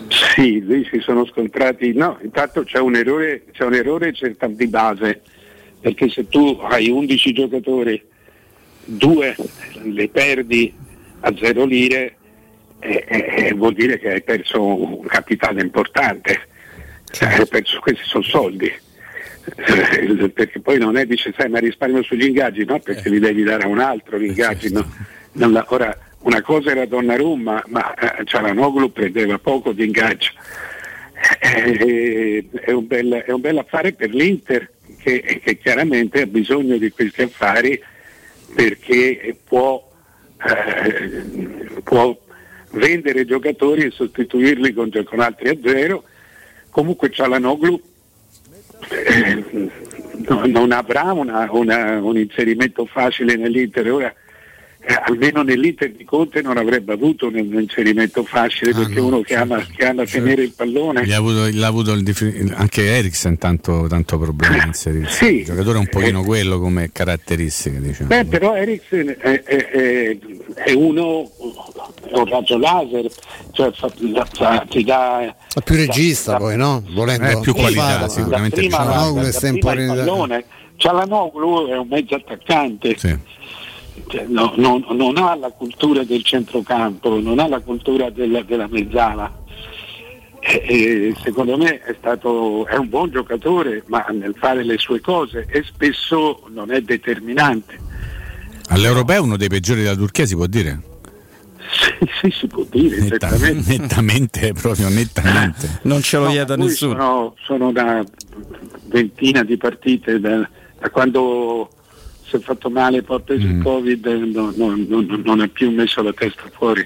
[0.10, 1.93] Sì, lì si sono scontrati.
[1.93, 4.14] No, intanto c'è un errore, c'è un errore
[4.49, 5.22] di base,
[5.80, 8.01] perché se tu hai 11 giocatori,
[8.85, 9.35] due
[9.84, 10.73] le perdi
[11.22, 12.15] a zero lire,
[12.80, 16.47] eh, eh, vuol dire che hai perso un capitale importante.
[17.10, 18.72] Cioè, hai perso, questi sono soldi.
[19.55, 23.43] Eh, perché poi non è dice sai ma risparmio sugli ingaggi no perché li devi
[23.43, 24.89] dare a un altro gli ingaggi no?
[25.34, 30.32] Non la- ora una cosa era Donnarumma ma eh, Cialanoglu prendeva poco di ingaggio
[31.41, 36.76] Eh, è, un bel, è un bel affare per l'Inter che, che chiaramente ha bisogno
[36.78, 37.82] di questi affari
[38.54, 39.90] perché può,
[40.45, 41.24] eh,
[41.84, 42.18] può
[42.72, 46.04] vendere giocatori e sostituirli con, con altri a zero
[46.70, 47.82] comunque Cialanoglu
[48.90, 49.44] eh,
[50.28, 53.90] no- non avrà una- una- un inserimento facile nell'Inter.
[53.91, 54.14] Ora,
[54.85, 59.35] eh, almeno nell'Inter di Conte non avrebbe avuto un, un inserimento facile perché uno che
[59.35, 61.05] ama, che ama tenere il pallone.
[61.05, 62.03] Gli ha avuto, avuto il
[62.55, 65.26] anche Eriksen tanto, tanto problema a inserirsi.
[65.26, 65.35] Sì.
[65.39, 68.07] Il giocatore è un pochino quello come caratteristiche, diciamo.
[68.10, 70.18] Beh, però Eriksen è, è- è-
[70.55, 71.30] è uno,
[72.10, 73.10] è un raggio laser,
[73.51, 75.22] cioè fa- fa- fa- ti dà
[75.53, 76.84] È più regista poi, no?
[76.93, 78.07] Volendo Eh, più qualità, farlo.
[78.10, 79.93] sicuramente prima, la, Cialanoglu da- è da prima il estemporaneità.
[79.93, 80.45] pallone.
[80.76, 82.95] Cialanoglu è un mezzo attaccante.
[84.07, 88.68] Cioè, no- non, non ha la cultura del centrocampo, non ha la cultura della, della
[88.70, 89.41] mezzala.
[90.40, 94.99] E- e secondo me è, stato, è un buon giocatore, ma nel fare le sue
[94.99, 97.80] cose e spesso non è determinante.
[98.70, 100.82] All'Europeo uno dei peggiori della Turchia si può dire?
[101.72, 103.78] Sì, sì, si può dire, Netta- certamente.
[103.78, 105.80] nettamente, proprio nettamente.
[105.84, 106.94] Non ce lo No, lui nessuno.
[106.94, 108.03] Sono, sono una
[108.88, 110.48] ventina di partite da,
[110.80, 111.70] da quando
[112.34, 113.57] si è fatto male poi ha preso Mm.
[113.57, 116.85] il Covid eh, no- no- no- non ha più messo la testa fuori.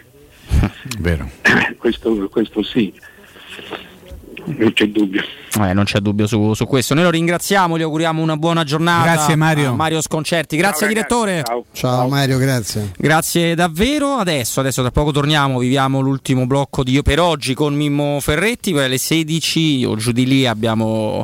[0.99, 1.29] Vero.
[1.77, 2.91] questo, questo sì,
[4.45, 5.23] non c'è dubbio.
[5.63, 6.93] Eh, non c'è dubbio su, su questo.
[6.93, 9.13] Noi lo ringraziamo, gli auguriamo una buona giornata.
[9.13, 9.69] Grazie, Mario.
[9.71, 10.55] a Mario Sconcerti.
[10.57, 11.43] Grazie direttore.
[11.71, 12.91] Ciao Mario, grazie.
[12.97, 14.15] Grazie davvero.
[14.15, 18.71] Adesso, adesso tra poco torniamo, viviamo l'ultimo blocco di per oggi con Mimmo Ferretti.
[18.71, 21.23] Poi alle 16 o giù di lì abbiamo,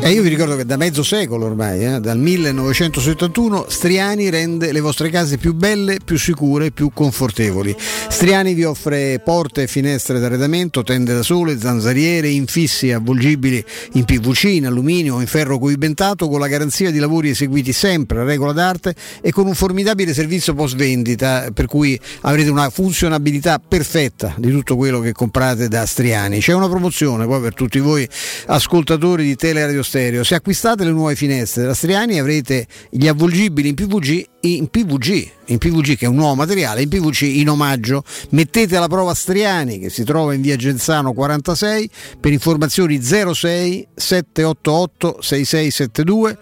[0.00, 4.80] E io vi ricordo che da mezzo secolo ormai, eh, dal 1971, Striani rende le
[4.80, 7.74] vostre case più belle, più sicure, più confortevoli.
[7.78, 14.44] Striani vi offre porte e finestre d'arredamento, tende da sole, zanzariere, infissi avvolgibili in PVC,
[14.44, 18.52] in alluminio o in ferro coibentato con la garanzia di lavori eseguiti sempre a regola
[18.52, 24.50] d'arte e con un formidabile servizio post vendita per cui avrete una funzionabilità perfetta di
[24.50, 26.40] tutto quello che comprate da Striani.
[26.40, 28.06] C'è una promozione poi per tutti voi
[28.46, 30.24] ascoltatori di Teleradio Stereo.
[30.24, 35.58] Se acquistate le nuove finestre da Striani avrete gli avvolgibili in PVG in PVG, in
[35.58, 38.02] PVG che è un nuovo materiale, in PVC in omaggio.
[38.30, 45.18] Mettete alla prova Striani che si trova in via Genzano 46 per informazioni 06 788
[45.20, 46.38] 6672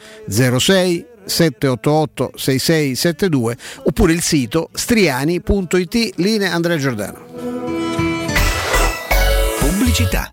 [0.59, 7.27] 06 788 6672 oppure il sito striani.it linea Andrea Giordano.
[9.59, 10.33] Pubblicità.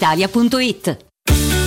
[0.00, 1.08] brispalitalia.it.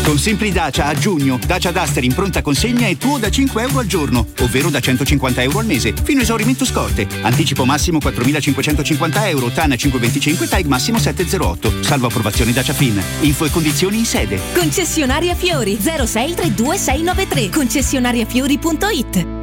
[0.03, 3.80] Con Simpli Dacia a giugno, Dacia Duster in pronta consegna è tuo da 5 euro
[3.80, 7.07] al giorno, ovvero da 150 euro al mese, fino a esaurimento scorte.
[7.22, 13.01] Anticipo massimo 4.550 euro, TAN 525, TAG massimo 708, salvo approvazione Dacia Fin.
[13.22, 14.39] Info e condizioni in sede.
[14.53, 19.42] Concessionaria Fiori 06 32693 concessionariafiori.it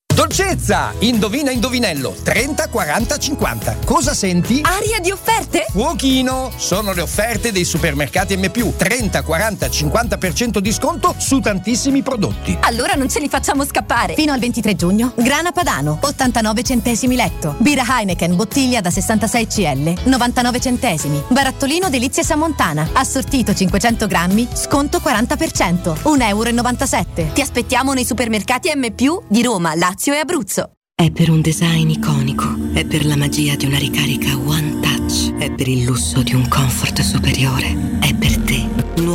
[0.13, 0.93] Dolcezza!
[0.99, 3.77] Indovina indovinello 30 40 50.
[3.85, 4.61] Cosa senti?
[4.63, 5.65] Aria di offerte?
[5.69, 6.51] Fuochino!
[6.57, 12.57] Sono le offerte dei supermercati M+, 30 40 50% di sconto su tantissimi prodotti.
[12.61, 14.13] Allora non ce li facciamo scappare.
[14.15, 15.13] Fino al 23 giugno.
[15.15, 17.55] Grana Padano, 89 centesimi letto.
[17.59, 21.23] Birra Heineken, bottiglia da 66 CL, 99 centesimi.
[21.29, 27.33] Barattolino Delizie Samontana, assortito 500 grammi, sconto 40%, 1,97 euro.
[27.33, 28.87] Ti aspettiamo nei supermercati M+,
[29.27, 30.71] di Roma, Lazio e Abruzzo.
[30.95, 35.51] È per un design iconico, è per la magia di una ricarica One Touch, è
[35.51, 38.70] per il lusso di un comfort superiore, è per te.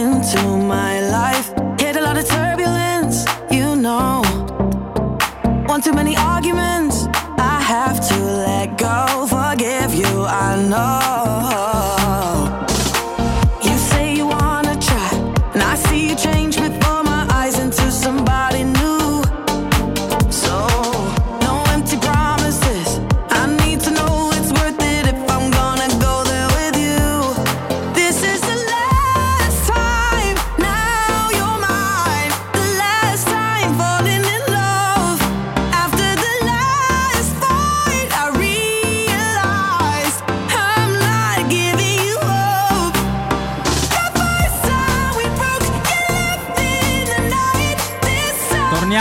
[0.00, 1.52] into my life.
[1.78, 4.22] Hit a lot of turbulence, you know.
[5.66, 7.06] One too many arguments,
[7.36, 9.26] I have to let go.
[9.28, 11.49] Forgive you, I know.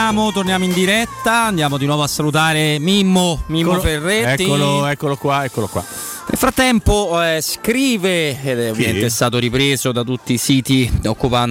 [0.09, 4.41] Torniamo, torniamo in diretta, andiamo di nuovo a salutare Mimmo, Mimmo Eccolo- Ferretti.
[4.43, 5.83] Eccolo, eccolo qua, eccolo qua.
[6.29, 10.91] Nel frattempo eh, scrive, ed è ovviamente è stato ripreso da tutti i siti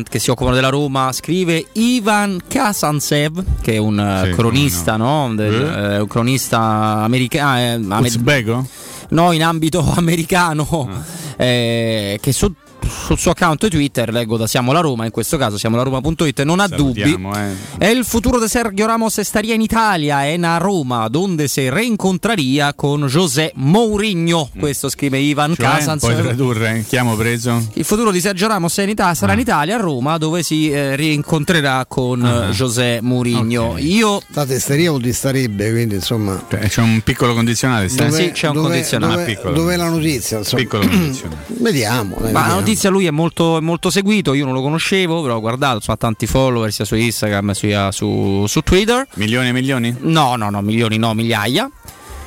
[0.09, 5.31] che si occupano della Roma, scrive Ivan Kazantsev, che è un eh, Sì, cronista, no?
[5.37, 5.95] Del- Eh?
[5.95, 6.59] eh, un cronista
[7.05, 7.97] americano.
[8.01, 8.67] Uzbeko?
[9.11, 11.45] No, in ambito americano, Ah.
[11.45, 12.53] eh, che su-
[12.89, 16.43] sul suo account Twitter, leggo da Siamo la Roma, in questo caso siamo la Roma.it,
[16.43, 17.01] non ha dubbi.
[17.03, 17.55] Eh.
[17.79, 22.75] È il futuro di Sergio Ramos estaría in Italia, è a Roma, donde se reincontraría
[22.75, 24.51] con José Mourinho.
[24.59, 26.01] Questo scrive Ivan Cioè, Casans.
[26.01, 26.85] puoi tradurre?
[26.89, 27.67] Chi abbiamo preso?
[27.75, 30.71] Il futuro di Sergio Ramos è in Italia, sarà in Italia, a Roma, dove si
[30.71, 32.47] eh, rincontrerà con Ah.
[32.47, 33.77] eh, José Mourinho.
[33.79, 36.43] Io La testeria vuol dire starebbe, quindi insomma.
[36.49, 37.89] Cioè, c'è un piccolo condizionale.
[37.89, 39.23] Dov'è- Sì, c'è un dov'è- condizionale.
[39.23, 39.53] Ah, piccolo.
[39.55, 40.39] dov'è la notizia?
[40.39, 40.63] Insomma.
[40.63, 41.37] Piccolo condizionale.
[41.59, 42.17] Vediamo.
[42.17, 42.55] Ma la vediamo.
[42.61, 45.97] notizia notizia lui è molto, molto seguito, io non lo conoscevo, però ho guardato, ha
[45.97, 49.07] tanti follower sia su Instagram sia su, su Twitter.
[49.15, 49.97] Milioni e milioni?
[50.01, 51.69] No, no, no, milioni no, migliaia.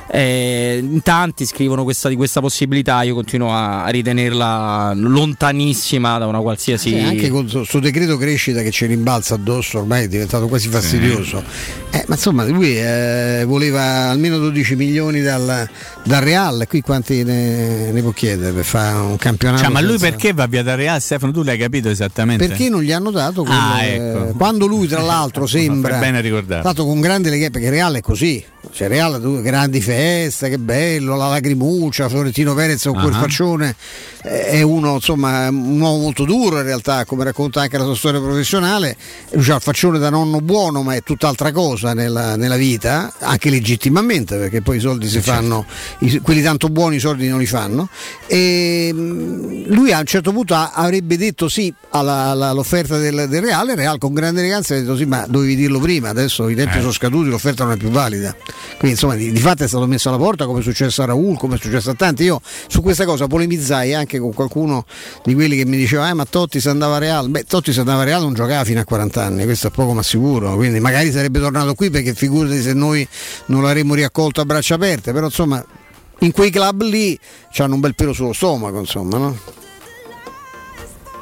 [0.08, 6.40] Eh, in tanti scrivono questa, di questa possibilità, io continuo a, ritenerla lontanissima da una
[6.40, 6.90] qualsiasi.
[6.90, 11.42] Sì, anche con questo decreto crescita che ci rimbalza addosso, ormai è diventato quasi fastidioso.
[11.90, 15.68] Eh, ma insomma, lui eh, voleva almeno 12 milioni dal,
[16.04, 19.62] dal Real, qui quanti ne, ne può chiedere per fare un campionato?
[19.62, 21.00] Cioè, ma lui senza- perché va via da Real?
[21.00, 22.46] Stefano, tu l'hai capito esattamente?
[22.46, 24.28] Perché non gli hanno dato quel- Ah, ecco.
[24.28, 28.00] eh, quando lui tra l'altro sembra Fai bene l'altro con grande legame perché Real è
[28.00, 28.42] così
[28.72, 33.18] cioè Real tu- grandi feste che bello la lacrimuccia Florentino Perez con quel Ah.
[33.18, 33.76] faccione.
[34.24, 37.96] Eh, è uno insomma un uomo molto duro in realtà come racconta anche la sua
[37.96, 38.96] storia professionale.
[39.32, 43.50] Lui ha il faccione da nonno buono ma è tutt'altra cosa nella, nella vita anche
[43.50, 45.66] legittimamente perché poi i soldi si fanno
[46.00, 47.88] i- quelli tanto buoni i soldi non li fanno.
[48.26, 53.42] E mh, lui a un certo punto avrebbe detto sì alla- alla- all'offerta del, del
[53.42, 56.54] Real il Real con grande eleganza ha detto sì ma dovevi dirlo prima adesso i
[56.54, 56.80] tempi Eh.
[56.80, 58.34] sono scaduti l'offerta non è più valida.
[58.78, 61.36] Quindi insomma di, di fatto è stato messo alla porta come è successo a Raul
[61.38, 64.84] come è successo a tanti io su questa cosa polemizzai anche con qualcuno
[65.24, 67.80] di quelli che mi diceva eh ma Totti se andava a Real beh Totti se
[67.80, 70.80] andava a Real non giocava fino a 40 anni questo è poco ma sicuro quindi
[70.80, 73.06] magari sarebbe tornato qui perché figurati se noi
[73.46, 75.64] non l'avremmo riaccolto a braccia aperte però insomma
[76.20, 77.18] in quei club lì
[77.56, 79.36] hanno un bel pelo sullo stomaco insomma no?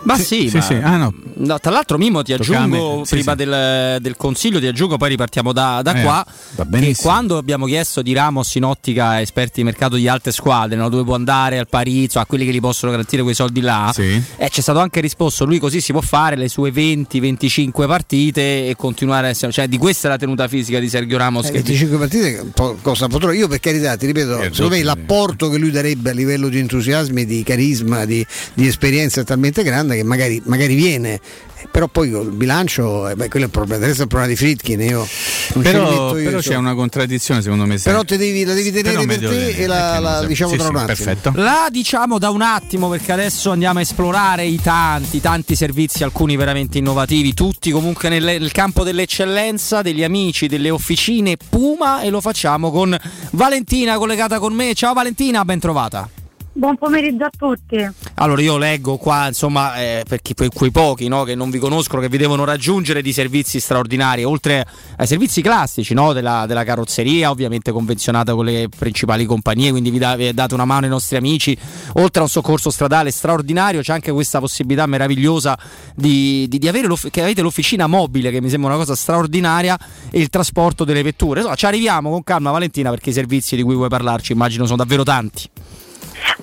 [0.02, 0.74] Ma Sì, sì, ma- sì.
[0.74, 1.12] Ah, no.
[1.34, 3.02] No, tra l'altro Mimo ti aggiungo.
[3.04, 3.36] Sì, prima sì.
[3.38, 6.24] Del, del consiglio ti aggiungo, poi ripartiamo da, da Eh, qua,
[6.70, 10.88] che quando abbiamo chiesto di Ramos in ottica esperti di mercato di altre squadre, no,
[10.88, 14.22] dove può andare al Paris, a quelli che gli possono garantire quei soldi là, Sì.
[14.36, 18.74] eh, c'è stato anche risposto, lui così si può fare le sue 20-25 partite e
[18.76, 21.46] continuare a essere, cioè di questa è la tenuta fisica di Sergio Ramos.
[21.46, 24.82] Eh, che 25 partite po- cosa potrò io per carità ti ripeto Eh, secondo me
[24.82, 28.24] l'apporto che lui darebbe a livello di entusiasmi di carisma di,
[28.54, 31.20] di esperienza è talmente grande che magari, magari viene
[31.60, 34.32] Eh, però poi il bilancio eh, beh, quello è il problema adesso è il problema
[34.32, 35.06] di Fritkin io
[35.54, 37.78] non Però, io, però c'è una contraddizione secondo me.
[37.78, 40.70] però te devi, la devi tenere per te e la, la diciamo sì, tra sì,
[40.70, 41.32] un attimo perfetto.
[41.34, 46.36] La diciamo da un attimo perché adesso andiamo a esplorare i tanti, tanti servizi, alcuni
[46.36, 52.20] veramente innovativi, tutti comunque nel, nel campo dell'eccellenza, degli amici, delle officine Puma e lo
[52.22, 52.96] facciamo con
[53.32, 54.72] Valentina collegata con me.
[54.74, 56.08] Ciao Valentina, ben trovata.
[56.52, 57.88] Buon pomeriggio a tutti.
[58.14, 61.58] Allora io leggo qua, insomma, eh, per, chi- per quei pochi no, che non vi
[61.58, 64.66] conoscono, che vi devono raggiungere di servizi straordinari, oltre
[64.96, 69.98] ai servizi classici no, della, della carrozzeria, ovviamente convenzionata con le principali compagnie, quindi vi,
[69.98, 71.56] da- vi date una mano ai nostri amici,
[71.94, 75.56] oltre a un soccorso stradale straordinario, c'è anche questa possibilità meravigliosa
[75.94, 79.78] di, di- di avere l'off- che avete l'officina mobile, che mi sembra una cosa straordinaria,
[80.10, 81.38] e il trasporto delle vetture.
[81.38, 84.76] Insomma, ci arriviamo con calma Valentina perché i servizi di cui vuoi parlarci immagino sono
[84.76, 85.48] davvero tanti.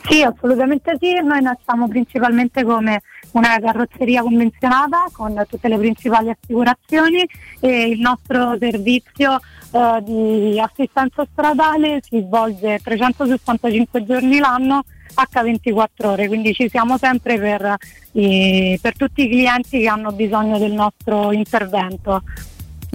[0.07, 1.13] Sì, assolutamente sì.
[1.21, 3.01] Noi nasciamo principalmente come
[3.31, 7.27] una carrozzeria convenzionata con tutte le principali assicurazioni
[7.59, 9.39] e il nostro servizio
[9.71, 14.83] eh, di assistenza stradale si svolge 365 giorni l'anno
[15.13, 17.75] H24 ore, quindi ci siamo sempre per,
[18.13, 22.21] i- per tutti i clienti che hanno bisogno del nostro intervento.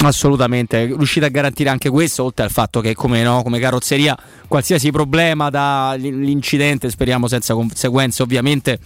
[0.04, 4.18] Assolutamente, riuscite a garantire anche questo, oltre al fatto che come, no, come carrozzeria
[4.48, 8.80] qualsiasi problema dall'incidente, speriamo senza conseguenze ovviamente,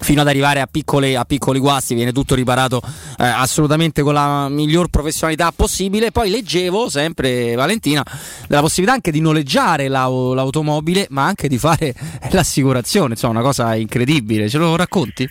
[0.00, 2.80] fino ad arrivare a, piccole- a piccoli guasti, viene tutto riparato
[3.18, 6.10] eh, assolutamente con la miglior professionalità possibile.
[6.10, 8.04] Poi leggevo sempre Valentina
[8.48, 11.94] della possibilità anche di noleggiare l'au- l'automobile, ma anche di fare
[12.30, 15.28] l'assicurazione, insomma una cosa incredibile, ce lo racconti?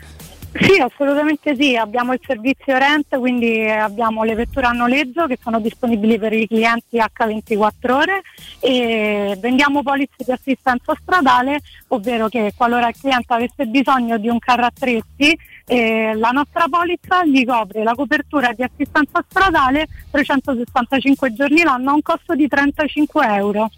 [0.59, 5.59] Sì, assolutamente sì, abbiamo il servizio rent, quindi abbiamo le vetture a noleggio che sono
[5.59, 8.21] disponibili per i clienti H24 ore
[8.59, 11.59] e vendiamo polizze di assistenza stradale,
[11.89, 17.23] ovvero che qualora il cliente avesse bisogno di un carro attrezzi, eh, la nostra polizza
[17.25, 23.27] gli copre la copertura di assistenza stradale 365 giorni l'anno a un costo di 35
[23.35, 23.69] euro.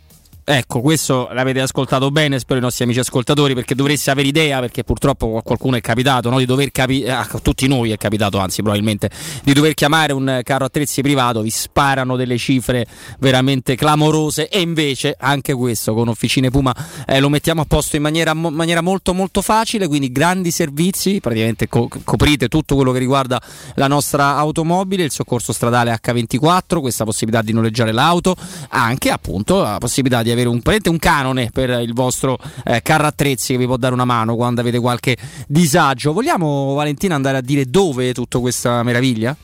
[0.51, 4.83] Ecco, questo l'avete ascoltato bene, spero i nostri amici ascoltatori, perché dovreste avere idea, perché
[4.83, 6.39] purtroppo a qualcuno è capitato, no?
[6.39, 9.11] di dover capi- a tutti noi è capitato, anzi probabilmente,
[9.43, 12.87] di dover chiamare un carro attrezzi privato, vi sparano delle cifre
[13.19, 18.01] veramente clamorose e invece anche questo con Officine Puma eh, lo mettiamo a posto in
[18.01, 22.97] maniera, mo- maniera molto molto facile, quindi grandi servizi, praticamente co- coprite tutto quello che
[22.97, 23.39] riguarda
[23.75, 28.35] la nostra automobile, il soccorso stradale H24, questa possibilità di noleggiare l'auto,
[28.69, 33.07] anche appunto la possibilità di avere un, praticamente un canone per il vostro eh, carro
[33.07, 35.17] attrezzi che vi può dare una mano quando avete qualche
[35.47, 36.13] disagio.
[36.13, 39.35] Vogliamo Valentina andare a dire dove è tutta questa meraviglia?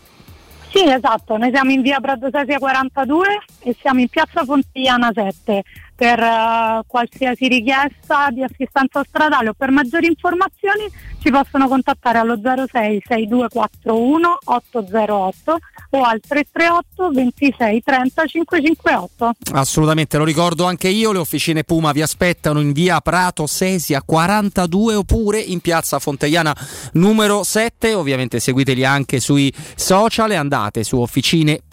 [0.76, 3.27] Sì, esatto, noi siamo in via Pradosesia 42
[3.59, 5.63] e siamo in piazza Fontigliana 7.
[5.95, 10.91] Per eh, qualsiasi richiesta di assistenza stradale o per maggiori informazioni
[11.22, 15.57] ci possono contattare allo 06 6241 808
[15.91, 19.31] o al 338 26 30 558.
[19.53, 24.95] Assolutamente, lo ricordo anche io, le officine Puma vi aspettano in via Prato Sesia 42
[24.95, 26.55] oppure in piazza Fonteiana
[26.93, 30.99] numero 7, ovviamente seguiteli anche sui social e andate su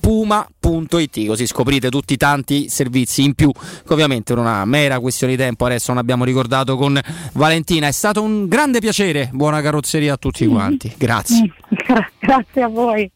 [0.02, 5.36] officinepuma.it così scoprite tutti i tanti servizi in più che ovviamente non una mera questione
[5.36, 7.00] di tempo, adesso non abbiamo ricordato con
[7.34, 11.52] Valentina, è stato un grande piacere, buona carrozzeria a tutti quanti, grazie.
[12.18, 13.10] Grazie a voi.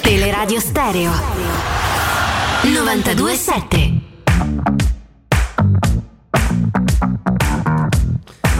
[0.00, 1.12] Teleradio Stereo
[2.62, 3.92] 927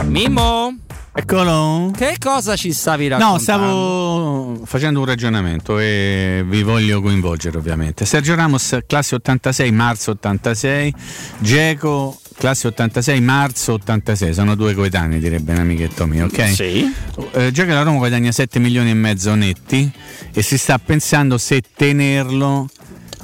[0.05, 0.75] Mimmo?
[1.19, 1.91] Eccolo.
[1.93, 3.33] Che cosa ci stavi raccontando?
[3.35, 8.05] No, stavo facendo un ragionamento e vi voglio coinvolgere ovviamente.
[8.05, 10.93] Sergio Ramos, classe 86, marzo 86,
[11.39, 16.53] Geco, classe 86, marzo 86, sono due coetanei direbbe un amichetto mio, ok?
[16.53, 16.89] Sì.
[17.31, 19.91] Eh, Geco la Roma guadagna 7 milioni e mezzo netti
[20.31, 22.69] e si sta pensando se tenerlo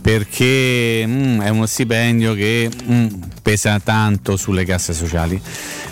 [0.06, 3.08] perché mm, è uno stipendio che mm,
[3.42, 5.42] pesa tanto sulle casse sociali.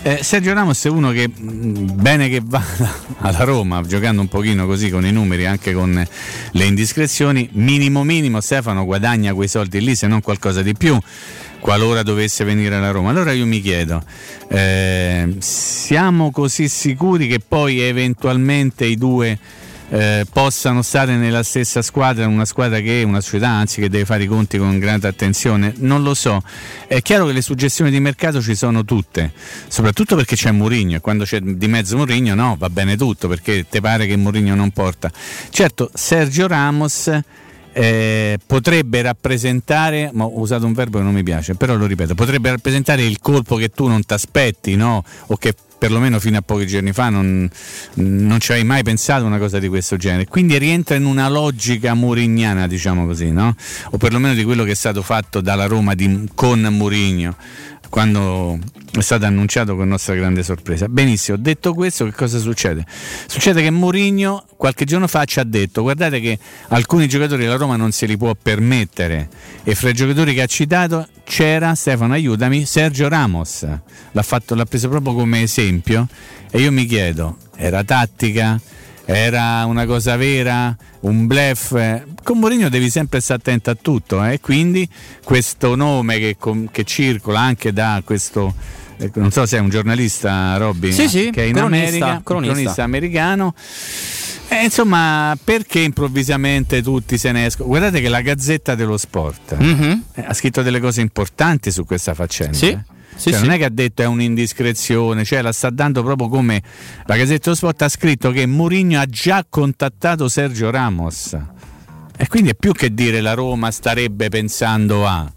[0.02, 4.66] Eh, Sergio Ramos è uno che mm, bene che vada alla Roma, giocando un pochino
[4.66, 6.06] così con i numeri, anche con
[6.52, 10.96] le indiscrezioni, minimo minimo Stefano guadagna quei soldi lì, se non qualcosa di più
[11.58, 13.10] qualora dovesse venire alla Roma.
[13.10, 14.00] Allora io mi chiedo,
[14.46, 19.36] eh, siamo così sicuri che poi eventualmente i due
[19.90, 24.04] eh, possano stare nella stessa squadra, una squadra che è una società, anzi che deve
[24.04, 26.42] fare i conti con grande attenzione, non lo so.
[26.86, 29.32] È chiaro che le suggestioni di mercato ci sono tutte,
[29.68, 33.66] soprattutto perché c'è Mourinho e quando c'è di mezzo Mourinho no, va bene tutto perché
[33.68, 35.10] ti pare che Mourinho non porta.
[35.50, 37.10] Certo, Sergio Ramos
[37.72, 42.14] eh, potrebbe rappresentare, ma ho usato un verbo che non mi piace, però lo ripeto,
[42.14, 45.04] potrebbe rappresentare il colpo che tu non ti aspetti, no?
[45.26, 45.54] O che
[45.84, 47.46] perlomeno fino a pochi giorni fa non,
[47.96, 50.24] non ci avevi mai pensato una cosa di questo genere.
[50.24, 53.54] Quindi rientra in una logica murignana, diciamo così, no?
[53.90, 57.36] O perlomeno di quello che è stato fatto dalla Roma di, con Murigno
[57.94, 58.58] quando
[58.90, 60.88] è stato annunciato con nostra grande sorpresa.
[60.88, 62.84] Benissimo, detto questo, che cosa succede?
[63.28, 66.36] Succede che Mourinho qualche giorno fa ci ha detto guardate che
[66.70, 69.28] alcuni giocatori della Roma non se li può permettere
[69.62, 73.64] e fra i giocatori che ha citato c'era, Stefano aiutami, Sergio Ramos.
[74.10, 76.08] L'ha, fatto, l'ha preso proprio come esempio
[76.50, 78.60] e io mi chiedo, era tattica?
[79.06, 80.74] Era una cosa vera?
[81.00, 82.02] Un blef?
[82.22, 84.40] Con Mourinho devi sempre stare attento a tutto e eh?
[84.40, 84.88] quindi
[85.22, 86.36] questo nome che,
[86.70, 88.54] che circola anche da questo
[88.96, 92.20] eh, non so se è un giornalista Robby Sì, sì, che è in cronista, America,
[92.24, 92.52] cronista.
[92.54, 93.54] cronista americano
[94.48, 97.68] Eh, insomma, perché improvvisamente tutti se ne escono?
[97.68, 100.02] Guardate che la Gazzetta dello Sport Mhm.
[100.14, 102.56] eh, ha scritto delle cose importanti su questa faccenda.
[102.56, 102.78] Sì.
[103.16, 103.44] Sì, Cioè, sì.
[103.44, 106.62] Non è che ha detto è un'indiscrezione, cioè la sta dando proprio come
[107.06, 111.36] la Gazzetta dello Sport ha scritto che Mourinho ha già contattato Sergio Ramos.
[112.16, 115.30] E quindi è più che dire la Roma starebbe pensando a.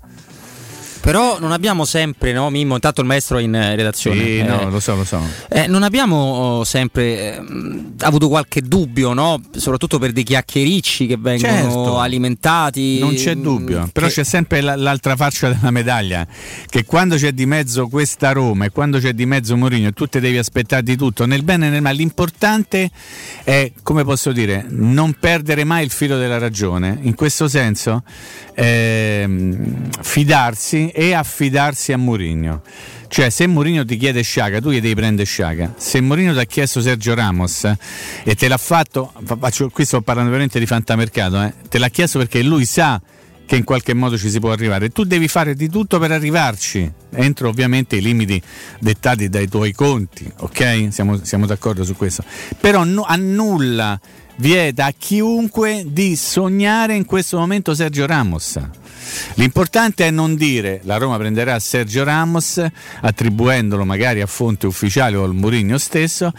[1.08, 2.74] Però non abbiamo sempre, no, Mimmo?
[2.74, 4.22] Intanto il maestro in eh, redazione.
[4.22, 5.22] Sì, Eh, no, lo so, lo so.
[5.48, 9.40] eh, non abbiamo oh, sempre ehm, avuto qualche dubbio, no?
[9.56, 12.00] Soprattutto per dei chiacchiericci che vengono Certo.
[12.00, 13.00] alimentati.
[13.00, 16.28] Non c'è mm, dubbio, però che- c'è sempre la- l'altra faccia della medaglia,
[16.68, 20.20] che quando c'è di mezzo questa Roma e quando c'è di mezzo Mourinho, tu te
[20.20, 21.96] devi aspettare di tutto, nel bene e nel male.
[21.96, 22.92] L'importante
[23.46, 26.98] è, come posso dire, non perdere mai il filo della ragione.
[27.04, 28.04] In questo senso,
[28.56, 32.64] ehm, fidarsi e affidarsi a Mourinho.
[33.08, 35.76] Cioè, se Mourinho ti chiede Sciaga, tu gli devi prendere Sciaga.
[35.78, 37.78] Se Mourinho ti ha chiesto Sergio Ramos eh,
[38.24, 41.90] e te l'ha fatto, fa- faccio- qui sto parlando veramente di fantamercato, eh, te l'ha
[41.90, 43.00] chiesto perché lui sa
[43.46, 44.90] che in qualche modo ci si può arrivare.
[44.90, 48.42] Tu devi fare di tutto per arrivarci, entro ovviamente i limiti
[48.80, 50.88] dettati dai tuoi conti, ok?
[50.90, 52.24] Siamo, siamo d'accordo su questo.
[52.60, 54.00] Però no- a nulla
[54.38, 58.60] vieta a chiunque di sognare in questo momento Sergio Ramos.
[59.36, 62.64] L'importante è non dire la Roma prenderà Sergio Ramos
[63.02, 66.32] attribuendolo magari a fonte ufficiale o al Mourinho stesso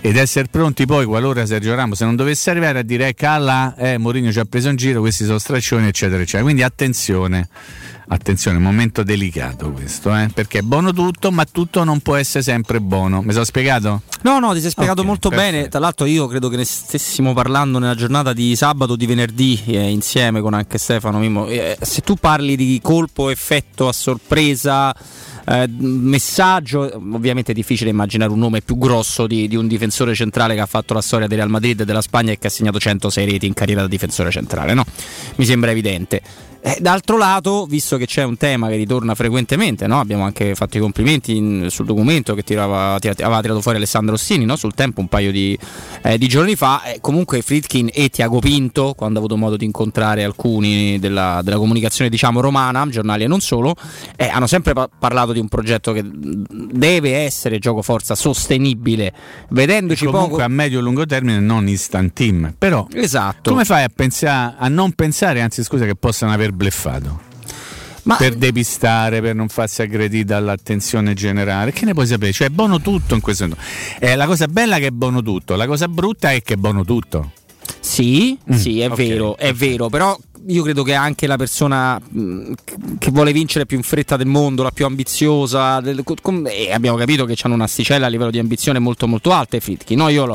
[0.00, 3.98] ed essere pronti poi qualora Sergio Ramos non dovesse arrivare a dire ecco ah eh,
[3.98, 6.42] Mourinho ci ha preso in giro, questi sono straccioni eccetera eccetera.
[6.42, 7.48] Quindi attenzione,
[8.08, 12.80] attenzione, momento delicato questo, eh, perché è buono tutto ma tutto non può essere sempre
[12.80, 13.22] buono.
[13.22, 14.02] Mi sono spiegato?
[14.22, 15.50] No, no, ti sei spiegato Ok, molto perfetto.
[15.52, 15.68] bene.
[15.68, 19.90] Tra l'altro, io credo che ne stessimo parlando nella giornata di sabato, di venerdì, eh,
[19.90, 21.18] insieme con anche Stefano.
[21.18, 21.46] Mimmo.
[21.46, 24.94] Eh, se tu parli di colpo, effetto a sorpresa,
[25.46, 30.54] eh, messaggio, ovviamente è difficile immaginare un nome più grosso di, di un difensore centrale
[30.54, 32.78] che ha fatto la storia del Real Madrid e della Spagna e che ha segnato
[32.78, 34.84] 106 reti in carriera da difensore centrale, no?
[35.36, 36.22] Mi sembra evidente.
[36.66, 40.00] Eh, d'altro lato, visto che c'è un tema che ritorna frequentemente, no?
[40.00, 44.12] abbiamo anche fatto i complimenti in- sul documento che tirava, tira- aveva tirato fuori Alessandro
[44.12, 44.56] Rossini no?
[44.56, 45.58] sul tempo un paio di,
[46.00, 49.66] eh, di giorni fa, eh, comunque Fritkin e Tiago Pinto, quando ho avuto modo di
[49.66, 53.74] incontrare alcuni della, della comunicazione diciamo romana, giornali e non solo,
[54.16, 59.12] eh, hanno sempre pa- parlato di un progetto che deve essere gioco forza sostenibile,
[59.50, 60.42] vedendoci Comunque poco...
[60.44, 62.54] a medio e lungo termine non instant team.
[62.56, 63.50] Però Esatto.
[63.50, 67.32] come fai a, pensare, a non pensare, anzi scusa, che possano aver bleffato?
[68.18, 72.32] per depistare, per non farsi aggredire dall'attenzione generale, che ne puoi sapere?
[72.32, 73.64] Cioè è buono tutto in questo momento.
[73.98, 76.56] Eh, la cosa bella è che è buono tutto, la cosa brutta è che è
[76.56, 77.32] buono tutto.
[77.80, 82.00] Sì, Mm, sì, è ok, vero, è vero, però io credo che anche la persona
[82.98, 86.96] che vuole vincere più in fretta del mondo, la più ambiziosa, del- com- e abbiamo
[86.96, 89.94] capito che hanno un'asticella a livello di ambizione molto molto alta i Fritchi.
[89.94, 90.34] No, io l'ho,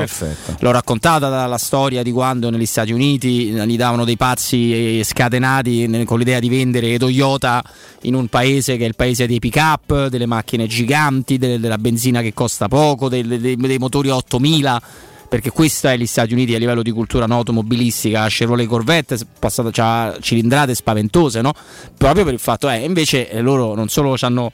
[0.59, 5.87] l'ho raccontata dalla storia di quando negli Stati Uniti gli davano dei pazzi eh, scatenati
[5.87, 7.63] ne- con l'idea di vendere Toyota
[8.03, 11.77] in un paese che è il paese dei pick up, delle macchine giganti, de- della
[11.77, 14.81] benzina che costa poco, dei, dei- dei motori a 8000
[15.29, 19.69] perché questa è gli Stati Uniti a livello di cultura no, automobilistica, Chevrolet Corvette passata
[19.71, 21.53] c'ha cilindrate spaventose, no?
[21.95, 24.51] proprio per il fatto è invece eh, loro non solo ci hanno,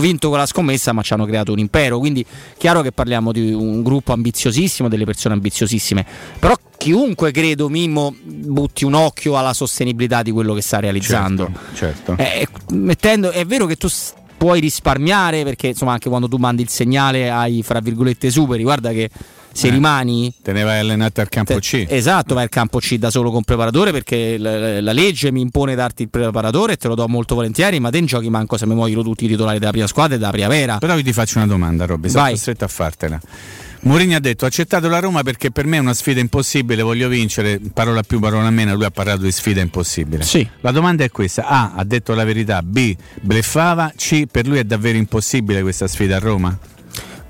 [0.00, 2.24] vinto con la scommessa, ma ci hanno creato un impero, quindi
[2.56, 6.06] chiaro che parliamo di un gruppo ambiziosissimo, delle persone ambiziosissime,
[6.38, 11.50] però chiunque credo Mimmo butti un occhio alla sostenibilità di quello che sta realizzando.
[11.74, 12.14] Certo.
[12.18, 13.88] Eh, mettendo, è vero che tu
[14.36, 18.92] puoi risparmiare perché insomma anche quando tu mandi il segnale ai fra virgolette superi, guarda
[18.92, 19.08] che
[19.54, 21.86] se Eh, rimani Te ne vai allenata al campo C.
[21.88, 25.74] Esatto, vai al campo C da solo con preparatore perché la, la legge mi impone
[25.74, 28.66] darti il preparatore e te lo do molto volentieri, ma te in giochi manco se
[28.66, 30.78] mi muoiono tutti i titolari della prima squadra e della primavera.
[30.78, 33.20] Però io ti faccio una domanda, Robby, sono costretto a fartela.
[33.80, 37.60] Mourinho ha detto: accettato la Roma perché per me è una sfida impossibile, voglio vincere.
[37.72, 38.74] Parola più, parola meno.
[38.74, 40.22] Lui ha parlato di sfida impossibile.
[40.22, 40.48] Sì.
[40.60, 41.72] La domanda è questa: A.
[41.74, 42.96] Ha detto la verità, B.
[43.20, 44.24] Bleffava, C.
[44.24, 46.58] Per lui è davvero impossibile questa sfida a Roma?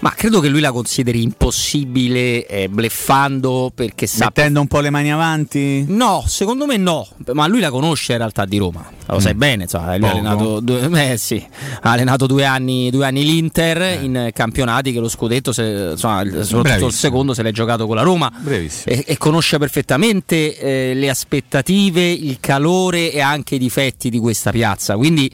[0.05, 4.27] Ma credo che lui la consideri impossibile eh, bleffando perché sa.
[4.27, 5.87] Mettendo un po' le mani avanti?
[5.89, 9.39] No, secondo me no, ma lui la conosce in realtà di Roma, lo sai Mm.
[9.39, 11.43] bene, insomma, lui ha allenato, due, eh, sì,
[11.81, 16.61] ha allenato due anni, due anni l'Inter in campionati che lo scudetto, se- insomma, soprattutto
[16.61, 16.87] Bravissimo.
[16.89, 18.95] il secondo se l'è giocato con la Roma Brevissimo.
[18.95, 24.51] e, e conosce perfettamente eh, le aspettative, il calore e anche i difetti di questa
[24.51, 25.31] piazza, quindi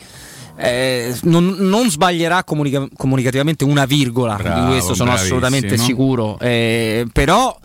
[0.60, 5.38] eh, non, non sbaglierà comunica- comunicativamente una virgola, di Bravo, questo sono bravissimo.
[5.38, 7.58] assolutamente sicuro, eh, però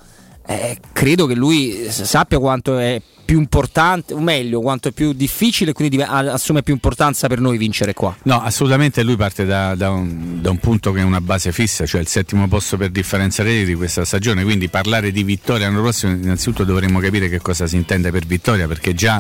[0.48, 5.74] eh, credo che lui sappia quanto è più importante, o meglio, quanto è più difficile
[5.74, 8.16] quindi assume più importanza per noi vincere qua.
[8.24, 11.88] No, assolutamente lui parte da, da un, da un punto che è una base fissa,
[11.88, 15.82] cioè il settimo posto per differenza reti di questa stagione, quindi parlare di vittoria l'anno
[15.82, 19.20] prossimo innanzitutto dovremmo capire che cosa si intende per vittoria, perché già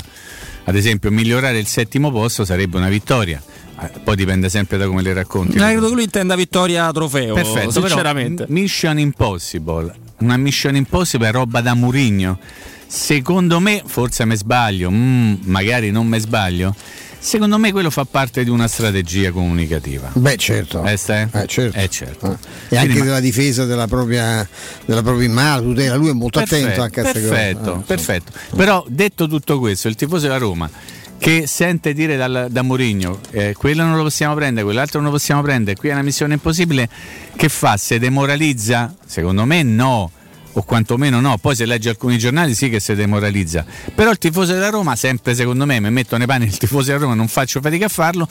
[0.67, 3.41] ad esempio migliorare il settimo posto sarebbe una vittoria,
[4.03, 5.57] poi dipende sempre da come le racconti.
[5.57, 8.45] Eh, credo che lui intenda vittoria trofeo, Perfetto, però, sinceramente.
[8.47, 12.39] m- Mission Impossible, una Mission Impossible è roba da Murigno.
[12.87, 16.73] Secondo me, forse me sbaglio, mm, magari non me sbaglio.
[17.17, 20.11] Secondo me quello fa parte di una strategia comunicativa.
[20.13, 20.83] Beh, certo.
[20.85, 20.91] Eh?
[20.93, 20.97] Eh,
[21.47, 21.77] certo.
[21.77, 22.37] Eh, certo.
[22.69, 24.47] E anche Quindi, ma- della difesa della propria,
[24.85, 25.95] della propria immagine, tutela.
[25.95, 27.33] Lui è molto attento anche a queste cose.
[27.33, 28.31] perfetto, Ah, perfetto.
[28.55, 30.69] Però detto tutto questo, il tifoso della Roma
[31.25, 35.15] che sente dire dal- da Mourinho eh, quello non lo possiamo prendere, quell'altro non lo
[35.15, 36.87] possiamo prendere, qui è una missione impossibile,
[37.35, 37.77] che fa?
[37.77, 38.93] Se demoralizza?
[39.03, 40.11] Secondo me no.
[40.51, 43.65] O quantomeno no, poi se legge alcuni giornali sì che si demoralizza.
[43.95, 46.99] Però il tifoso della Roma, sempre secondo me, mi metto nei panni del tifoso della
[46.99, 48.29] Roma, non faccio fatica a farlo,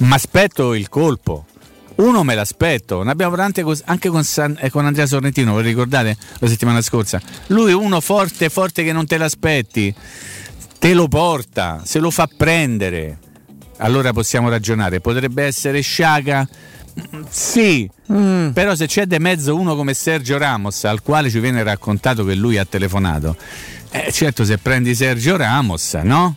[0.00, 1.46] ma aspetto il colpo.
[1.94, 6.14] Uno me l'aspetto, ne abbiamo parlato anche con, San- eh, con Andrea Sorrentino, vi ricordate
[6.40, 7.18] la settimana scorsa?
[7.46, 9.94] Lui uno forte, forte che non te l'aspetti,
[10.86, 13.18] te lo porta, se lo fa prendere.
[13.78, 16.46] Allora possiamo ragionare, potrebbe essere Sciaga?
[17.16, 17.90] Mm, Sì,
[18.52, 22.36] però se c'è di mezzo uno come Sergio Ramos, al quale ci viene raccontato che
[22.36, 23.36] lui ha telefonato,
[23.90, 26.36] eh, certo se prendi Sergio Ramos, no?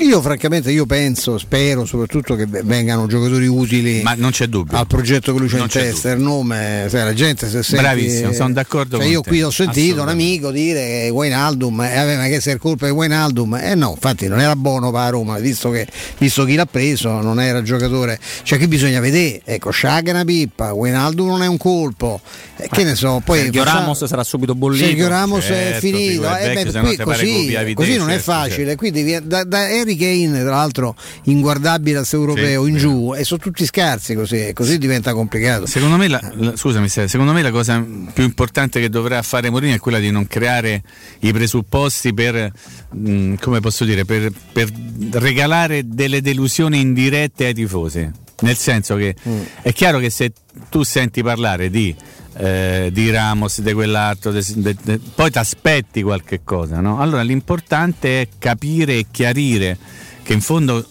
[0.00, 4.76] Io francamente io penso, spero soprattutto che vengano giocatori utili Ma non c'è dubbio.
[4.78, 7.62] al progetto che lui c'ha Non in c'è testa, il nome, sai, la gente se
[7.64, 9.28] sente Bravissimo, sono d'accordo cioè, con io te.
[9.28, 12.92] qui ho sentito un amico dire che Wijnaldum, eh, ma che se è colpa di
[12.92, 13.54] Wijnaldum?
[13.60, 15.86] Eh no, infatti non era buono per Roma, visto che
[16.18, 18.20] visto chi l'ha preso non era il giocatore.
[18.44, 22.20] Cioè che bisogna vedere, ecco, Sciaga è una pippa, Wijnaldum non è un colpo.
[22.56, 24.84] Eh, che ne so, poi Sergio facciamo- Ramos sarà subito bollito.
[24.84, 28.56] Sergio Ramos è Certo, finito, figura, eh, beh, qui così, così non è certo, facile,
[28.66, 28.76] certo.
[28.76, 30.94] quindi vi- da- da- è Harry Kane, tra l'altro
[31.24, 35.66] inguardabile questo europeo Sì, in giù, e sono tutti scarsi così, così diventa complicato.
[35.66, 39.74] Secondo me, la, la- scusami, secondo me la cosa più importante che dovrà fare Mourinho
[39.74, 40.82] è quella di non creare
[41.20, 42.52] i presupposti per,
[42.92, 44.68] mh, come posso dire, per, per
[45.12, 48.10] regalare delle delusioni indirette ai tifosi.
[48.40, 49.16] Nel senso che
[49.62, 50.32] è chiaro che se
[50.68, 51.92] tu senti parlare di,
[52.38, 57.00] eh, di Ramos, di quell'altro, de- de- de- poi ti aspetti qualche cosa, no?
[57.00, 59.76] Allora l'importante è capire e chiarire
[60.22, 60.86] che in fondo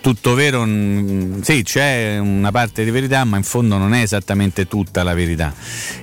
[0.00, 4.66] tutto vero, mm, sì, c'è una parte di verità, ma in fondo non è esattamente
[4.66, 5.52] tutta la verità.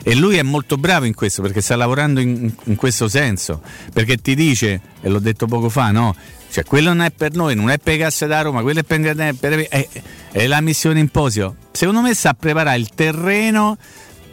[0.03, 3.61] E lui è molto bravo in questo perché sta lavorando in, in questo senso,
[3.91, 6.15] perché ti dice, e l'ho detto poco fa, no?
[6.49, 8.83] Cioè, quello non è per noi, non è per le casse da Roma, quello è
[8.83, 9.87] per, per- è,
[10.31, 11.55] è la missione imposio.
[11.71, 13.77] Secondo me sa preparare il terreno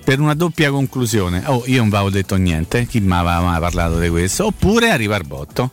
[0.05, 1.43] per una doppia conclusione.
[1.47, 4.47] Oh, io non avevo detto niente, chi mi aveva mai parlato di questo?
[4.47, 5.71] Oppure arriva al botto.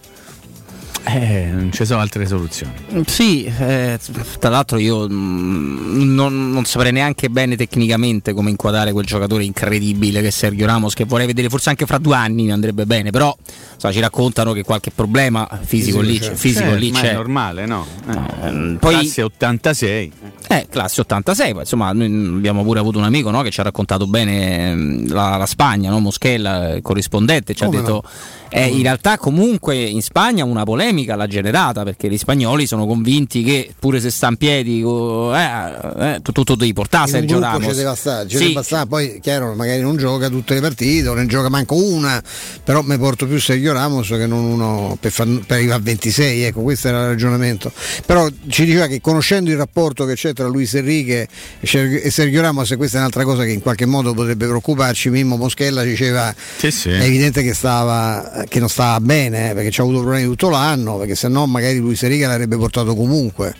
[1.03, 2.73] Eh, non ci sono altre soluzioni.
[3.05, 3.97] Sì, eh,
[4.39, 10.21] tra l'altro io mm, non, non saprei neanche bene tecnicamente come inquadrare quel giocatore incredibile
[10.21, 13.09] che è Sergio Ramos, che vorrei vedere forse anche fra due anni mi andrebbe bene,
[13.11, 13.35] però
[13.73, 17.11] insomma, ci raccontano che qualche problema fisico, lì, c'è, fisico Eh, lì ma c'è.
[17.11, 17.85] è normale, no?
[18.07, 20.11] Eh, poi- Classe 86.
[20.51, 23.63] Eh, classe 86, poi, insomma, noi abbiamo pure avuto un amico no, che ci ha
[23.63, 25.99] raccontato bene ehm, la, la Spagna, no?
[25.99, 28.03] Moschella, il corrispondente, ci ha Come detto
[28.49, 33.43] eh, in realtà comunque in Spagna una polemica l'ha generata perché gli spagnoli sono convinti
[33.43, 37.39] che pure se sta in piedi eh, eh, tu, tu, tu devi portare In Sergio
[37.39, 37.67] Ramos.
[37.69, 41.07] ci deve stare, ci Sì, deve stare, poi chiaro magari non gioca tutte le partite
[41.07, 42.21] o ne gioca manco una,
[42.63, 46.41] però mi porto più Sergio Ramos che non uno per, far- per arrivare a 26,
[46.43, 47.71] ecco questo era il ragionamento.
[48.05, 51.27] Però ci diceva che conoscendo il rapporto che c'è tra Luis Enrique
[51.59, 55.09] e e Sergio Ramos, e questa è un'altra cosa che in qualche modo potrebbe preoccuparci,
[55.09, 56.89] Mimmo Moschella diceva Sì, sì.
[56.89, 60.49] è evidente che, stava, che non stava bene eh, perché ci ha avuto problemi tutto
[60.49, 63.53] l'anno, perché se no magari Luis Enrique l'avrebbe portato comunque.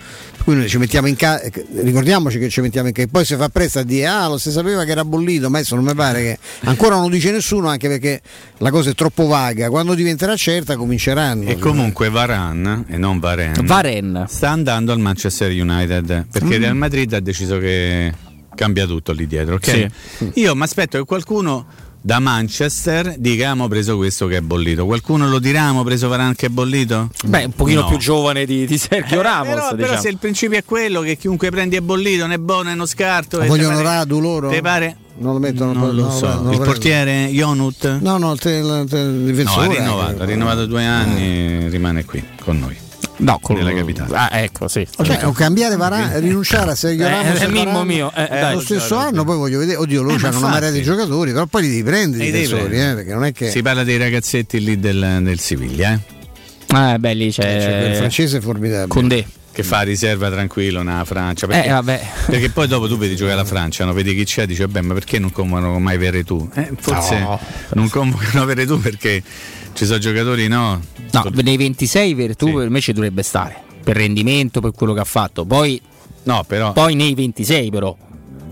[0.44, 1.42] Quindi ci mettiamo in casa,
[1.84, 4.52] ricordiamoci che ci mettiamo in casa, poi si fa presto a dire ah lo si
[4.52, 7.68] sapeva che era bollito, ma adesso non mi pare che ancora non lo dice nessuno
[7.68, 8.22] anche perché
[8.58, 11.50] la cosa è troppo vaga, quando diventerà certa cominceranno.
[11.50, 14.26] E comunque Varan e non Varen, Varen.
[14.28, 16.62] sta andando al Manchester United perché Mm.
[16.62, 18.12] Real Madrid ha deciso che
[18.56, 19.56] cambia tutto lì dietro.
[19.56, 19.88] ok?
[20.36, 21.66] Io mi aspetto che qualcuno
[22.02, 24.86] da Manchester dica abbiamo preso questo che è bollito.
[24.86, 27.10] Qualcuno lo dirà abbiamo preso Varan che è bollito?
[27.26, 27.88] Beh, un pochino No.
[27.88, 29.48] più giovane di, di Sergio Eh, Ramos.
[29.48, 30.02] però, però diciamo.
[30.02, 32.86] se il principio è quello che chiunque prendi è bollito, non è buono, è uno
[32.86, 33.42] scarto.
[33.42, 34.50] e Vogliono pare- Radu loro?
[34.50, 34.98] Te pare?
[35.18, 36.28] Non lo mettono Non lo no, so.
[36.36, 38.00] non lo il portiere Jonut?
[38.00, 39.66] No, no, il, te- il- te- il No, difensore.
[39.68, 42.78] ha rinnovato, ha rinnovato due anni, rimane qui con noi.
[43.20, 44.16] No, con nella capitale.
[44.16, 44.88] Ah, ecco, sì.
[45.04, 48.54] Cioè, o cambiare Varane, rinunciare a Sergio Eh, Ramos eh, e Mimmo mio, eh, dai.
[48.54, 51.46] lo stesso anno poi voglio vedere oddio loro Eh, hanno una marea di giocatori però
[51.46, 52.92] poi li devi prendere i prendere.
[52.92, 56.94] eh, perché non è che Si parla dei ragazzetti lì del, del Siviglia, eh?
[56.94, 59.26] Eh, beh, lì c'è, c'è quel francese formidabile Condé.
[59.62, 61.46] Che fa riserva tranquillo nella Francia.
[61.46, 62.08] Perché, Eh, vabbè.
[62.28, 63.92] perché poi dopo tu vedi giocare la Francia, no?
[63.92, 66.50] vedi chi c'è e dici, vabbè, ma perché non convocano mai Veretù?
[66.54, 67.38] Eh, forse No.
[67.74, 69.22] non convocano Veretù perché
[69.74, 70.80] ci sono giocatori, no?
[71.12, 73.56] No, nei 26 Vertù per me ci dovrebbe stare.
[73.84, 75.44] Per rendimento, per quello che ha fatto.
[75.46, 75.82] Poi,
[76.24, 77.98] No, però poi nei 26 però.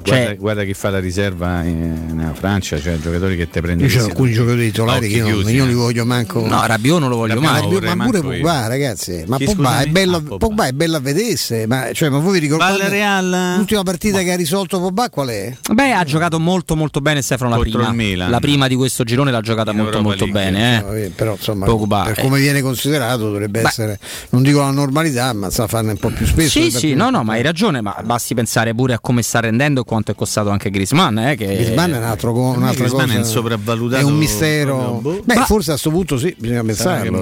[0.10, 3.86] Guarda, Cioè, guarda chi fa la riserva in- nella Francia, cioè giocatori che te prendi
[3.86, 5.68] io c'ho alcuni giocatori titolari che io non, chiusi, io eh.
[5.68, 7.42] li voglio manco no, Rabiot non lo voglio no.
[7.42, 8.22] ma, ma pure manco io.
[8.24, 10.38] Pogba ragazzi ma Pogba è, bello, Ah, Pogba.
[10.38, 13.56] Pogba è bello a vedersi ma, cioè, ma voi vi ricordate Real?
[13.58, 15.56] l'ultima partita che ha risolto Pogba qual è?
[15.72, 18.28] Beh, ha giocato molto molto bene Stefano la Contro prima.
[18.28, 20.52] La prima di questo girone l'ha giocata In molto Europa molto League.
[20.52, 20.82] bene, eh.
[20.82, 22.22] No, eh, però insomma Pogba, per eh.
[22.22, 23.68] come viene considerato dovrebbe Beh.
[23.68, 27.10] essere non dico la normalità ma sa farne un po' più spesso Sì, sì, no,
[27.10, 30.16] no, ma hai ragione, ma basti pensare pure a come sta rendendo e quanto è
[30.16, 33.26] costato anche Griezmann, eh, che Griezmann è un altro, co- un'altra Griezmann cosa è un
[33.26, 35.22] sopravvalutato è un mistero boh.
[35.24, 36.64] beh Ma- forse a questo punto sì bisogna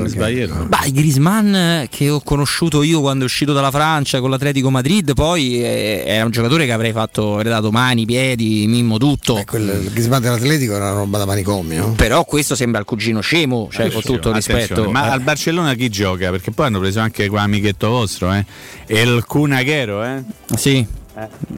[0.07, 0.63] sbaglierò.
[0.65, 5.13] Bah, Griezmann eh, che ho conosciuto io quando è uscito dalla Francia con l'Atletico Madrid,
[5.13, 9.37] poi eh, era un giocatore che avrei fatto avrei dato mani, piedi, mimmo tutto.
[9.37, 13.21] Eh, quel il Griezmann dell'Atletico era una roba da manicomio Però questo sembra il cugino
[13.21, 14.89] scemo, cioè con tutto il rispetto.
[14.89, 16.29] Ma Eh, al Barcellona chi gioca?
[16.29, 18.45] Perché poi hanno preso anche qua amichetto vostro, eh?
[18.85, 20.23] E il Cunaghero, eh?
[20.55, 21.03] Sì.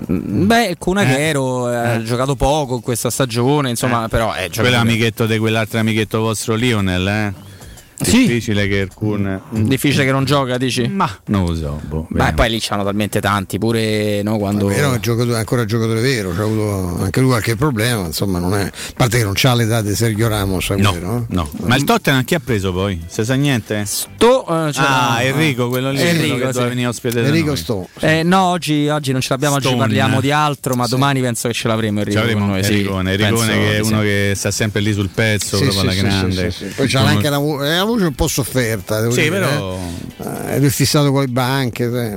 [0.08, 4.80] Beh, il Cunaghero eh, ha giocato poco in questa stagione, insomma, però è Quello è
[4.80, 7.47] amichetto di quell'altro amichetto vostro Lionel, eh?
[7.99, 8.28] Sì.
[8.28, 9.41] Difficile che il Kun.
[9.49, 10.88] difficile che non gioca, dici?
[10.88, 11.80] Ma non lo so.
[11.88, 15.65] Boh, Ma poi lì c'hanno talmente tanti, pure no, quando Vero, è, giocatore- è ancora
[15.65, 18.64] giocatore vero, c'ha avuto anche lui qualche problema, insomma, non è.
[18.65, 21.26] A parte che non c'ha l'età di Sergio Ramos, No, vero?
[21.30, 21.49] no.
[21.61, 23.02] Ma il Tottenham chi ha preso poi?
[23.07, 23.84] Se sa niente?
[23.86, 26.64] Sto, eh, c'è ah, Enrico, quello lì Enrico, quello che sì.
[26.68, 27.56] venire ospite Enrico.
[27.56, 27.88] Sto.
[27.99, 29.82] Eh, no, oggi, oggi non ce l'abbiamo, oggi Stone.
[29.82, 32.74] parliamo di altro, ma domani penso che ce l'avremo Enrico Ci avremo con noi, sì.
[32.74, 34.06] Enricone, Enricone Penso che è uno sì.
[34.06, 36.52] che sta sempre lì sul pezzo, Sì, proprio sì, alla sì, grande.
[36.52, 36.74] sì, sì, sì.
[36.76, 37.40] Poi c'ha anche una,
[37.88, 38.99] voce un po' sofferta.
[39.01, 40.53] Devo Sì, dire, però- eh.
[40.53, 42.15] Eh, lui è fissato con le banche.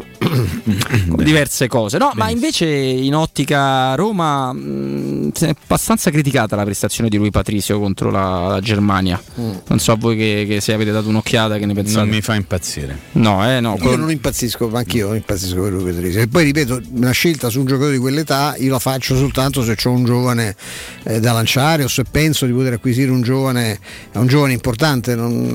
[1.23, 1.99] diverse cose.
[1.99, 7.79] No, ma invece in ottica Roma mh, è abbastanza criticata la prestazione di lui Patrizio
[7.79, 9.21] contro la, la Germania.
[9.41, 9.51] Mm.
[9.67, 11.99] Non so voi che, che se avete dato un'occhiata che ne pensate.
[12.01, 12.99] Non mi fa impazzire.
[13.13, 13.77] No, eh, no.
[13.81, 16.21] Io non impazzisco, ma anch'io non impazzisco per lui Petrizio.
[16.21, 19.77] E poi ripeto, una scelta su un giocatore di quell'età io la faccio soltanto se
[19.83, 20.57] ho un giovane
[21.05, 23.79] eh, da lanciare o se penso di poter acquisire un giovane,
[24.13, 25.15] un giovane importante.
[25.15, 25.49] Non,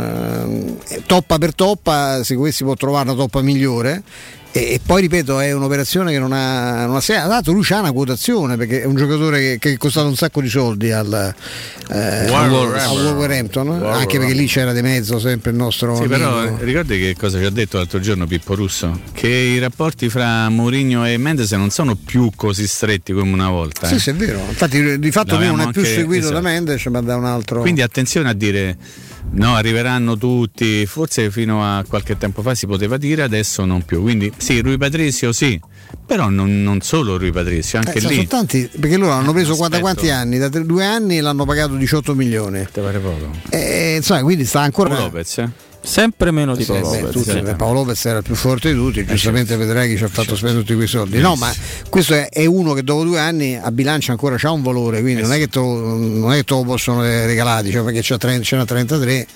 [0.87, 4.03] eh, toppa per toppa, se si può trovare una toppa migliore.
[4.55, 7.27] E, e poi ripeto, è un'operazione che non ha, non ha senso.
[7.27, 10.39] L'altro lui c'ha una quotazione perché è un giocatore che, che è costato un sacco
[10.39, 11.35] di soldi al,
[11.89, 13.05] eh, al Wolverhampton.
[13.05, 15.97] Wolverhampton, anche perché lì c'era di mezzo sempre il nostro.
[15.97, 16.63] Sì, però amico.
[16.63, 18.97] ricordi che cosa ci ha detto l'altro giorno Pippo Russo?
[19.11, 23.87] Che i rapporti fra Mourinho e Mendes non sono più così stretti come una volta.
[23.87, 23.99] Sì, eh.
[23.99, 24.39] sì, è vero.
[24.47, 26.35] Infatti, di fatto lui non è più seguito esatto.
[26.35, 27.59] da Mendes, ma da un altro.
[27.59, 28.77] Quindi attenzione a dire
[29.31, 34.01] no, arriveranno tutti, forse fino a qualche tempo fa si poteva dire, adesso non più.
[34.01, 35.59] Quindi sì, Rui Patrizio sì,
[36.05, 38.27] però non, non solo Rui Patrizio, anche Eh, sono lì.
[38.27, 39.93] tanti, perché loro hanno preso guarda Aspetto.
[39.93, 40.37] quanti anni?
[40.37, 42.65] Da tre- due anni l'hanno pagato 18 milioni.
[42.71, 43.29] Te pare poco.
[43.49, 44.97] E, insomma, quindi sta ancora.
[44.97, 45.49] Lopez, eh?
[45.85, 48.75] Sempre meno di Sì, Paolo beh, Lopez, tutti- Paolo Lopez era il più forte di
[48.77, 50.35] tutti, giustamente vedrai chi ci ha fatto certo.
[50.37, 51.19] spendere tutti quei soldi.
[51.19, 51.53] No, ma
[51.89, 55.21] questo è, è uno che dopo due anni a bilancia ancora ha un valore, quindi
[55.21, 58.17] non, è che te lo, non è che te lo possono regalare, cioè perché c'è
[58.17, 59.27] 30 ce n'ha 33.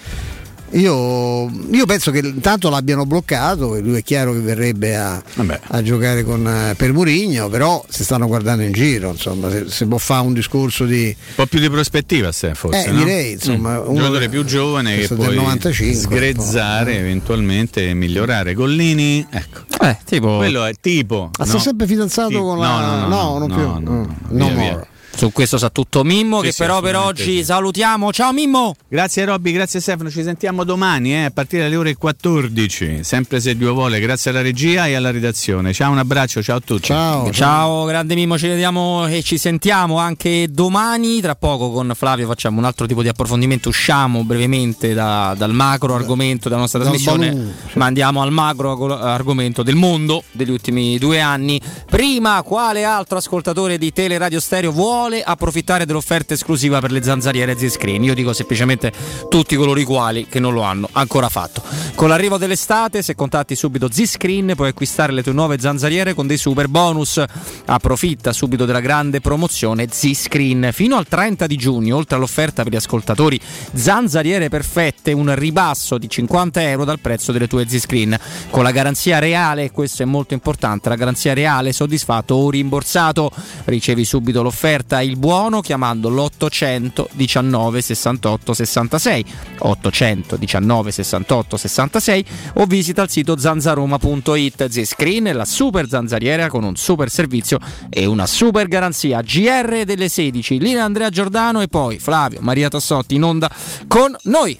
[0.71, 5.21] Io, io penso che intanto l'abbiano bloccato e lui è chiaro che verrebbe a,
[5.67, 9.85] a giocare con, eh, per Murigno, però si stanno guardando in giro, insomma, se, se
[9.87, 11.05] può fare un discorso di...
[11.07, 12.85] Un po' più di prospettiva, se forse.
[12.85, 12.97] Eh, no?
[12.99, 13.81] direi, insomma, Mm.
[13.81, 18.53] uno un giocatore più giovane che puoi 95, sgrezzare eventualmente e migliorare.
[18.53, 19.61] Gollini, ecco.
[19.81, 20.37] Eh, tipo.
[20.37, 21.31] Quello è tipo.
[21.37, 21.59] Ma sta no.
[21.61, 22.67] sempre fidanzato Tipo- con la...
[22.67, 23.63] no, no, non no, più.
[23.65, 24.55] no, no, Mm, via, no via.
[24.55, 24.87] more.
[25.19, 27.43] Su questo sa tutto Mimmo, Sì, che sì, però per oggi sì.
[27.43, 28.13] salutiamo.
[28.13, 28.73] Ciao Mimmo!
[28.87, 33.57] Grazie Robby, grazie Stefano, ci sentiamo domani eh, a partire dalle ore 14, sempre se
[33.57, 35.73] Dio vuole, grazie alla regia e alla redazione.
[35.73, 36.83] Ciao, un abbraccio, ciao a tutti.
[36.85, 37.29] Ciao.
[37.33, 41.19] Ciao, grande Mimmo, ci vediamo e ci sentiamo anche domani.
[41.19, 43.67] Tra poco con Flavio facciamo un altro tipo di approfondimento.
[43.67, 49.63] Usciamo brevemente da- dal macro argomento della nostra trasmissione, ma andiamo al macro argo- argomento
[49.63, 51.59] del mondo degli ultimi due anni.
[51.89, 58.03] Prima, quale altro ascoltatore di Teleradio Stereo vuole approfittare dell'offerta esclusiva per le zanzariere Z-Screen?
[58.03, 58.91] Io dico semplicemente
[59.29, 61.63] tutti coloro i quali che non lo hanno ancora fatto.
[61.95, 66.37] Con l'arrivo dell'estate, se contatti subito Z-Screen, puoi acquistare le tue nuove zanzariere con dei
[66.37, 67.21] super bonus.
[67.65, 70.69] Approfitta subito della grande promozione Z-Screen.
[70.71, 73.39] Fino al 30 di giugno, oltre all'offerta per gli ascoltatori
[73.73, 78.17] zanzariere perfette, un ribasso di 50 euro dal prezzo delle tue Z-Screen.
[78.49, 83.31] Con la garanzia reale, questo è molto importante, la garanzia reale soddisfatto o rimborsato.
[83.65, 89.25] Ricevi subito l'offerta, il buono, chiamando l'800 19 68 66.
[89.59, 97.09] 819 68 66 o visita il sito zanzaroma.it Z-Screen, la super zanzariera con un super
[97.09, 97.59] servizio
[97.89, 99.21] e una super garanzia.
[99.21, 103.49] GR delle 16, Lina Andrea Giordano e poi Flavio Maria Tassotti in onda
[103.87, 104.59] con noi.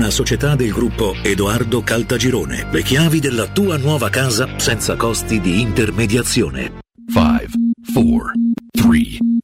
[0.00, 2.68] una società del gruppo Edoardo Caltagirone.
[2.70, 6.78] Le chiavi della tua nuova casa senza costi di intermediazione.
[7.12, 7.46] 5,
[7.92, 8.32] 4,
[8.70, 8.98] 3,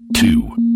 [0.06, 0.75] 2,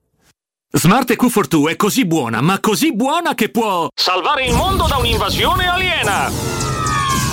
[0.73, 5.67] Smart EQ42 è così buona, ma così buona che può salvare il mondo da un'invasione
[5.67, 6.31] aliena.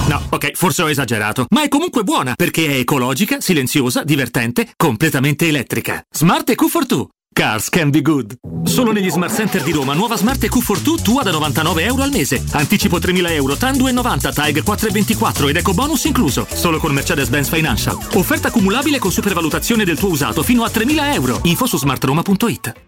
[0.09, 5.47] No, ok, forse ho esagerato, ma è comunque buona perché è ecologica, silenziosa, divertente, completamente
[5.47, 6.03] elettrica.
[6.11, 7.07] Smart EQ42.
[7.33, 8.35] Cars can be good.
[8.65, 12.43] Solo negli Smart Center di Roma, nuova Smart EQ42 tua da 99 euro al mese.
[12.51, 16.45] Anticipo 3.000 euro, TAN 2,90, TAG 4,24 ed eco bonus incluso.
[16.53, 17.97] Solo con Mercedes-Benz Financial.
[18.15, 21.39] Offerta cumulabile con supervalutazione del tuo usato fino a 3.000 euro.
[21.45, 22.88] Info su smartroma.it.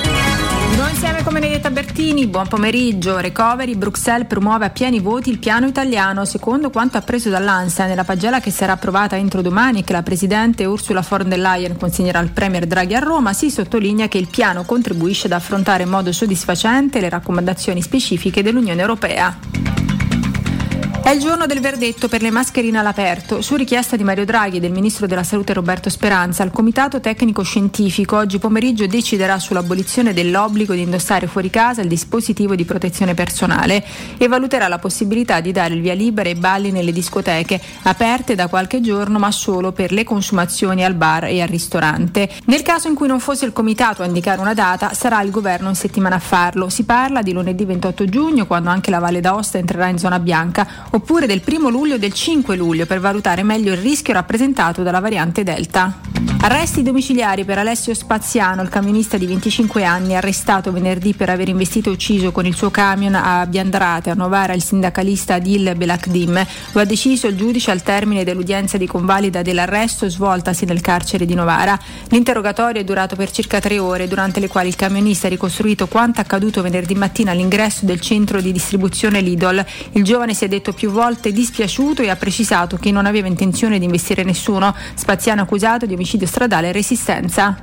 [1.01, 3.17] Insieme con Benedetta Bertini, buon pomeriggio.
[3.17, 6.25] Recovery, Bruxelles promuove a pieni voti il piano italiano.
[6.25, 10.63] Secondo quanto appreso dall'ANSA nella pagella che sarà approvata entro domani e che la Presidente
[10.65, 14.63] Ursula von der Leyen consegnerà al Premier Draghi a Roma, si sottolinea che il piano
[14.63, 19.90] contribuisce ad affrontare in modo soddisfacente le raccomandazioni specifiche dell'Unione Europea.
[21.03, 23.41] È il giorno del verdetto per le mascherine all'aperto.
[23.41, 27.41] Su richiesta di Mario Draghi e del Ministro della Salute Roberto Speranza, il Comitato Tecnico
[27.41, 33.83] Scientifico oggi pomeriggio deciderà sull'abolizione dell'obbligo di indossare fuori casa il dispositivo di protezione personale
[34.15, 38.47] e valuterà la possibilità di dare il via libera ai balli nelle discoteche, aperte da
[38.47, 42.29] qualche giorno ma solo per le consumazioni al bar e al ristorante.
[42.45, 45.67] Nel caso in cui non fosse il Comitato a indicare una data, sarà il Governo
[45.67, 46.69] in settimana a farlo.
[46.69, 50.89] Si parla di lunedì 28 giugno, quando anche la Valle d'Aosta entrerà in zona bianca
[50.91, 54.99] oppure del 1 luglio e del 5 luglio per valutare meglio il rischio rappresentato dalla
[54.99, 55.99] variante Delta.
[56.43, 61.89] Arresti domiciliari per Alessio Spaziano, il camionista di 25 anni arrestato venerdì per aver investito
[61.89, 66.43] e ucciso con il suo camion a Biandrate a Novara il sindacalista Adil Belakdim.
[66.71, 71.35] Lo ha deciso il giudice al termine dell'udienza di convalida dell'arresto svoltasi nel carcere di
[71.35, 71.79] Novara.
[72.09, 76.21] L'interrogatorio è durato per circa tre ore, durante le quali il camionista ha ricostruito quanto
[76.21, 79.63] accaduto venerdì mattina all'ingresso del centro di distribuzione Lidl.
[79.91, 83.79] Il giovane si è detto più volte dispiaciuto e ha precisato che non aveva intenzione
[83.79, 84.75] di investire nessuno.
[84.93, 87.55] Spaziano accusato di omicidio stradale e resistenza.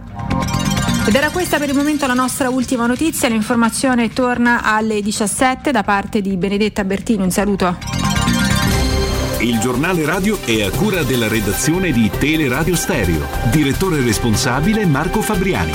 [1.07, 3.28] Ed era questa per il momento la nostra ultima notizia.
[3.28, 7.23] L'informazione torna alle 17 da parte di Benedetta Bertini.
[7.23, 7.78] Un saluto.
[9.40, 13.27] Il giornale radio è a cura della redazione di Teleradio Stereo.
[13.51, 15.73] Direttore responsabile Marco Fabriani.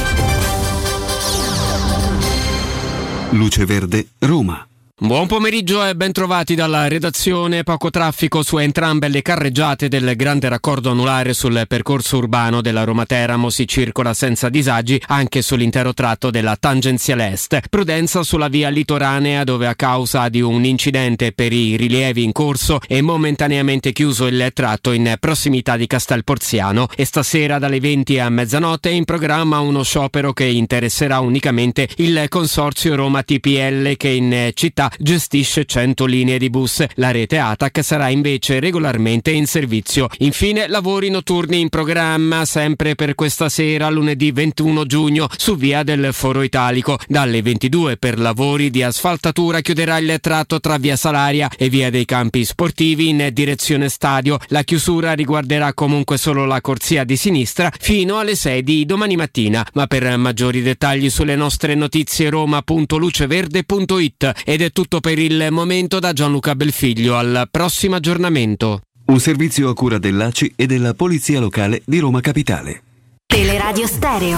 [3.31, 4.67] Luce Verde, Roma.
[5.03, 7.63] Buon pomeriggio e bentrovati dalla redazione.
[7.63, 13.05] Poco traffico su entrambe le carreggiate del grande raccordo anulare sul percorso urbano della Roma
[13.05, 13.49] Teramo.
[13.49, 17.67] Si circola senza disagi anche sull'intero tratto della tangenziale est.
[17.69, 22.79] Prudenza sulla via litoranea dove a causa di un incidente per i rilievi in corso
[22.87, 28.29] è momentaneamente chiuso il tratto in prossimità di Castel Porziano e stasera dalle 20 a
[28.29, 34.51] mezzanotte è in programma uno sciopero che interesserà unicamente il consorzio Roma TPL che in
[34.53, 36.83] città gestisce 100 linee di bus.
[36.95, 40.07] La rete ATAC sarà invece regolarmente in servizio.
[40.19, 46.13] Infine, lavori notturni in programma sempre per questa sera, lunedì 21 giugno, su via del
[46.13, 46.99] Foro Italico.
[47.07, 52.05] Dalle 22 per lavori di asfaltatura chiuderà il tratto tra via Salaria e via dei
[52.05, 54.37] Campi Sportivi in direzione stadio.
[54.47, 59.65] La chiusura riguarderà comunque solo la corsia di sinistra fino alle 6 di domani mattina.
[59.73, 66.13] Ma per maggiori dettagli sulle nostre notizie roma.luceverde.it ed è tutto per il momento da
[66.13, 67.15] Gianluca Belfiglio.
[67.17, 68.81] Al prossimo aggiornamento.
[69.05, 72.83] Un servizio a cura dell'ACI e della Polizia Locale di Roma Capitale.
[73.25, 74.37] Teleradio Stereo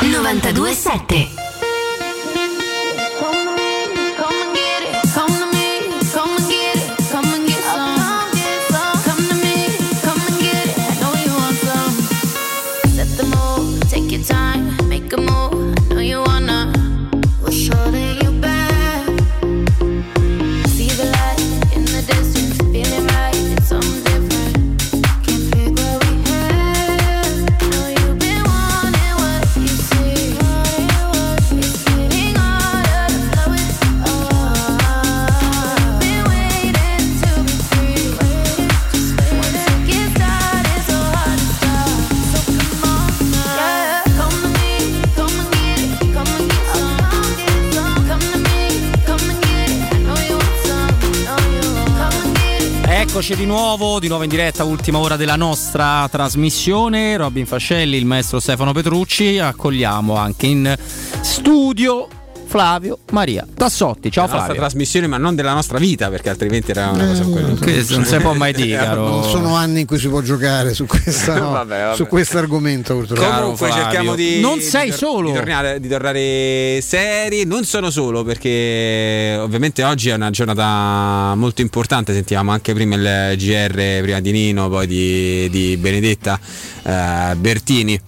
[0.00, 1.43] 927
[53.24, 57.16] Eccoci di nuovo, di nuovo in diretta, ultima ora della nostra trasmissione.
[57.16, 59.38] Robin Fascelli, il maestro Stefano Petrucci.
[59.38, 60.76] Accogliamo anche in
[61.22, 62.06] studio
[62.54, 64.12] Flavio Maria Tassotti.
[64.12, 64.60] Ciao la nostra Flavio.
[64.62, 67.56] trasmissione, ma non della nostra vita, perché altrimenti era una cosa quello.
[67.56, 69.08] Questo non si può mai dire, Eh, caro.
[69.08, 71.96] Non sono anni in cui si può giocare su, questa, no, Vabbè, vabbè.
[71.96, 73.28] su questo argomento purtroppo.
[73.40, 75.30] Comunque cerchiamo di Non di sei tor- solo.
[75.30, 77.44] di tornare, di tornare seri.
[77.44, 82.12] Non sono solo perché ovviamente oggi è una giornata molto importante.
[82.12, 86.38] Sentivamo anche prima il GR, prima di Nino, poi di, di Benedetta
[86.84, 88.00] eh, Bertini.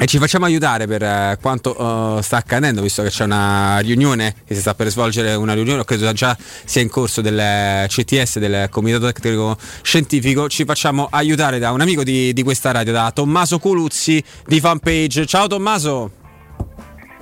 [0.00, 4.32] E ci facciamo aiutare per eh, quanto eh, sta accadendo, visto che c'è una riunione
[4.46, 8.68] che si sta per svolgere, una riunione, credo già sia in corso del CTS, del
[8.70, 10.48] Comitato Tecnico Scientifico.
[10.48, 15.26] Ci facciamo aiutare da un amico di, di questa radio, da Tommaso Coluzzi di Fanpage.
[15.26, 16.27] Ciao Tommaso!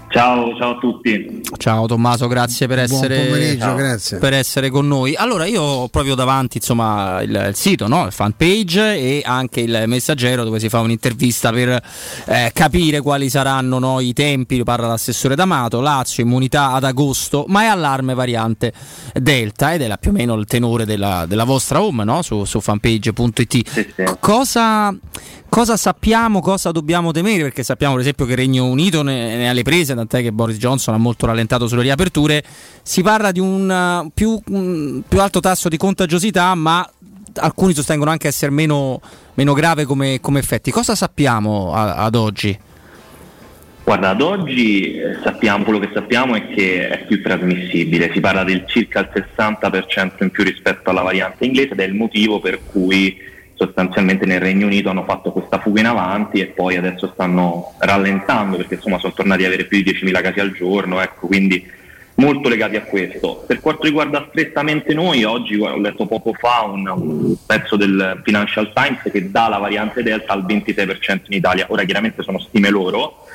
[0.08, 1.42] Ciao, ciao a tutti.
[1.58, 4.18] Ciao Tommaso, grazie per Buon essere, grazie.
[4.18, 5.14] per essere con noi.
[5.14, 8.06] Allora, io ho proprio davanti insomma, il, il sito, no?
[8.06, 11.82] il fanpage e anche il messaggero dove si fa un'intervista per
[12.26, 14.62] eh, capire quali saranno no, i tempi.
[14.62, 18.72] Parla l'assessore D'Amato, Lazio, immunità ad agosto, ma è allarme variante
[19.12, 22.22] Delta ed è la- più o meno il tenore della, della vostra home no?
[22.22, 23.62] su, su fanpage.it.
[23.62, 24.96] C- Cosa,
[25.48, 27.42] cosa sappiamo, cosa dobbiamo temere?
[27.42, 30.32] Perché sappiamo per esempio che il Regno Unito ne, ne ha le prese, tant'è che
[30.32, 32.42] Boris Johnson ha molto rallentato sulle riaperture.
[32.82, 36.88] Si parla di un uh, più, un più alto tasso di contagiosità, ma
[37.34, 39.00] alcuni sostengono anche essere meno,
[39.34, 40.70] meno grave come, come effetti.
[40.70, 42.58] Cosa sappiamo a, ad oggi?
[43.84, 48.42] Guarda, ad oggi eh, sappiamo, quello che sappiamo è che è più trasmissibile, si parla
[48.42, 52.58] del circa il 60% in più rispetto alla variante inglese ed è il motivo per
[52.64, 53.16] cui
[53.56, 58.56] sostanzialmente nel Regno Unito hanno fatto questa fuga in avanti e poi adesso stanno rallentando
[58.56, 61.74] perché insomma sono tornati ad avere più di 10.000 casi al giorno, ecco, quindi
[62.16, 63.44] molto legati a questo.
[63.46, 68.72] Per quanto riguarda strettamente noi, oggi ho letto poco fa un, un pezzo del Financial
[68.72, 73.25] Times che dà la variante Delta al 26% in Italia, ora chiaramente sono stime loro,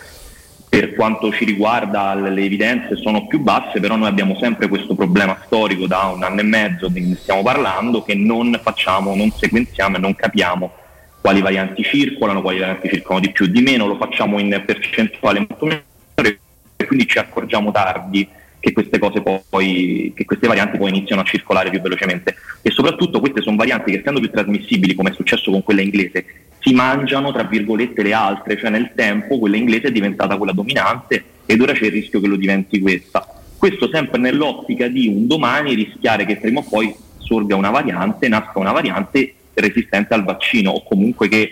[0.71, 5.37] per quanto ci riguarda le evidenze sono più basse, però noi abbiamo sempre questo problema
[5.45, 9.97] storico da un anno e mezzo di cui stiamo parlando che non facciamo, non sequenziamo
[9.97, 10.71] e non capiamo
[11.19, 15.39] quali varianti circolano, quali varianti circolano di più o di meno, lo facciamo in percentuale
[15.39, 16.39] molto minore
[16.77, 18.25] e quindi ci accorgiamo tardi
[18.61, 23.19] che queste cose poi, che queste varianti poi iniziano a circolare più velocemente e soprattutto
[23.19, 26.25] queste sono varianti che essendo più trasmissibili come è successo con quella inglese
[26.59, 31.23] si mangiano tra virgolette le altre, cioè nel tempo quella inglese è diventata quella dominante
[31.45, 33.25] ed ora c'è il rischio che lo diventi questa.
[33.57, 38.59] Questo sempre nell'ottica di un domani rischiare che prima o poi sorga una variante, nasca
[38.59, 41.51] una variante resistente al vaccino o comunque che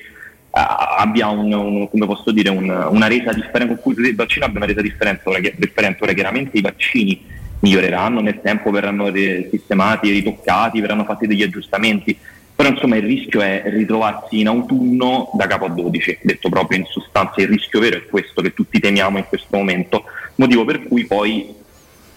[0.51, 4.57] abbia un, un, come posso dire, un, una resa differente, con cui il vaccino abbia
[4.57, 6.03] una resa differente ora, differente.
[6.03, 7.25] ora chiaramente i vaccini
[7.59, 9.11] miglioreranno nel tempo, verranno
[9.49, 12.17] sistemati, ritoccati, verranno fatti degli aggiustamenti
[12.59, 16.85] però insomma il rischio è ritrovarsi in autunno da capo a 12, detto proprio in
[16.89, 20.03] sostanza il rischio vero è questo che tutti temiamo in questo momento,
[20.35, 21.55] motivo per cui poi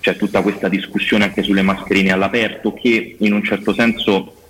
[0.00, 4.41] c'è tutta questa discussione anche sulle mascherine all'aperto che in un certo senso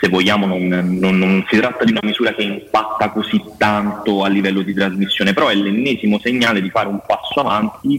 [0.00, 4.28] se vogliamo non, non, non, si tratta di una misura che impatta così tanto a
[4.28, 7.98] livello di trasmissione, però è l'ennesimo segnale di fare un passo avanti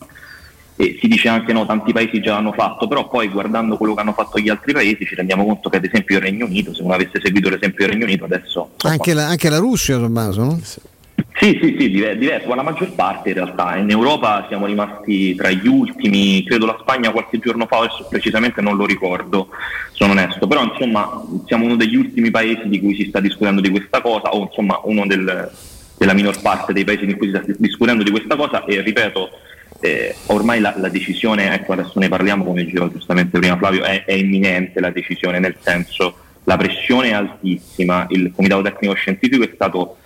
[0.79, 4.01] e si dice anche no, tanti paesi già l'hanno fatto, però poi guardando quello che
[4.01, 6.83] hanno fatto gli altri paesi ci rendiamo conto che ad esempio il Regno Unito, se
[6.83, 8.69] uno avesse seguito l'esempio del Regno Unito adesso...
[8.83, 10.59] Anche la, anche la, Russia Tommaso, no?
[10.61, 10.79] Sì,
[11.39, 13.75] sì, sì, diverso, ma la maggior parte in realtà.
[13.77, 18.61] In Europa siamo rimasti tra gli ultimi, credo la Spagna qualche giorno fa, adesso precisamente
[18.61, 19.49] non lo ricordo,
[19.91, 23.69] sono onesto, però insomma siamo uno degli ultimi paesi di cui si sta discutendo di
[23.69, 25.51] questa cosa, o insomma uno del,
[25.97, 29.29] della minor parte dei paesi in cui si sta discutendo di questa cosa e ripeto,
[29.79, 34.05] eh, ormai la, la, decisione, ecco adesso ne parliamo come diceva giustamente prima Flavio, è,
[34.05, 36.15] è, imminente la decisione, nel senso
[36.45, 39.97] la pressione è altissima, il comitato tecnico scientifico è stato,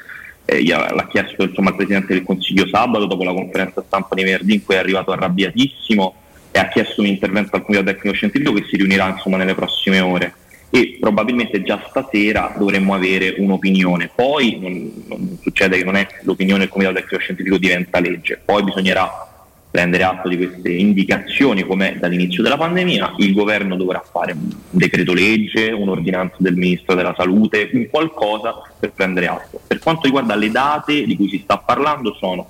[0.45, 4.55] eh, l'ha chiesto insomma, al Presidente del Consiglio sabato dopo la conferenza stampa di venerdì
[4.55, 6.15] in cui è arrivato arrabbiatissimo
[6.51, 9.99] e ha chiesto un intervento al comitato tecnico scientifico che si riunirà insomma, nelle prossime
[9.99, 10.33] ore
[10.69, 14.11] e probabilmente già stasera dovremmo avere un'opinione.
[14.13, 18.63] Poi non, non succede che non è l'opinione del comitato tecnico scientifico diventa legge, poi
[18.63, 19.30] bisognerà
[19.71, 25.13] prendere atto di queste indicazioni come dall'inizio della pandemia, il governo dovrà fare un decreto
[25.13, 29.61] legge, un'ordinanza del Ministro della Salute, un qualcosa per prendere atto.
[29.65, 32.49] Per quanto riguarda le date di cui si sta parlando sono,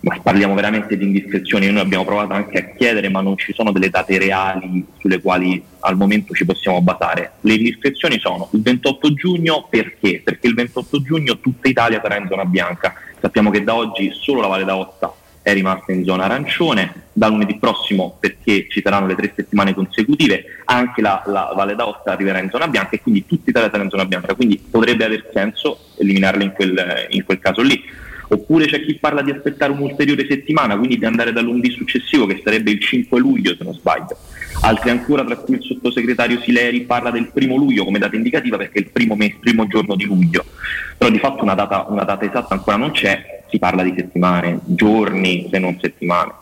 [0.00, 3.72] ma parliamo veramente di indiscrezioni, noi abbiamo provato anche a chiedere ma non ci sono
[3.72, 7.32] delle date reali sulle quali al momento ci possiamo basare.
[7.40, 10.20] Le indiscrezioni sono il 28 giugno perché?
[10.22, 12.94] Perché il 28 giugno tutta Italia sarà in zona bianca.
[13.20, 15.17] Sappiamo che da oggi solo la Valle d'Aosta
[15.48, 20.44] è rimasta in zona arancione, da lunedì prossimo perché ci saranno le tre settimane consecutive
[20.66, 23.88] anche la, la Valle d'Aosta arriverà in zona bianca e quindi tutta Italia sarà in
[23.88, 27.82] zona bianca, quindi potrebbe aver senso eliminarla in quel, in quel caso lì.
[28.30, 32.42] Oppure c'è chi parla di aspettare un'ulteriore settimana, quindi di andare dal lunedì successivo, che
[32.44, 34.18] sarebbe il 5 luglio se non sbaglio.
[34.60, 38.80] Altri ancora, tra cui il sottosegretario Sileri, parla del primo luglio come data indicativa perché
[38.80, 40.44] è il primo, mese, primo giorno di luglio.
[40.98, 44.60] Però di fatto una data, una data esatta ancora non c'è, si parla di settimane,
[44.64, 46.32] giorni se non settimane.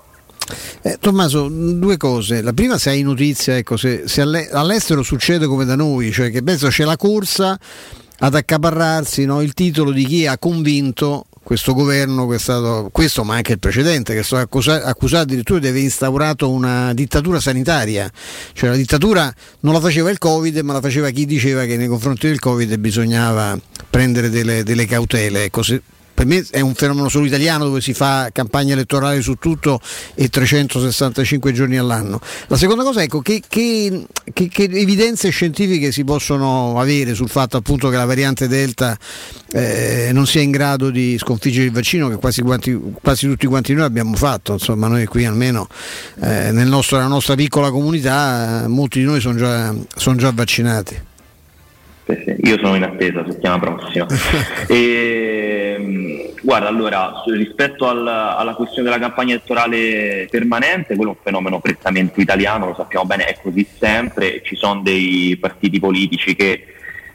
[0.82, 2.40] Eh, Tommaso, due cose.
[2.40, 6.42] La prima, se hai notizia, ecco, se, se all'estero succede come da noi, cioè che
[6.42, 7.58] penso c'è la corsa
[8.18, 13.52] ad accaparrarsi no, il titolo di chi ha convinto questo governo, stato, questo ma anche
[13.52, 18.10] il precedente, che è stato accusato, accusato addirittura di aver instaurato una dittatura sanitaria.
[18.52, 21.86] Cioè la dittatura non la faceva il Covid, ma la faceva chi diceva che nei
[21.86, 23.56] confronti del Covid bisognava
[23.88, 25.44] prendere delle, delle cautele.
[25.44, 25.82] Ecco, se,
[26.16, 29.78] per me è un fenomeno solo italiano dove si fa campagna elettorale su tutto
[30.14, 32.18] e 365 giorni all'anno.
[32.46, 37.58] La seconda cosa, ecco, che, che, che, che evidenze scientifiche si possono avere sul fatto
[37.58, 38.96] appunto che la variante Delta
[39.52, 43.74] eh, non sia in grado di sconfiggere il vaccino che quasi, quanti, quasi tutti quanti
[43.74, 45.68] noi abbiamo fatto, insomma noi qui almeno
[46.22, 51.14] eh, nel nostro, nella nostra piccola comunità molti di noi sono già, son già vaccinati.
[52.08, 54.06] Sì, sì, Io sono in attesa, settimana prossima.
[54.68, 61.22] e, mh, guarda, allora, rispetto al- alla questione della campagna elettorale permanente, quello è un
[61.24, 66.66] fenomeno prettamente italiano, lo sappiamo bene, è così sempre, ci sono dei partiti politici che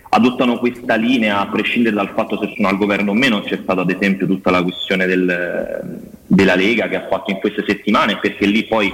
[0.09, 3.79] adottano questa linea a prescindere dal fatto se sono al governo o meno, c'è stata
[3.79, 8.45] ad esempio tutta la questione del- della Lega che ha fatto in queste settimane, perché
[8.45, 8.91] lì poi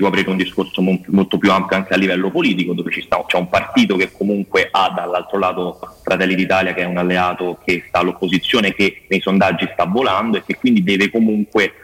[0.00, 3.22] si può aprire un discorso mo- molto più ampio anche a livello politico, dove sta,
[3.26, 7.84] c'è un partito che comunque ha dall'altro lato Fratelli d'Italia che è un alleato che
[7.86, 11.74] sta all'opposizione, che nei sondaggi sta volando e che quindi deve comunque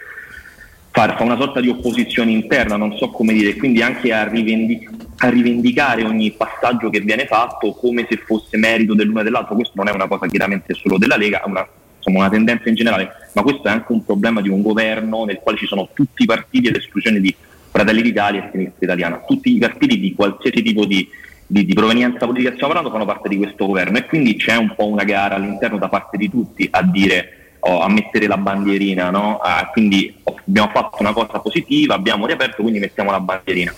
[0.91, 4.89] fare fa una sorta di opposizione interna, non so come dire, quindi anche a, rivendi-
[5.19, 9.57] a rivendicare ogni passaggio che viene fatto come se fosse merito dell'uno e dell'altro.
[9.57, 11.69] Questo non è una cosa chiaramente solo della Lega, è una,
[12.05, 15.59] una tendenza in generale, ma questo è anche un problema di un governo nel quale
[15.59, 17.37] ci sono tutti i partiti ad esclusione di
[17.77, 19.23] Fratelli d'Italia e Sinistra Italiana.
[19.27, 21.07] Tutti i partiti di qualsiasi tipo di,
[21.47, 24.73] di- di provenienza politica stiamo parlando fanno parte di questo governo e quindi c'è un
[24.75, 29.11] po' una gara all'interno da parte di tutti a dire oh, a mettere la bandierina,
[29.11, 29.41] no?
[29.43, 33.75] Ah, quindi oh, abbiamo fatto una cosa positiva, abbiamo riaperto, quindi mettiamo la bandierina.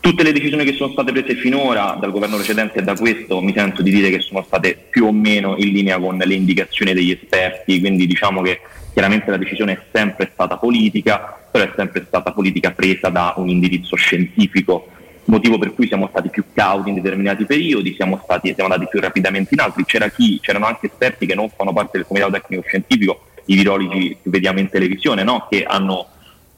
[0.00, 3.52] Tutte le decisioni che sono state prese finora dal governo precedente e da questo mi
[3.54, 7.10] sento di dire che sono state più o meno in linea con le indicazioni degli
[7.10, 8.60] esperti, quindi diciamo che
[8.94, 13.48] chiaramente la decisione è sempre stata politica, però è sempre stata politica presa da un
[13.48, 14.86] indirizzo scientifico,
[15.24, 19.00] motivo per cui siamo stati più cauti in determinati periodi, siamo, stati, siamo andati più
[19.00, 22.62] rapidamente in altri, C'era chi, c'erano anche esperti che non fanno parte del comitato tecnico
[22.66, 25.48] scientifico, i virologi che vediamo in televisione, no?
[25.50, 26.06] che hanno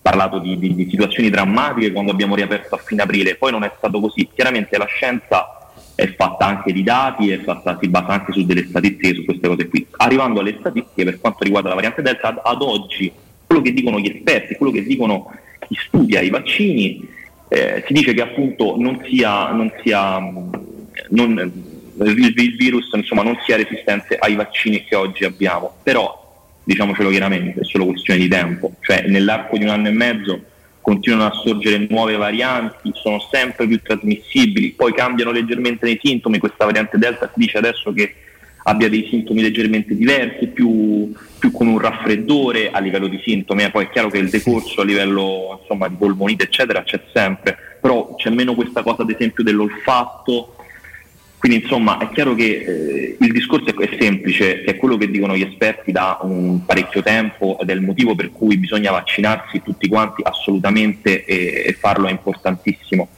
[0.03, 3.73] parlato di, di- di situazioni drammatiche quando abbiamo riaperto a fine aprile, poi non è
[3.79, 4.29] stato così.
[4.33, 5.66] Chiaramente la scienza
[5.97, 9.49] è fatta anche di dati, è fatta- si basa anche su delle statistiche, su queste
[9.49, 9.85] cose qui.
[9.97, 13.11] Arrivando alle statistiche per quanto riguarda la variante Delta, ad, ad oggi
[13.47, 15.33] quello che dicono gli esperti, quello che dicono
[15.67, 17.09] chi studia i vaccini,
[17.49, 20.19] eh, si dice che appunto non sia, non sia
[21.11, 26.25] non- il, il virus insomma, non sia resistente ai vaccini che oggi abbiamo, però
[26.63, 30.41] diciamocelo chiaramente, è solo questione di tempo, cioè nell'arco di un anno e mezzo
[30.87, 36.65] continuano a sorgere nuove varianti, sono sempre più trasmissibili, poi cambiano leggermente nei sintomi, questa
[36.65, 38.15] variante Delta si dice adesso che
[38.63, 43.71] abbia dei sintomi leggermente diversi, più, più con un raffreddore a livello di sintomi, eh,
[43.73, 48.15] poi è chiaro che il decorso a livello insomma, di polmonite eccetera c'è sempre, però
[48.15, 50.55] c'è meno questa cosa ad esempio dell'olfatto,
[51.39, 55.43] quindi insomma è chiaro che eh, il discorso è, semplice, è quello che dicono gli
[55.43, 60.23] esperti da un parecchio tempo ed è il motivo per cui bisogna vaccinarsi tutti quanti
[60.25, 63.09] assolutamente e, e farlo è importantissimo.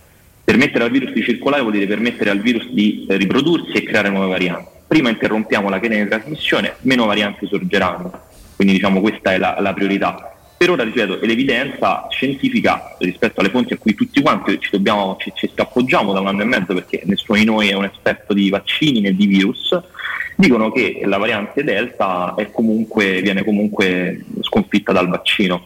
[0.44, 4.08] Permettere al virus di circolare vuol dire permettere al virus di eh, riprodursi e creare
[4.08, 4.70] nuove varianti.
[4.86, 8.10] Prima interrompiamo la catena di trasmissione, meno varianti sorgeranno.
[8.56, 10.37] Quindi diciamo questa è la, la priorità.
[10.58, 15.16] Per ora, ripeto, è l'evidenza scientifica rispetto alle fonti a cui tutti quanti ci, dobbiamo,
[15.20, 18.34] ci, ci appoggiamo da un anno e mezzo perché nessuno di noi è un esperto
[18.34, 19.80] di vaccini né di virus,
[20.34, 25.64] dicono che la variante Delta comunque, viene comunque sconfitta dal vaccino.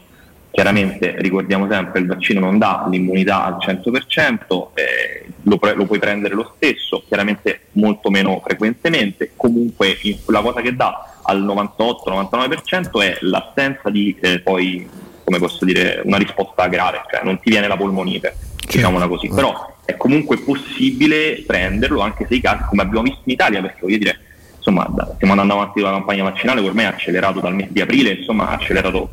[0.50, 6.00] Chiaramente ricordiamo sempre il vaccino non dà l'immunità al 100%, eh, lo, pre- lo puoi
[6.00, 9.96] prendere lo stesso, chiaramente molto meno frequentemente, comunque
[10.26, 14.88] la cosa che dà al 98-99% è l'assenza di eh, poi,
[15.24, 18.36] come posso dire, una risposta grave, cioè non ti viene la polmonite,
[18.66, 23.32] diciamola così, però è comunque possibile prenderlo anche se i casi, come abbiamo visto in
[23.32, 24.18] Italia, perché voglio dire,
[24.56, 28.12] insomma, stiamo andando avanti con la campagna vaccinale, ormai è accelerato dal mese di aprile,
[28.12, 29.10] insomma, ha accelerato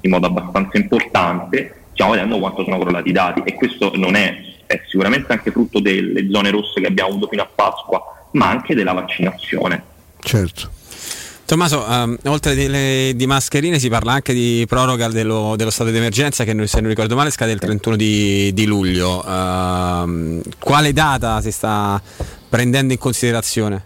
[0.00, 4.36] in modo abbastanza importante, stiamo vedendo quanto sono crollati i dati e questo non è,
[4.66, 8.02] è sicuramente anche frutto delle zone rosse che abbiamo avuto fino a Pasqua,
[8.32, 9.82] ma anche della vaccinazione.
[10.20, 10.70] Certo.
[11.48, 15.96] Tommaso, ehm, oltre di, di mascherine si parla anche di proroga dello, dello stato di
[15.96, 19.24] emergenza che se non ricordo male scade il 31 di, di luglio.
[19.26, 22.02] Ehm, quale data si sta
[22.50, 23.82] prendendo in considerazione?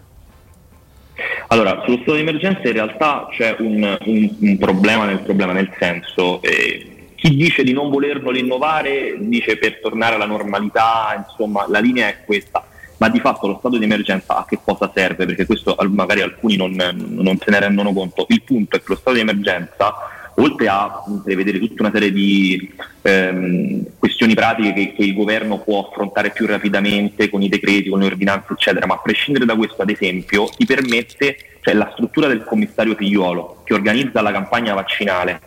[1.47, 5.71] Allora, sullo stato di emergenza in realtà c'è un, un- un problema nel problema, nel
[5.79, 11.79] senso eh, chi dice di non volerlo rinnovare dice per tornare alla normalità, insomma la
[11.79, 12.65] linea è questa,
[12.97, 15.25] ma di fatto lo stato di emergenza a che cosa serve?
[15.25, 18.25] Perché questo magari alcuni non, non se ne rendono conto.
[18.29, 19.93] Il punto è che lo stato di emergenza,
[20.35, 25.87] oltre a prevedere tutta una serie di ehm, questioni pratiche che, che il governo può
[25.87, 29.81] affrontare più rapidamente con i decreti, con le ordinanze, eccetera, ma a prescindere da questo,
[29.81, 35.39] ad esempio, ti permette, cioè la struttura del commissario figliuolo che organizza la campagna vaccinale,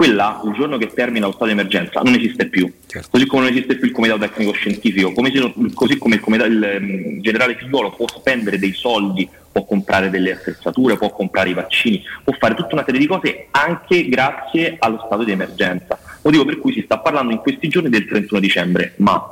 [0.00, 2.72] quella il giorno che termina lo stato di emergenza non esiste più,
[3.10, 6.48] così come non esiste più il comitato tecnico scientifico, come se- così come il, comitato,
[6.48, 11.52] il ehm, generale figliuolo può spendere dei soldi, può comprare delle attrezzature, può comprare i
[11.52, 15.98] vaccini, può fare tutta una serie di cose anche grazie allo stato di emergenza.
[16.22, 19.22] Motivo per cui si sta parlando in questi giorni del 31 dicembre, ma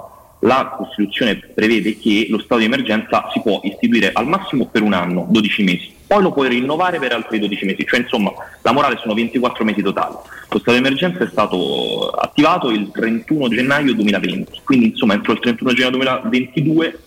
[0.40, 4.92] la Costituzione prevede che lo stato di emergenza si può istituire al massimo per un
[4.92, 8.96] anno, 12 mesi, poi lo puoi rinnovare per altri 12 mesi, cioè insomma la morale
[9.00, 10.14] sono 24 mesi totali.
[10.48, 15.40] Lo stato di emergenza è stato attivato il 31 gennaio 2020, quindi insomma entro il
[15.40, 16.98] 31 gennaio 2022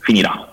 [0.00, 0.46] finirà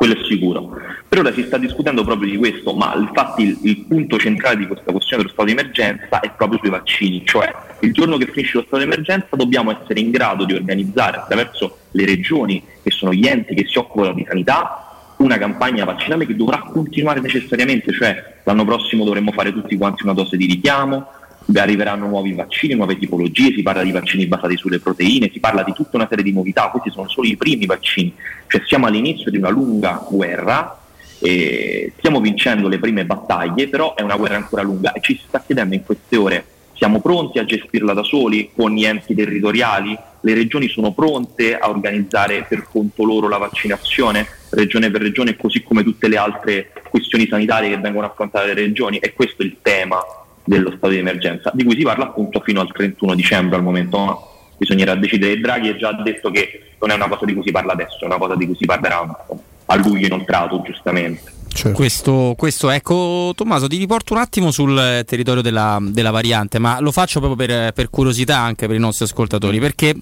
[0.00, 0.80] quello è sicuro.
[1.06, 4.66] Per ora si sta discutendo proprio di questo, ma infatti il, il, punto centrale di
[4.66, 8.56] questa questione dello stato di emergenza è proprio sui vaccini, cioè il giorno che finisce
[8.56, 13.12] lo stato di emergenza dobbiamo essere in grado di organizzare attraverso le regioni, che sono
[13.12, 14.89] gli enti che si occupano di sanità,
[15.20, 20.14] una campagna vaccinale che dovrà continuare necessariamente, cioè l'anno prossimo dovremmo fare tutti quanti una
[20.14, 21.06] dose di richiamo,
[21.54, 25.72] arriveranno nuovi vaccini, nuove tipologie, si parla di vaccini basati sulle proteine, si parla di
[25.72, 28.14] tutta una serie di novità, questi sono solo i primi vaccini,
[28.46, 30.78] cioè siamo all'inizio di una lunga guerra,
[31.18, 35.42] stiamo vincendo le prime battaglie, però è una guerra ancora lunga e ci si sta
[35.44, 36.44] chiedendo in queste ore,
[36.80, 39.94] siamo pronti a gestirla da soli con gli enti territoriali?
[40.22, 45.62] Le regioni sono pronte a organizzare per conto loro la vaccinazione, regione per regione, così
[45.62, 48.96] come tutte le altre questioni sanitarie che vengono affrontate dalle regioni?
[48.96, 49.98] E questo è il tema
[50.42, 53.98] dello stato di emergenza, di cui si parla appunto fino al 31 dicembre al momento,
[53.98, 54.18] ma
[54.56, 55.38] bisognerà decidere.
[55.38, 58.06] Draghi ha già detto che non è una cosa di cui si parla adesso, è
[58.06, 59.26] una cosa di cui si parlerà
[59.66, 61.39] a luglio inoltrato, giustamente.
[61.52, 61.76] Certo.
[61.76, 66.92] Questo, questo, ecco, Tommaso, ti riporto un attimo sul territorio della, della variante, ma lo
[66.92, 69.94] faccio proprio per, per, curiosità anche per i nostri ascoltatori, perché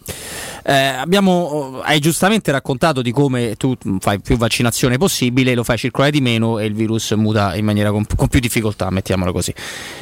[0.63, 6.13] eh, abbiamo, hai giustamente raccontato di come tu fai più vaccinazione possibile, lo fai circolare
[6.13, 9.53] di meno e il virus muta in maniera con, con più difficoltà, mettiamolo così.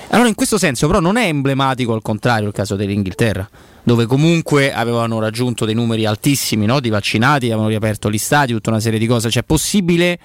[0.08, 3.48] Allora, in questo senso, però, non è emblematico al contrario il caso dell'Inghilterra
[3.86, 6.80] dove comunque avevano raggiunto dei numeri altissimi no?
[6.80, 9.30] di vaccinati, avevano riaperto gli stadi, tutta una serie di cose.
[9.30, 10.18] Cioè, è possibile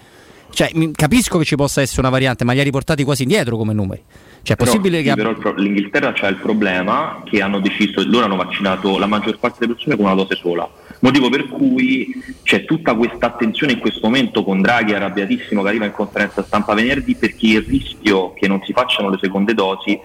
[0.51, 3.73] cioè, capisco che ci possa essere una variante, ma li ha riportati quasi indietro come
[3.73, 4.03] numeri.
[4.43, 5.35] Cioè, è possibile però, che.
[5.35, 9.57] Sì, però l'Inghilterra c'è il problema che hanno deciso, loro hanno vaccinato la maggior parte
[9.59, 10.69] delle persone con una dose sola.
[10.99, 12.13] Motivo per cui
[12.43, 16.75] c'è tutta questa attenzione in questo momento con Draghi arrabbiatissimo che arriva in conferenza stampa
[16.75, 19.99] venerdì perché il rischio che non si facciano le seconde dosi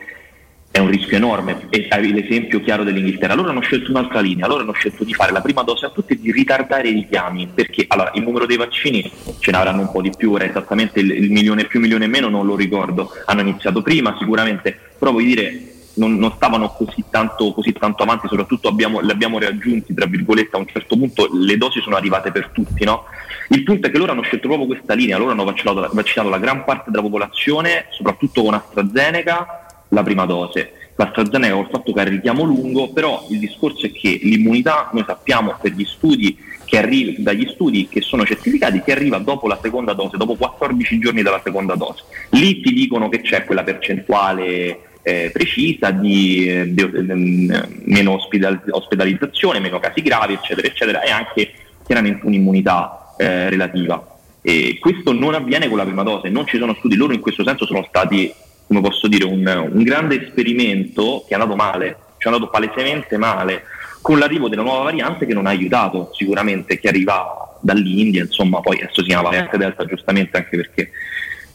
[0.77, 3.33] è un rischio enorme e l'esempio chiaro dell'Inghilterra.
[3.33, 6.13] Loro hanno scelto un'altra linea, loro hanno scelto di fare la prima dose a tutti
[6.13, 9.91] e di ritardare i richiami, perché allora, il numero dei vaccini ce ne avranno un
[9.91, 13.41] po' di più, ora esattamente il, il milione più, milione meno non lo ricordo, hanno
[13.41, 18.69] iniziato prima sicuramente, però vuoi dire non, non stavano così tanto, così tanto, avanti, soprattutto
[18.69, 22.51] abbiamo, li abbiamo raggiunti, tra virgolette, a un certo punto le dosi sono arrivate per
[22.53, 22.85] tutti.
[22.85, 23.05] No?
[23.49, 26.39] Il punto è che loro hanno scelto proprio questa linea, loro hanno vaccinato, vaccinato la
[26.39, 30.73] gran parte della popolazione, soprattutto con AstraZeneca, la prima dose.
[30.97, 35.05] L'AstraZeneca col fatto che ha il richiamo lungo, però il discorso è che l'immunità, noi
[35.07, 39.59] sappiamo per gli studi che arriva, dagli studi che sono certificati che arriva dopo la
[39.63, 42.05] seconda dose, dopo 14 giorni dalla seconda dose.
[42.31, 48.61] Lì ti dicono che c'è quella percentuale eh, precisa di, eh, di eh, meno ospedal-
[48.69, 51.53] ospedalizzazione, meno casi gravi, eccetera, eccetera, e anche
[51.85, 54.19] chiaramente un'immunità eh, relativa.
[54.43, 57.45] E questo non avviene con la prima dose, non ci sono studi, loro in questo
[57.45, 58.33] senso sono stati
[58.67, 63.17] come posso dire, un, un grande esperimento che è andato male, cioè è andato palesemente
[63.17, 63.65] male,
[64.01, 68.79] con l'arrivo della nuova variante che non ha aiutato sicuramente chi arriva dall'India, insomma poi
[68.81, 70.91] adesso si chiama variante Delta giustamente anche perché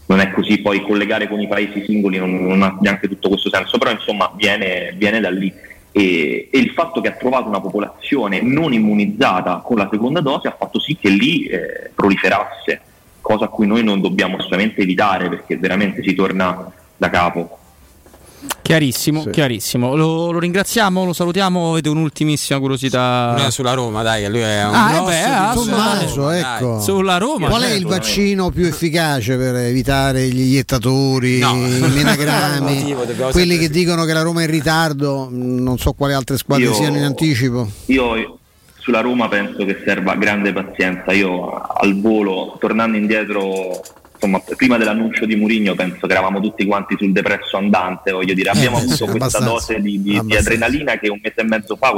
[0.07, 3.49] non è così, poi collegare con i paesi singoli non, non ha neanche tutto questo
[3.49, 5.51] senso, però insomma viene, viene da lì.
[5.93, 10.47] E, e, il fatto che ha trovato una popolazione non immunizzata con la seconda dose
[10.47, 12.81] ha fatto sì che lì eh, proliferasse,
[13.21, 16.69] cosa a cui noi non dobbiamo assolutamente evitare perché veramente si torna
[17.01, 17.57] da capo.
[18.61, 19.29] Chiarissimo, sì.
[19.31, 19.95] chiarissimo.
[19.95, 21.71] Lo, lo, ringraziamo, lo salutiamo.
[21.71, 23.33] Avete un'ultimissima curiosità?
[23.35, 26.79] Una sulla Roma, dai, lui è un ah, eh beh, ah, Tommaso, ecco.
[26.79, 27.47] Sulla Roma.
[27.47, 31.55] Qual è il vaccino più efficace per evitare gli iettatori, no.
[31.55, 32.95] i menagrami?
[33.31, 36.73] quelli che dicono che la Roma è in ritardo, non so quali altre squadre io,
[36.73, 37.67] siano in anticipo.
[37.87, 38.37] Io
[38.77, 41.11] sulla Roma penso che serva grande pazienza.
[41.13, 43.81] Io al volo, tornando indietro
[44.21, 48.51] insomma, prima dell'annuncio di Murigno penso che eravamo tutti quanti sul depresso andante, voglio dire,
[48.51, 51.75] abbiamo eh, avuto sì, questa dose di, di, di, adrenalina che un mese e mezzo
[51.75, 51.91] fa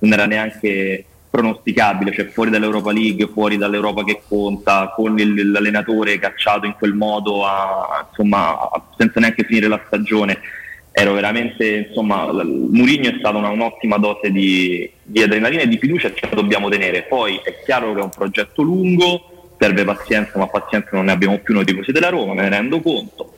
[0.00, 6.18] non era neanche pronosticabile, cioè fuori dall'Europa League, fuori dall'Europa che conta, con il, l'allenatore
[6.18, 8.56] cacciato in quel modo, a, insomma,
[8.96, 10.38] senza neanche finire la stagione.
[10.92, 16.10] Ero veramente, insomma, Murigno è stata una, un'ottima dose di, di adrenalina e di fiducia
[16.10, 17.02] che dobbiamo tenere.
[17.02, 21.38] Poi è chiaro che è un progetto lungo, serve pazienza, ma pazienza non ne abbiamo
[21.38, 23.34] più noi tifosi della Roma, me ne rendo conto.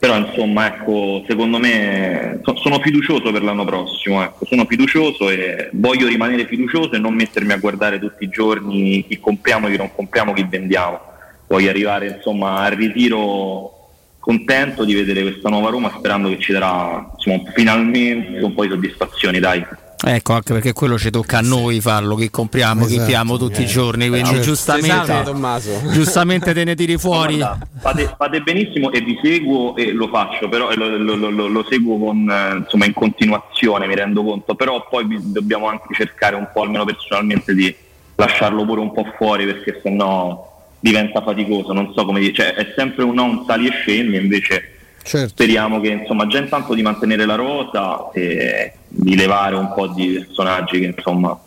[0.00, 5.68] Però insomma, ecco, secondo me so, sono fiducioso per l'anno prossimo, ecco, sono fiducioso e
[5.72, 9.90] voglio rimanere fiducioso e non mettermi a guardare tutti i giorni chi compriamo, chi non
[9.94, 10.98] compriamo, chi vendiamo.
[11.46, 13.76] Voglio arrivare insomma al ritiro
[14.20, 18.70] contento di vedere questa nuova Roma sperando che ci darà insomma, finalmente un po' di
[18.70, 19.62] soddisfazioni, dai.
[20.02, 23.00] Ecco, anche perché quello ci tocca a noi farlo, che compriamo, Esatto.
[23.00, 23.66] che piamo tutti i Eh.
[23.66, 24.42] giorni, quindi Certo.
[24.44, 25.70] giustamente, Tommaso.
[25.92, 27.36] giustamente te ne tiri fuori.
[27.36, 31.48] Guarda, fate, fate benissimo e vi seguo e lo faccio, però lo, lo- lo- lo-
[31.48, 36.34] lo seguo con, eh, insomma, in continuazione, mi rendo conto, però poi dobbiamo anche cercare
[36.34, 37.74] un po', almeno personalmente, di
[38.16, 40.48] lasciarlo pure un po' fuori perché sennò
[40.80, 44.16] diventa faticoso, non so come dire, cioè, è sempre un, no, un sali e scendi,
[44.16, 45.28] invece Certo.
[45.28, 50.22] speriamo che insomma già intanto di mantenere la rosa e di levare un po' di
[50.26, 51.38] personaggi che insomma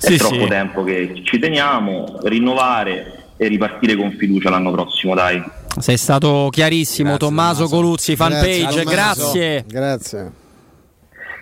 [0.00, 0.46] è Sì, troppo sì.
[0.48, 5.42] tempo che ci teniamo, rinnovare e ripartire con fiducia l'anno prossimo, dai.
[5.78, 8.84] Sei stato chiarissimo, Tommaso Coluzzi, fanpage, Tommaso.
[8.84, 9.64] grazie.
[9.68, 10.32] Grazie.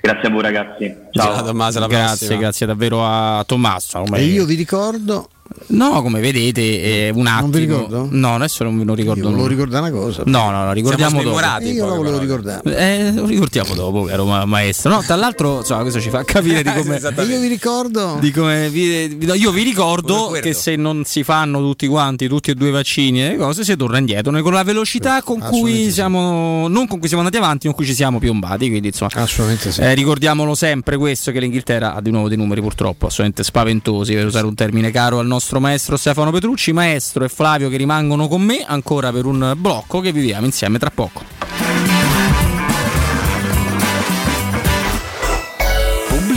[0.01, 0.95] Grazie a voi ragazzi.
[1.13, 2.39] Ciao, Tommaso, alla Grazie, prossima.
[2.41, 4.05] grazie davvero a Tommaso.
[4.13, 5.29] E io vi ricordo,
[5.67, 7.41] No, come vedete, è un attimo.
[7.41, 8.09] Non vi ricordo?
[8.11, 9.21] No, adesso non ve lo ricordo.
[9.21, 9.55] io volevo nulla.
[9.55, 10.23] ricordare una cosa.
[10.27, 11.41] No, no, no, ricordiamo dopo.
[11.61, 12.77] io la volevo ricordare.
[12.77, 14.91] Eh, lo ricordiamo dopo, caro ma- maestro.
[14.91, 16.99] No, tra l'altro, insomma, questo ci fa capire di come.
[16.99, 21.87] Io vi ricordo, di come vi- io vi ricordo che se non si fanno tutti
[21.87, 24.63] quanti, tutti e due i vaccini e le cose, si torna indietro Noi con la
[24.63, 28.69] velocità con cui siamo, non con cui siamo andati avanti, con cui ci siamo piombati.
[28.69, 29.81] Quindi, insomma, assolutamente sì.
[29.81, 34.27] eh, ricordiamolo sempre questo: che l'Inghilterra ha di nuovo dei numeri purtroppo assolutamente spaventosi, per
[34.27, 38.43] usare un termine caro al nostro maestro Stefano Petrucci, maestro e Flavio che rimangono con
[38.43, 41.64] me ancora per un blocco che viviamo insieme tra poco.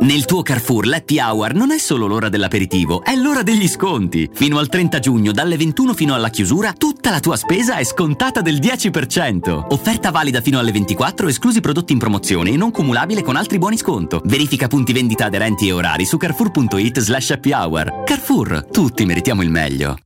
[0.00, 4.28] Nel tuo Carrefour l'happy hour non è solo l'ora dell'aperitivo, è l'ora degli sconti.
[4.32, 8.40] Fino al 30 giugno, dalle 21 fino alla chiusura, tutta la tua spesa è scontata
[8.40, 9.66] del 10%.
[9.68, 13.78] Offerta valida fino alle 24, esclusi prodotti in promozione e non cumulabile con altri buoni
[13.78, 14.20] sconto.
[14.24, 18.02] Verifica punti vendita aderenti e orari su carrefour.it slash happy hour.
[18.04, 20.05] Carrefour, tutti meritiamo il meglio.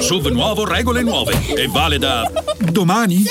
[0.00, 1.32] SUV nuovo, regole nuove.
[1.54, 3.24] E vale da domani?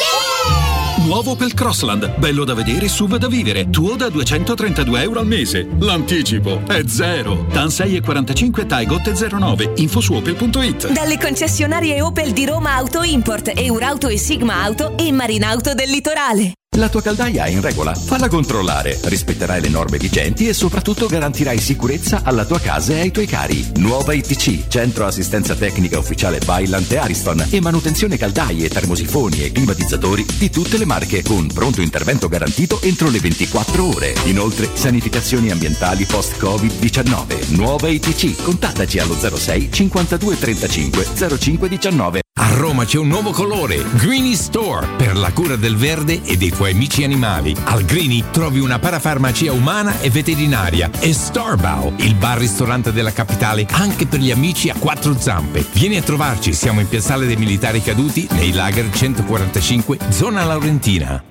[1.06, 3.70] Nuovo Opel Crossland, bello da vedere, SUV da vivere.
[3.70, 5.68] Tuo da 232 euro al mese.
[5.80, 7.46] L'anticipo è zero.
[7.52, 9.74] TAN 6,45 Taigot 09.
[9.78, 10.92] Info su opel.it.
[10.92, 16.54] Dalle concessionarie Opel di Roma Auto Import, Eurauto e Sigma Auto e Marinauto del Litorale.
[16.78, 17.94] La tua caldaia è in regola?
[17.94, 23.12] Falla controllare, rispetterai le norme vigenti e soprattutto garantirai sicurezza alla tua casa e ai
[23.12, 23.72] tuoi cari.
[23.76, 30.26] Nuova ITC, centro assistenza tecnica ufficiale Bailant e Ariston e manutenzione caldaie, termosifoni e climatizzatori
[30.38, 34.14] di tutte le marche con pronto intervento garantito entro le 24 ore.
[34.28, 37.50] Inoltre, sanificazioni ambientali post-Covid-19.
[37.50, 41.06] Nuova ITC, contattaci allo 06 52 35
[41.38, 42.22] 05 19.
[42.36, 46.50] A Roma c'è un nuovo colore, Greeny Store, per la cura del verde e dei
[46.62, 47.56] tuoi amici animali.
[47.64, 54.06] Al Greeny trovi una parafarmacia umana e veterinaria e Starbow, il bar-ristorante della capitale anche
[54.06, 55.66] per gli amici a quattro zampe.
[55.74, 61.31] Vieni a trovarci, siamo in Piazzale dei Militari Caduti, nei Lager 145, zona Laurentina.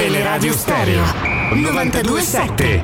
[0.00, 1.04] Teleradio Stereo
[1.52, 2.82] 927.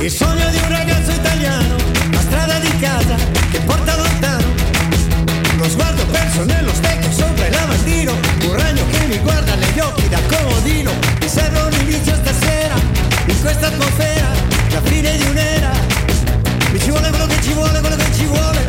[0.00, 1.76] Il sogno di un ragazzo italiano,
[2.10, 3.14] la strada di casa
[3.52, 4.46] che porta lontano.
[5.58, 8.12] Lo sguardo perso nello specchio sopra il lavandino.
[8.42, 10.41] Un ragno che mi guarda negli occhi da comodino.
[13.42, 14.30] Questa atmosfera,
[14.70, 15.70] la fine di un'era.
[16.70, 18.66] Mi ci vuole quello che ci vuole, quello che ci vuole.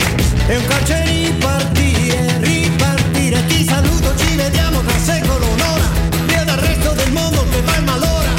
[0.47, 3.45] E un calcio e ripartire, ripartire.
[3.45, 5.87] Ti saluto, ci vediamo tra secolo, un'ora.
[6.25, 8.31] Via dal resto del mondo che va in malora.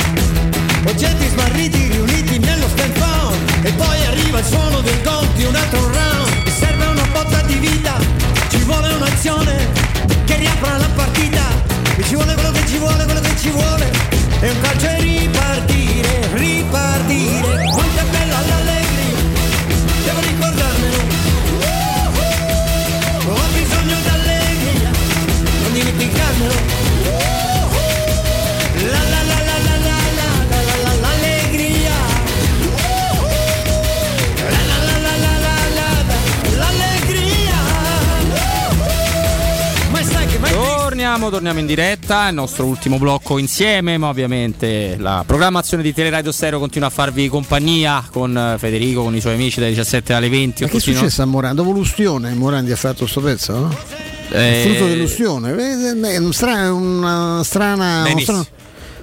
[0.86, 5.54] Oggetti smarriti riuniti nello stand phone E poi arriva il suono del gol di un
[5.54, 7.96] altro round Mi serve una botta di vita
[8.50, 9.66] Ci vuole un'azione
[10.26, 11.42] Che riapra la partita
[11.96, 13.90] Mi ci vuole quello che ci vuole, quello che ci vuole
[14.40, 14.93] E un calcio
[41.14, 46.32] Torniamo, torniamo in diretta, il nostro ultimo blocco insieme, ma ovviamente la programmazione di Teleradio
[46.32, 50.28] Stereo continua a farvi compagnia con eh, Federico, con i suoi amici dalle 17 alle
[50.28, 50.64] 20.
[50.64, 50.96] Ma che è così, no?
[50.96, 51.54] successo a Morandi?
[51.54, 53.52] Dopo l'ustione Morandi ha fatto sto pezzo?
[53.52, 53.76] No?
[54.30, 55.50] Eh, Il frutto dell'ustione.
[55.52, 58.02] Eh, È un stra- una strana.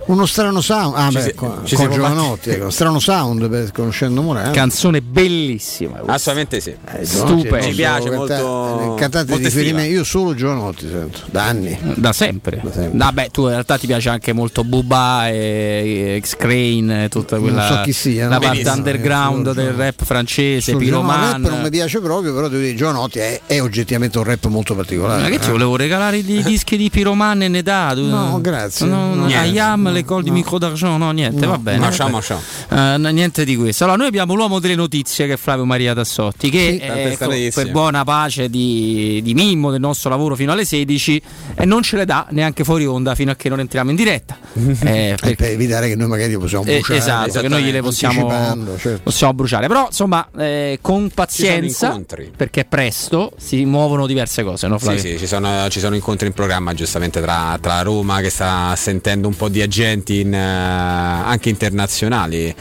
[0.03, 0.95] Uno strano, uno sound.
[0.97, 4.57] Ah, Ci beh, si- con, ci con Giovanotti, ecco, strano sound per conoscendo Morandi.
[4.57, 5.93] Canzone bellissima.
[5.97, 6.13] questa.
[6.13, 6.75] Assolutamente sì.
[7.03, 7.61] Stupendo.
[7.67, 8.95] Ci piace Canta- molto.
[8.95, 9.91] Cantate molto riferimento.
[9.93, 11.77] Io solo Giovanotti sento, da anni.
[11.95, 12.61] Da sempre.
[12.91, 17.81] Vabbè, tu in realtà ti piace anche molto Bubba e X-Crane, tutta quella Non so
[17.83, 18.39] chi sia, la no?
[18.41, 21.41] parte underground Io del rap francese, Piroman.
[21.43, 24.75] rap non mi piace proprio, però devo dire Giovanotti è, è oggettivamente un rap molto
[24.75, 25.21] particolare.
[25.21, 25.51] Ma che ci eh.
[25.51, 27.91] volevo regalare i dischi di Piroman e Nedà?
[27.93, 28.87] tu- No, grazie.
[28.87, 29.35] No, no, Niente.
[29.37, 31.51] Ayam, le col di micro d'argent, no, niente, No.
[31.51, 31.77] va bene.
[31.79, 32.39] Mascià, mascià.
[32.69, 33.83] Eh, no, niente di questo.
[33.83, 37.27] Allora, noi abbiamo l'uomo delle notizie che è Flavio Maria Tassotti, che Sì, eh, ecco,
[37.53, 41.21] per buona pace di, di Mimmo, del nostro lavoro fino alle 16,
[41.55, 44.37] e non ce le dà neanche fuori onda fino a che non entriamo in diretta.
[44.83, 46.97] Eh, Eh, per evitare che noi magari possiamo eh, bruciare.
[46.99, 48.29] esatto, che noi gliele possiamo,
[48.77, 49.01] certo.
[49.03, 49.67] possiamo bruciare.
[49.67, 51.99] Però, insomma, eh, con pazienza,
[52.35, 55.01] perché presto si muovono diverse cose, no, Sì, Flavio?
[55.01, 59.27] sì, ci sono, ci sono incontri in programma giustamente tra, tra Roma che sta sentendo
[59.27, 62.55] un po' di agenti in, eh, anche internazionali.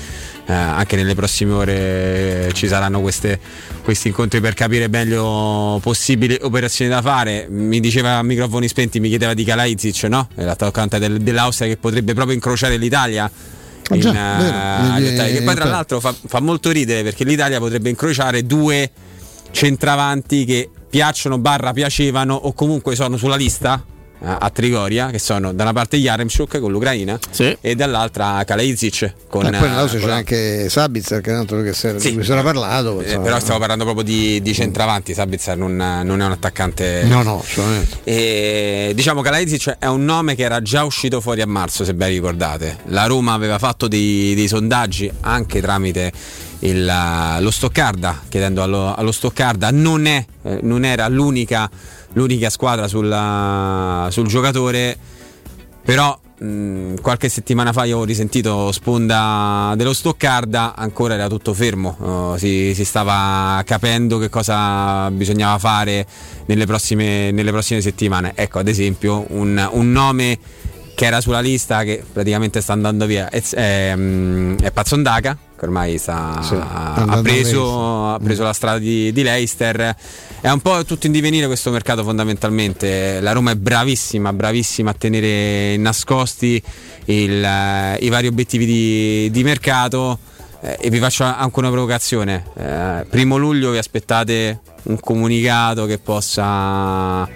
[0.47, 3.39] Eh, anche nelle prossime ore ci saranno queste-
[3.85, 7.47] questi incontri per capire meglio possibili operazioni da fare.
[7.49, 10.29] Mi diceva a microfoni spenti, mi chiedeva di Kalaizic, no?
[10.35, 13.31] L'attaccante del- dell'Austria che potrebbe proprio incrociare l'Italia.
[13.93, 14.57] Ah, già, in, vero.
[14.57, 18.45] eh, agli ottavi, che poi tra l'altro fa, fa molto ridere perché l'Italia potrebbe incrociare
[18.45, 18.91] due
[19.53, 23.85] centravanti che piacciono barra piacevano o comunque sono sulla lista
[24.23, 27.19] a Trigoria che sono da una parte Yaremchuk con l'Ucraina
[27.61, 31.33] e dall'altra Kalaizic con Eh, poi nella eh, c'è con la- anche Sabitzer che è
[31.33, 32.09] un altro che si Sì.
[32.11, 33.01] di cui si era parlato.
[33.01, 37.05] eh, però stiamo parlando proprio di, di centravanti, Sabitzer non, non è un attaccante.
[37.05, 37.43] No, no.
[38.05, 42.09] E, diciamo Kalaidzic è un nome che era già uscito fuori a marzo, se ben
[42.09, 42.79] ricordate.
[42.87, 46.13] La Roma aveva fatto dei, dei sondaggi anche tramite
[46.61, 46.93] il,
[47.39, 51.71] lo Stoccarda, chiedendo allo, allo Stoccarda, non, è, eh, non era l'unica,
[52.13, 54.97] l'unica squadra sulla- sul giocatore,
[55.85, 61.97] però mh, qualche settimana fa io ho risentito sponda dello Stoccarda, ancora era tutto fermo,
[62.01, 66.07] oh, si, si stava capendo che cosa bisognava fare
[66.47, 68.33] nelle prossime, nelle prossime settimane.
[68.35, 70.39] Ecco, ad esempio, un, un nome
[70.95, 75.67] che era sulla lista che praticamente sta andando via è, è, mm, è Pazzondaca che
[75.67, 79.95] ormai sta- Sì, ha, preso, ha preso la strada di, di Leicester.
[80.41, 83.21] È un po' tutto in divenire questo mercato fondamentalmente.
[83.21, 86.63] La Roma è bravissima bravissima a tenere nascosti
[87.05, 90.19] il, eh, i vari obiettivi di, di mercato.
[90.63, 92.45] Eh, e vi faccio anche una provocazione.
[92.57, 97.29] Eh, primo luglio vi aspettate un comunicato che possa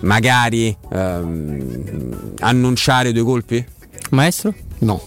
[0.00, 3.62] magari ehm, annunciare due colpi?
[4.10, 4.54] Maestro?
[4.78, 5.06] No.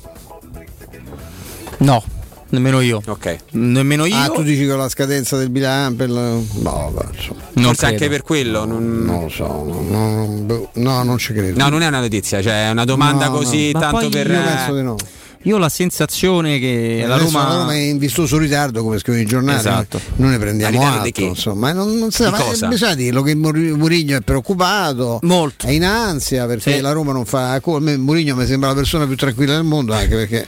[1.79, 2.03] No,
[2.49, 3.01] nemmeno io.
[3.05, 3.35] Ok.
[3.51, 4.15] Nemmeno io.
[4.15, 5.95] Ah, tu dici con la scadenza del bilancio?
[5.95, 7.41] per la- No, insomma.
[7.53, 8.65] Forse anche per quello.
[8.65, 9.03] Non...
[9.05, 11.57] Non lo so, no, no, boh, no, non ci credo.
[11.61, 13.37] No, non è una notizia, cioè è una domanda No, no.
[13.37, 14.29] così Ma tanto poi per.
[14.31, 14.95] Io penso di no.
[15.43, 17.47] Io ho la sensazione che la Roma.
[17.47, 19.57] la Roma è in vistoso ritardo, come scrivono i giornali.
[19.57, 19.99] Esatto.
[20.17, 22.67] Noi ne prendiamo di atto, insomma, non, non si Di ma cosa?
[22.67, 25.65] bisogna dirlo che Muri- Mourinho è preoccupato, Molto.
[25.65, 26.81] è in ansia perché Sì.
[26.81, 27.57] la Roma non fa.
[27.63, 30.45] Mourinho mi sembra la persona più tranquilla del mondo, anche perché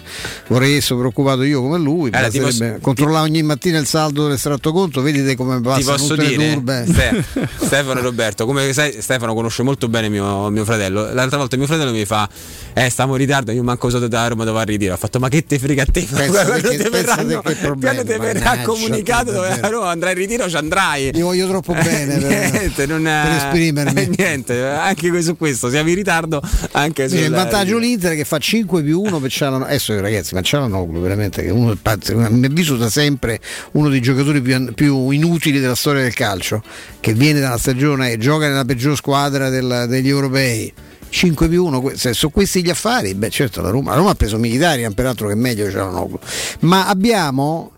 [0.48, 2.10] vorrei essere preoccupato io come lui.
[2.12, 6.54] Allora, posso- controllare ogni mattina il saldo dell'estratto conto, vedete come passano tutte le dire,
[6.54, 6.86] turbe.
[6.86, 7.24] Ste-
[7.66, 11.14] Stefano e Roberto, come sai, Stefano conosce molto bene mio, mio fratello.
[11.14, 12.28] L'altra volta mio fratello mi fa:
[12.74, 14.94] Eh, stiamo in ritardo, io manco so da Roma dove va a ritiro.
[14.94, 16.06] Ha fatto, ma che te frega a te?
[16.08, 19.68] Quando te verranno- quando te verrà comunicato dove davvero.
[19.68, 21.12] a Roma andrai in ritiro, ci andrai.
[21.16, 24.10] Io voglio troppo bene per, niente, non per esprimermi.
[24.22, 26.42] Niente, anche su questo siamo in ritardo.
[26.72, 29.66] Anche Sì, il vantaggio l'Inter che fa 5 più 1 per Cialanoglu.
[29.66, 31.98] Adesso ragazzi, ma Cialanoglu veramente che uno a
[32.30, 33.40] mio avviso da sempre
[33.74, 36.62] uno dei giocatori più, più inutili della storia del calcio,
[37.00, 40.72] che viene dalla stagione e gioca nella peggior squadra del- degli europei.
[41.12, 44.12] 5 più 1, que- se sono questi gli affari, beh certo la Roma, la Roma
[44.12, 46.18] ha preso Mkhitaryan peraltro che meglio di Cialanoglu,
[46.62, 47.72] ma abbiamo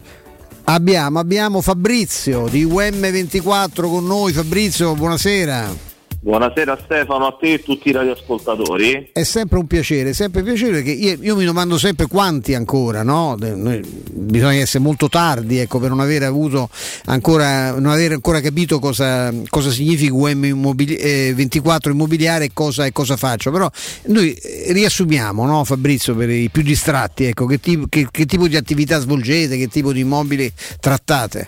[0.66, 4.32] Abbiamo, abbiamo Fabrizio di UM24 con noi.
[4.32, 5.93] Fabrizio, buonasera.
[6.24, 9.10] Buonasera Stefano, a te e a tutti i radioascoltatori.
[9.12, 13.04] È sempre un piacere, sempre un piacere perché io, io mi domando sempre quanti ancora,
[13.04, 13.36] no?
[13.38, 16.70] De- noi- bisogna essere molto tardi ecco, per non aver avuto
[17.08, 22.86] ancora, non aver ancora capito cosa, cosa significa UM immobili- eh, 24 immobiliare e cosa,
[22.86, 23.52] e cosa faccio.
[23.52, 23.70] Però
[24.06, 28.48] noi eh, riassumiamo, no, Fabrizio, per i più distratti, ecco, che, tipo, che- che tipo
[28.48, 31.48] di attività svolgete, che tipo di immobili trattate.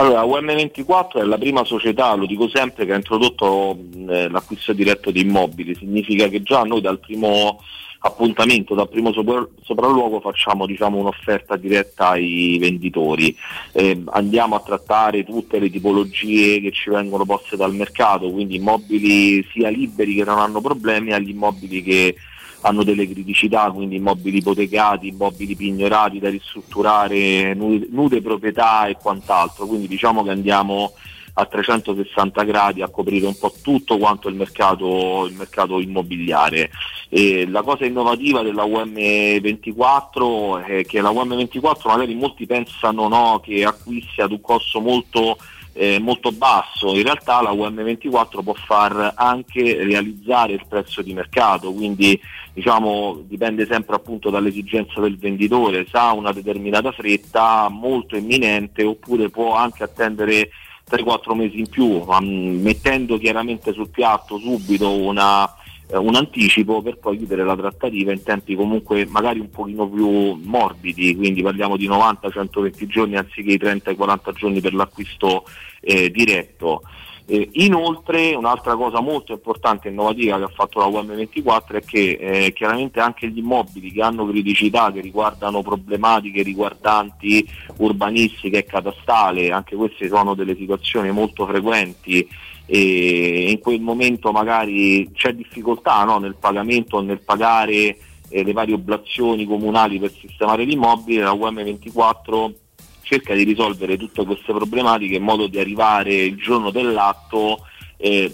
[0.00, 3.76] Allora, UM24 è la prima società, lo dico sempre, che ha introdotto
[4.08, 5.74] eh, l'acquisto diretto di immobili.
[5.74, 7.60] Significa che già noi dal primo
[7.98, 13.36] appuntamento, dal primo sopra- sopralluogo facciamo diciamo, un'offerta diretta ai venditori.
[13.72, 19.46] Eh, andiamo a trattare tutte le tipologie che ci vengono poste dal mercato, quindi immobili
[19.52, 22.16] sia liberi che non hanno problemi agli immobili che
[22.62, 29.66] hanno delle criticità, quindi immobili ipotecati, immobili pignorati da ristrutturare, nude, nude proprietà e quant'altro.
[29.66, 30.92] Quindi diciamo che andiamo
[31.34, 36.70] a 360 gradi a coprire un po' tutto quanto il mercato, il mercato immobiliare.
[37.08, 43.64] E la cosa innovativa della UM24 è che la UM24 magari molti pensano no, che
[43.64, 45.38] acquisti ad un costo molto
[45.72, 51.72] eh, molto basso, in realtà la UM24 può far anche realizzare il prezzo di mercato,
[51.72, 52.20] quindi
[52.52, 59.30] diciamo, dipende sempre appunto dall'esigenza del venditore, se ha una determinata fretta molto imminente oppure
[59.30, 60.50] può anche attendere
[60.90, 65.48] 3-4 mesi in più, ma, mh, mettendo chiaramente sul piatto subito una,
[65.92, 70.38] eh, un anticipo per poi chiudere la trattativa in tempi comunque magari un pochino più
[70.42, 75.44] morbidi, quindi parliamo di 90-120 giorni anziché i 30-40 giorni per l'acquisto
[75.80, 76.82] eh, diretto.
[77.26, 82.18] Eh, inoltre un'altra cosa molto importante e innovativa che ha fatto la UM24 è che
[82.20, 89.52] eh, chiaramente anche gli immobili che hanno criticità, che riguardano problematiche riguardanti urbanistica e catastale,
[89.52, 92.28] anche queste sono delle situazioni molto frequenti
[92.72, 97.96] e in quel momento magari c'è difficoltà no, nel pagamento o nel pagare
[98.28, 102.54] eh, le varie oblazioni comunali per sistemare l'immobile, la UM24
[103.02, 107.66] cerca di risolvere tutte queste problematiche in modo di arrivare il giorno dell'atto
[107.96, 108.32] eh,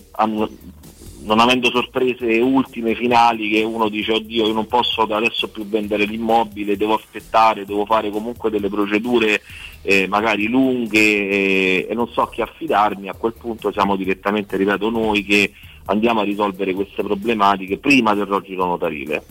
[1.27, 6.05] non avendo sorprese ultime finali che uno dice oddio io non posso adesso più vendere
[6.05, 9.43] l'immobile, devo aspettare, devo fare comunque delle procedure
[9.83, 14.57] eh, magari lunghe eh, e non so a chi affidarmi, a quel punto siamo direttamente,
[14.57, 15.53] ripeto, noi che
[15.87, 19.23] andiamo a risolvere queste problematiche prima del rogito notarile.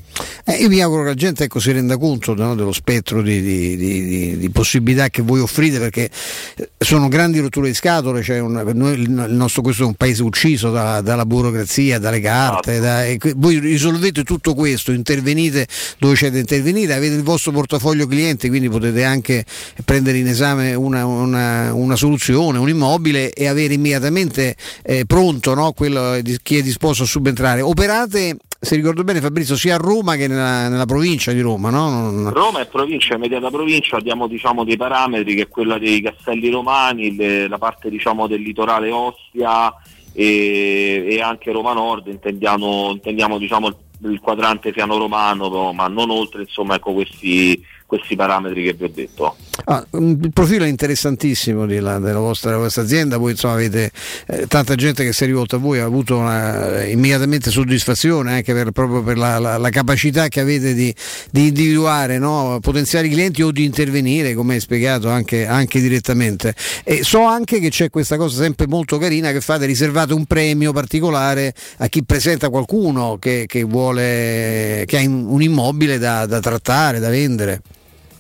[0.46, 3.42] Eh, io mi auguro che la gente ecco, si renda conto no, dello spettro di,
[3.42, 6.10] di- di- di- possibilità che voi offrite perché
[6.58, 10.22] eh, sono grandi rotture di scatole, cioè un- noi- il nostro, questo è un paese
[10.24, 15.68] ucciso da- dalla burocrazia, dalle carte, da- e que- voi risolvete tutto questo, intervenite
[15.98, 19.44] dove c'è da intervenire, avete il vostro portafoglio clienti, quindi potete anche
[19.84, 25.72] prendere in esame una, una- una soluzione, un immobile e avere immediatamente eh, pronto no,
[25.74, 27.62] quello di- chi è disposto a subentrare.
[27.62, 32.30] Operate, se ricordo bene Fabrizio, sia a Roma che nella, nella provincia di Roma, no?
[32.30, 37.16] Roma è provincia, immediata provincia, abbiamo diciamo, dei parametri che è quella dei castelli romani,
[37.16, 39.74] le- la parte diciamo, del litorale Ostia
[40.14, 43.76] e, e anche Roma Nord, intendiamo, intendiamo diciamo, il,
[44.12, 48.92] il quadrante fiano romano, ma non oltre insomma, ecco, questi, questi parametri che vi ho
[48.94, 49.36] detto.
[49.64, 53.90] Ah, il profilo è interessantissimo di la- della, vostra, della vostra azienda, voi insomma avete
[54.28, 58.34] eh, tanta gente che si è rivolta a voi, ha avuto una, eh, immediatamente soddisfazione
[58.34, 60.94] anche per, proprio per la, la- la capacità che avete di,
[61.32, 66.54] di individuare no, potenziali clienti o di intervenire, come hai spiegato anche, anche direttamente.
[66.84, 70.74] E so anche che c'è questa cosa sempre molto carina che fate, riservate un premio
[70.74, 77.00] particolare a chi presenta qualcuno che, che vuole, che ha un immobile da- da trattare,
[77.00, 77.62] da vendere.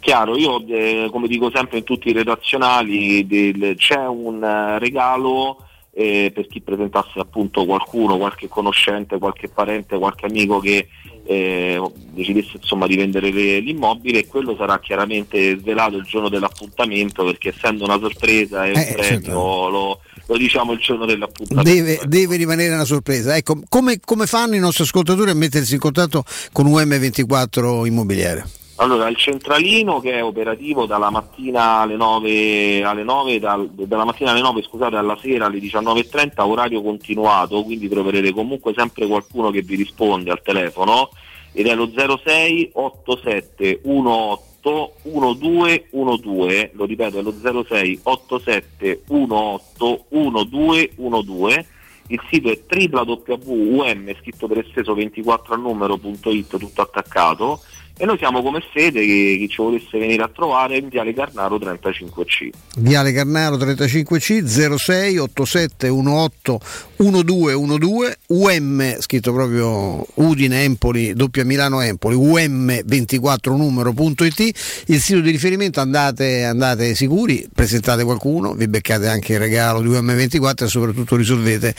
[0.05, 5.63] Chiaro, io eh, come dico sempre in tutti i redazionali del- c'è un eh, regalo
[5.95, 10.89] eh, per chi presentasse appunto qualcuno, qualche conoscente, qualche parente, qualche amico che
[11.25, 17.25] eh, decidesse insomma di vendere le- l'immobile e quello sarà chiaramente svelato il giorno dell'appuntamento
[17.25, 19.69] perché essendo una sorpresa e un Eh, premio certo.
[19.69, 21.67] lo, lo diciamo il giorno dell'appuntamento.
[21.67, 23.35] Deve, deve rimanere una sorpresa.
[23.35, 28.45] Ecco, come, come fanno i nostri ascoltatori a mettersi in contatto con UM24 Immobiliare?
[28.77, 34.31] Allora, il centralino che è operativo dalla mattina alle 9, alle 9 dal- dalla mattina
[34.31, 39.61] alle 9, scusate, alla sera alle 19.30, orario continuato, quindi troverete comunque sempre qualcuno che
[39.61, 41.09] vi risponde al telefono
[41.53, 47.33] ed è lo 06 87 18 1212, lo ripeto, è lo
[47.65, 51.73] 06 87 18 1212.
[52.07, 57.61] Il sito è www.um, scritto per esteso 24 al numero.it, tutto attaccato.
[57.97, 61.55] E noi siamo come sede, che chi ci volesse venire a trovare, in Viale Carnaro
[61.57, 62.49] 35C.
[62.77, 66.59] Viale Carnaro 35C 06 87 18
[66.97, 75.79] 1212 UM scritto proprio Udine Empoli doppia Milano Empoli UM24 numero.it il sito di riferimento
[75.79, 81.75] andate, andate sicuri presentate qualcuno vi beccate anche il regalo di UM24 e soprattutto risolvete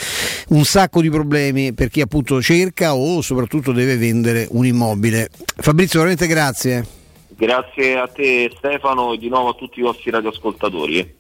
[0.49, 6.03] un sacco di problemi per chi appunto cerca o soprattutto deve vendere un immobile Fabrizio
[6.07, 6.87] veramente grazie.
[7.29, 11.17] Grazie a te Stefano e di nuovo a tutti i vostri radioascoltatori.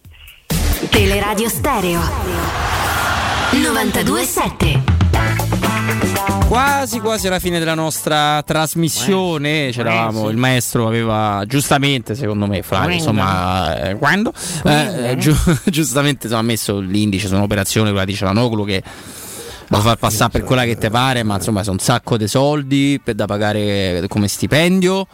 [0.89, 2.00] Teleradio Stereo.
[3.50, 4.94] 927
[6.47, 12.94] Quasi quasi alla fine della nostra trasmissione, c'eravamo, il maestro aveva giustamente, secondo me, Flavio,
[12.94, 14.32] insomma, eh, quando?
[14.65, 15.36] Eh, eh, giu-
[15.70, 18.82] giustamente insomma, ha messo l'indice su un'operazione, quella di Cialanoglu che
[19.68, 23.00] lo fa passare per quella che te pare, ma insomma sono un sacco di soldi
[23.02, 25.06] per- da pagare come stipendio.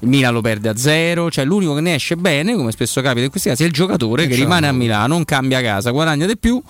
[0.00, 3.24] Il Milan lo perde a zero, cioè l'unico che ne esce bene, come spesso capita
[3.24, 4.44] in questi casi, è il giocatore che certo.
[4.44, 6.62] rimane a Milano, non cambia casa, guadagna di più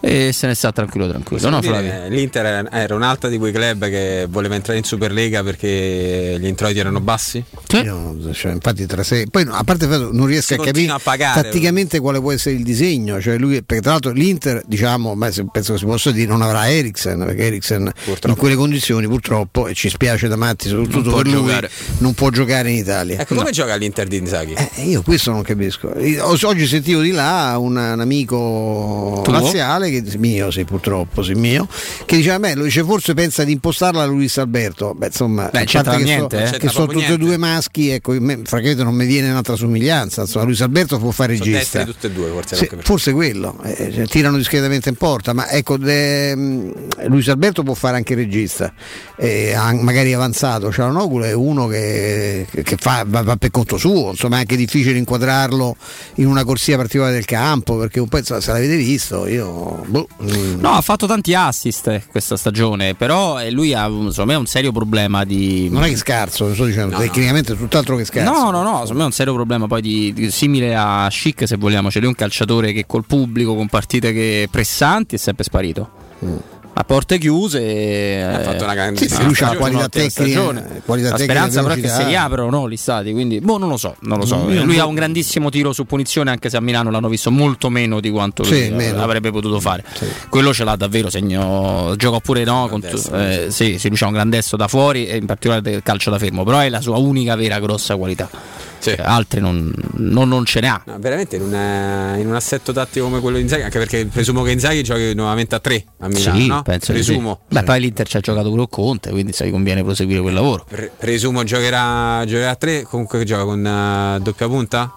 [0.00, 1.48] e se ne sta tranquillo tranquillo.
[1.50, 6.46] No, dire, L'Inter era- un'altra di quei club che voleva entrare in Superlega perché gli
[6.46, 7.42] introiti erano bassi?
[7.82, 10.64] Io, cioè, infatti tra sé poi no, a parte il fatto non riesco Si a
[10.64, 11.42] capire a pagare.
[11.42, 15.72] tatticamente quale può essere il disegno cioè lui, perché tra l'altro l'Inter diciamo ma penso
[15.74, 17.90] che si possa dire non avrà Eriksen perché Eriksen
[18.26, 21.70] in quelle condizioni purtroppo e ci spiace da matti soprattutto per lui giocare.
[21.98, 24.54] non può giocare in Italia Ecco, come gioca l'Inter di Inzaghi?
[24.54, 25.92] Eh, io questo non capisco
[26.42, 29.32] oggi sentivo di là un, un amico Tuo?
[29.88, 31.66] Laziale che mio sì purtroppo sì mio
[32.04, 35.64] che diceva beh lui dice forse pensa di impostarla a Luis Alberto beh insomma Beh,
[35.64, 36.58] c'entra che, niente, so- eh.
[36.58, 40.44] che sono tutti e due maschi ecco me, francamente non mi viene un'altra somiglianza insomma
[40.44, 42.56] Luis Alberto può fare regista tutte e due, forse.
[42.56, 47.62] Sì, forse quello, eh, cioè, tirano discretamente in porta, ma ecco, de, mh, Luis Alberto
[47.62, 48.72] può fare anche regista,
[49.16, 54.36] eh, magari avanzato, Cialanoglu è uno che, che fa, va, va per conto suo, insomma
[54.36, 55.76] è anche difficile inquadrarlo
[56.16, 60.60] in una corsia particolare del campo, perché un pezzo se l'avete visto, io boh, mm.
[60.60, 64.46] No, ha fatto tanti assist questa stagione, però eh, lui ha un- secondo me un
[64.46, 65.68] serio problema di...
[65.70, 67.04] non è che scarso, lo sto dicendo, No, no.
[67.04, 68.30] tecnicamente è tutt'altro che scarso.
[68.32, 71.46] No, no, no, secondo me è un serio problema poi di, di- simile a Chic
[71.46, 75.18] se vogliamo, cioè lui è un calciatore che col pubblico, con partite che pressanti è
[75.18, 75.90] sempre sparito.
[76.80, 79.26] A porte chiuse Ha fatto una grande sì, stagione.
[79.32, 80.82] lui Una qualità tecnica, stagione.
[80.84, 81.16] qualità La tecnica,
[81.48, 84.18] speranza però è che si riaprono no, gli stati, quindi boh, non lo so, non
[84.18, 84.44] lo so.
[84.44, 87.68] Lui non- ha un grandissimo tiro su punizione anche se a Milano l'hanno visto molto
[87.68, 89.02] meno di quanto lui Sì, eh, meno.
[89.02, 89.82] avrebbe potuto fare.
[90.28, 94.06] Quello ce l'ha davvero segno, gioca pure no, con tu- eh, sì, sì, lui c'ha
[94.06, 96.96] un grandestro da fuori e in particolare del calcio da fermo, però è la sua
[96.96, 98.30] unica vera grossa qualità.
[98.98, 100.82] Altre non, non- non ce ne ha.
[100.86, 104.42] No, veramente in, un- in un assetto tattico come quello di Inzaghi, anche perché presumo
[104.42, 106.62] che Inzaghi giochi nuovamente a 3 a Milano, sì, no?
[106.62, 107.06] penso di sì.
[107.10, 107.40] presumo.
[107.48, 110.64] Beh, poi l'Inter ci ha giocato pure con Conte, quindi sai, conviene proseguire quel lavoro.
[110.68, 114.92] Pre- presumo giocherà, giocherà a 3, comunque gioca con eh, doppia punta?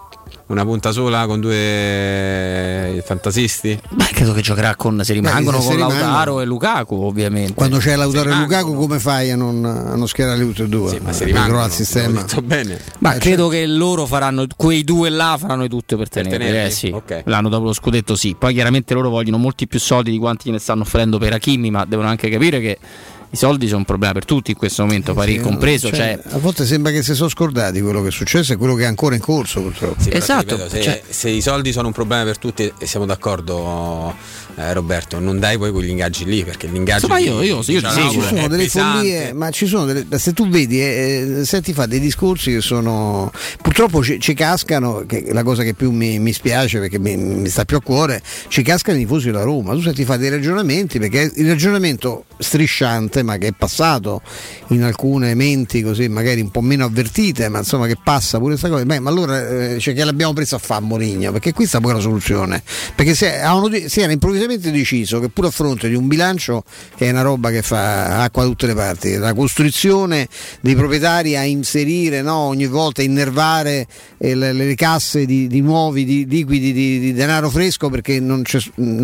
[0.47, 3.79] Una punta sola con due eh, fantasisti?
[3.89, 5.99] Beh, credo che giocherà con se rimangono se con rimangono.
[6.01, 7.53] Lautaro e Lukaku, ovviamente.
[7.53, 10.99] Quando c'è Lautaro e Lukaku come fai a non, a non schierare tutti e due?
[10.99, 12.25] ma se Per rimangono, il sistema.
[12.43, 12.79] bene.
[12.99, 16.37] Ma credo che loro faranno, quei due là faranno di tutto per tenerli.
[16.37, 16.67] tenerli?
[16.67, 16.89] eh, sì.
[16.93, 17.21] Ok.
[17.25, 18.35] L'anno dopo lo scudetto sì.
[18.37, 21.85] Poi chiaramente loro vogliono molti più soldi di quanti ne stanno offrendo per Hakimi, ma
[21.85, 22.77] devono anche capire che
[23.33, 25.87] i soldi sono un problema per tutti in questo momento, Parì compreso.
[25.89, 28.75] Cioè, Cioè, A volte sembra che si sono scordati quello che è successo e quello
[28.75, 30.01] che è ancora in corso purtroppo.
[30.01, 33.05] Sì, Esatto, ripeto, se, cioè- se i soldi sono un problema per tutti e siamo
[33.05, 34.13] d'accordo
[34.55, 38.09] eh, Roberto, non dai poi quegli ingaggi lì perché l'ingaggio di- io- io- io Cialanoglu
[38.09, 38.21] seguo.
[38.21, 38.97] ci sono è delle pesante.
[38.97, 42.61] follie, ma ci sono delle, se tu vedi, eh, eh, senti fa dei discorsi che
[42.61, 43.31] sono
[43.61, 47.15] purtroppo ci, ci cascano, che è la cosa che più mi, mi spiace perché mi,
[47.15, 49.73] mi sta più a cuore, ci cascano i tifosi della Roma.
[49.73, 54.21] Tu senti fa dei ragionamenti perché il ragionamento strisciante, ma che è passato
[54.69, 58.69] in alcune menti così magari un po' meno avvertite, ma insomma che passa pure questa
[58.69, 58.83] cosa.
[58.85, 61.31] Beh, ma allora eh, cioè, che l'abbiamo preso a fare Mourinho?
[61.31, 62.61] Perché qui sta poi la soluzione.
[62.95, 63.13] Perché
[63.69, 66.63] de- si era improvvisamente deciso che pur a fronte di un bilancio
[66.95, 70.27] che è una roba che fa acqua da tutte le parti, la costrizione
[70.61, 73.87] dei proprietari a inserire no, ogni volta, innervare
[74.17, 78.43] eh, le, le casse di, di nuovi di, liquidi di, di denaro fresco perché non,
[78.45, 78.59] ci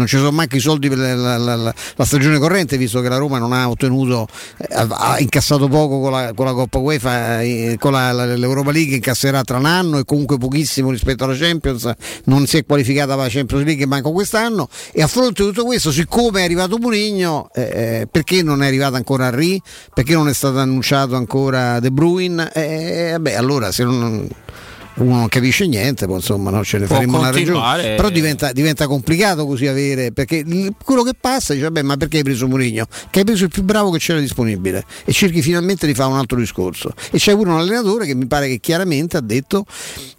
[0.07, 3.37] sono manco i soldi per la, la- la- la stagione corrente, visto che la Roma
[3.37, 8.71] non ha ottenuto, eh, ha, incassato poco con la, con Coppa UEFA, eh, con l'Europa
[8.71, 11.91] League incasserà tra un anno e comunque pochissimo rispetto alla Champions,
[12.25, 15.65] non si è qualificata per la Champions League manco quest'anno e a fronte di tutto
[15.65, 19.61] questo, siccome è arrivato Mourinho, eh, eh, perché non è arrivato ancora Henry?
[19.93, 22.51] Perché non è stato annunciato ancora De Bruyne?
[22.53, 24.27] Eh, vabbè, allora se non
[24.97, 27.95] uno non capisce niente, poi insomma no, ce ne faremo una ragione.
[27.95, 30.43] Però diventa, diventa complicato così avere, perché
[30.83, 32.87] quello che passa dice, vabbè, ma perché hai preso Mourinho?
[33.09, 36.17] Che hai preso il più bravo che c'era disponibile e cerchi finalmente di fare un
[36.17, 36.93] altro discorso.
[37.11, 39.65] E c'è pure un allenatore che mi pare che chiaramente ha detto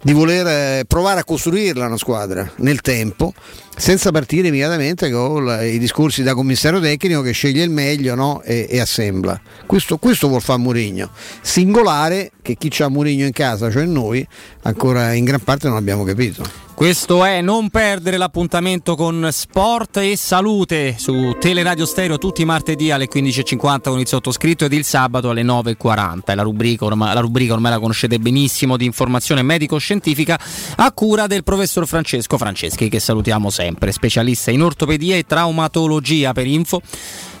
[0.01, 3.33] di voler eh, provare a costruirla una squadra nel tempo.
[3.79, 8.41] Senza partire immediatamente con i discorsi da commissario tecnico che sceglie il meglio no?
[8.41, 9.39] e, e assembla.
[9.65, 11.09] Questo, questo vuol fare Mourinho.
[11.41, 14.27] Singolare che chi c'ha Mourinho in casa, cioè noi,
[14.63, 16.68] ancora in gran parte non abbiamo capito.
[16.79, 22.89] Questo è non perdere l'appuntamento con Sport e Salute su Teleradio Stereo tutti i martedì
[22.89, 26.23] alle 15.50 con il sottoscritto ed il sabato alle 9.40.
[26.23, 30.39] È la rubrica, ormai, la rubrica ormai la conoscete benissimo di informazione medico-scientifica
[30.77, 36.47] a cura del professor Francesco Franceschi che salutiamo sempre, specialista in ortopedia e traumatologia per
[36.47, 36.81] info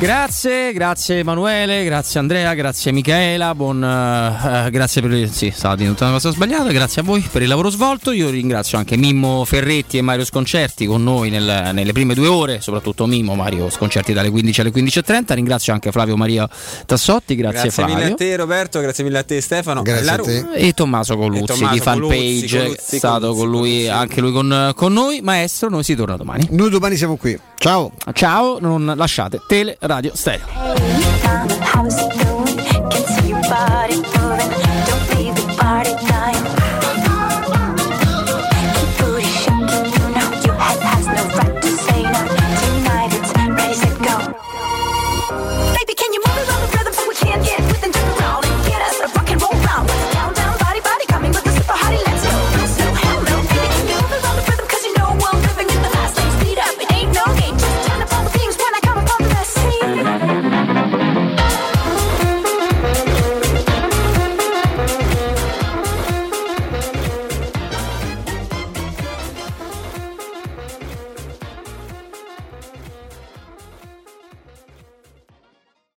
[0.03, 5.93] Grazie, grazie Emanuele, grazie Andrea, grazie Michaela, buon, eh, grazie per il, sì, stava dicendo
[5.95, 9.45] tutta una cosa sbagliata, grazie a voi per il lavoro svolto, io ringrazio anche Mimmo
[9.45, 14.13] Ferretti e Mario Sconcerti con noi nel- nelle prime due ore, soprattutto Mimmo, Mario Sconcerti
[14.13, 16.49] dalle 15 alle 15.30, ringrazio anche Flavio Maria
[16.85, 18.15] Tassotti, grazie, Grazie mille Flavio.
[18.15, 19.83] a te Roberto, grazie mille a te Stefano.
[19.83, 20.47] Grazie a te.
[20.55, 24.21] E Tommaso Coluzzi E Tommaso di fanpage, Coluzzi, Coluzzi, è stato Coluzzi, con lui, anche
[24.21, 25.21] lui con, con noi.
[25.23, 26.49] Maestro, noi si torna domani.
[26.51, 27.39] Noi domani siamo qui.
[27.55, 27.93] Ciao.
[28.13, 30.47] Ciao, non lasciate Tele Radio Stereo.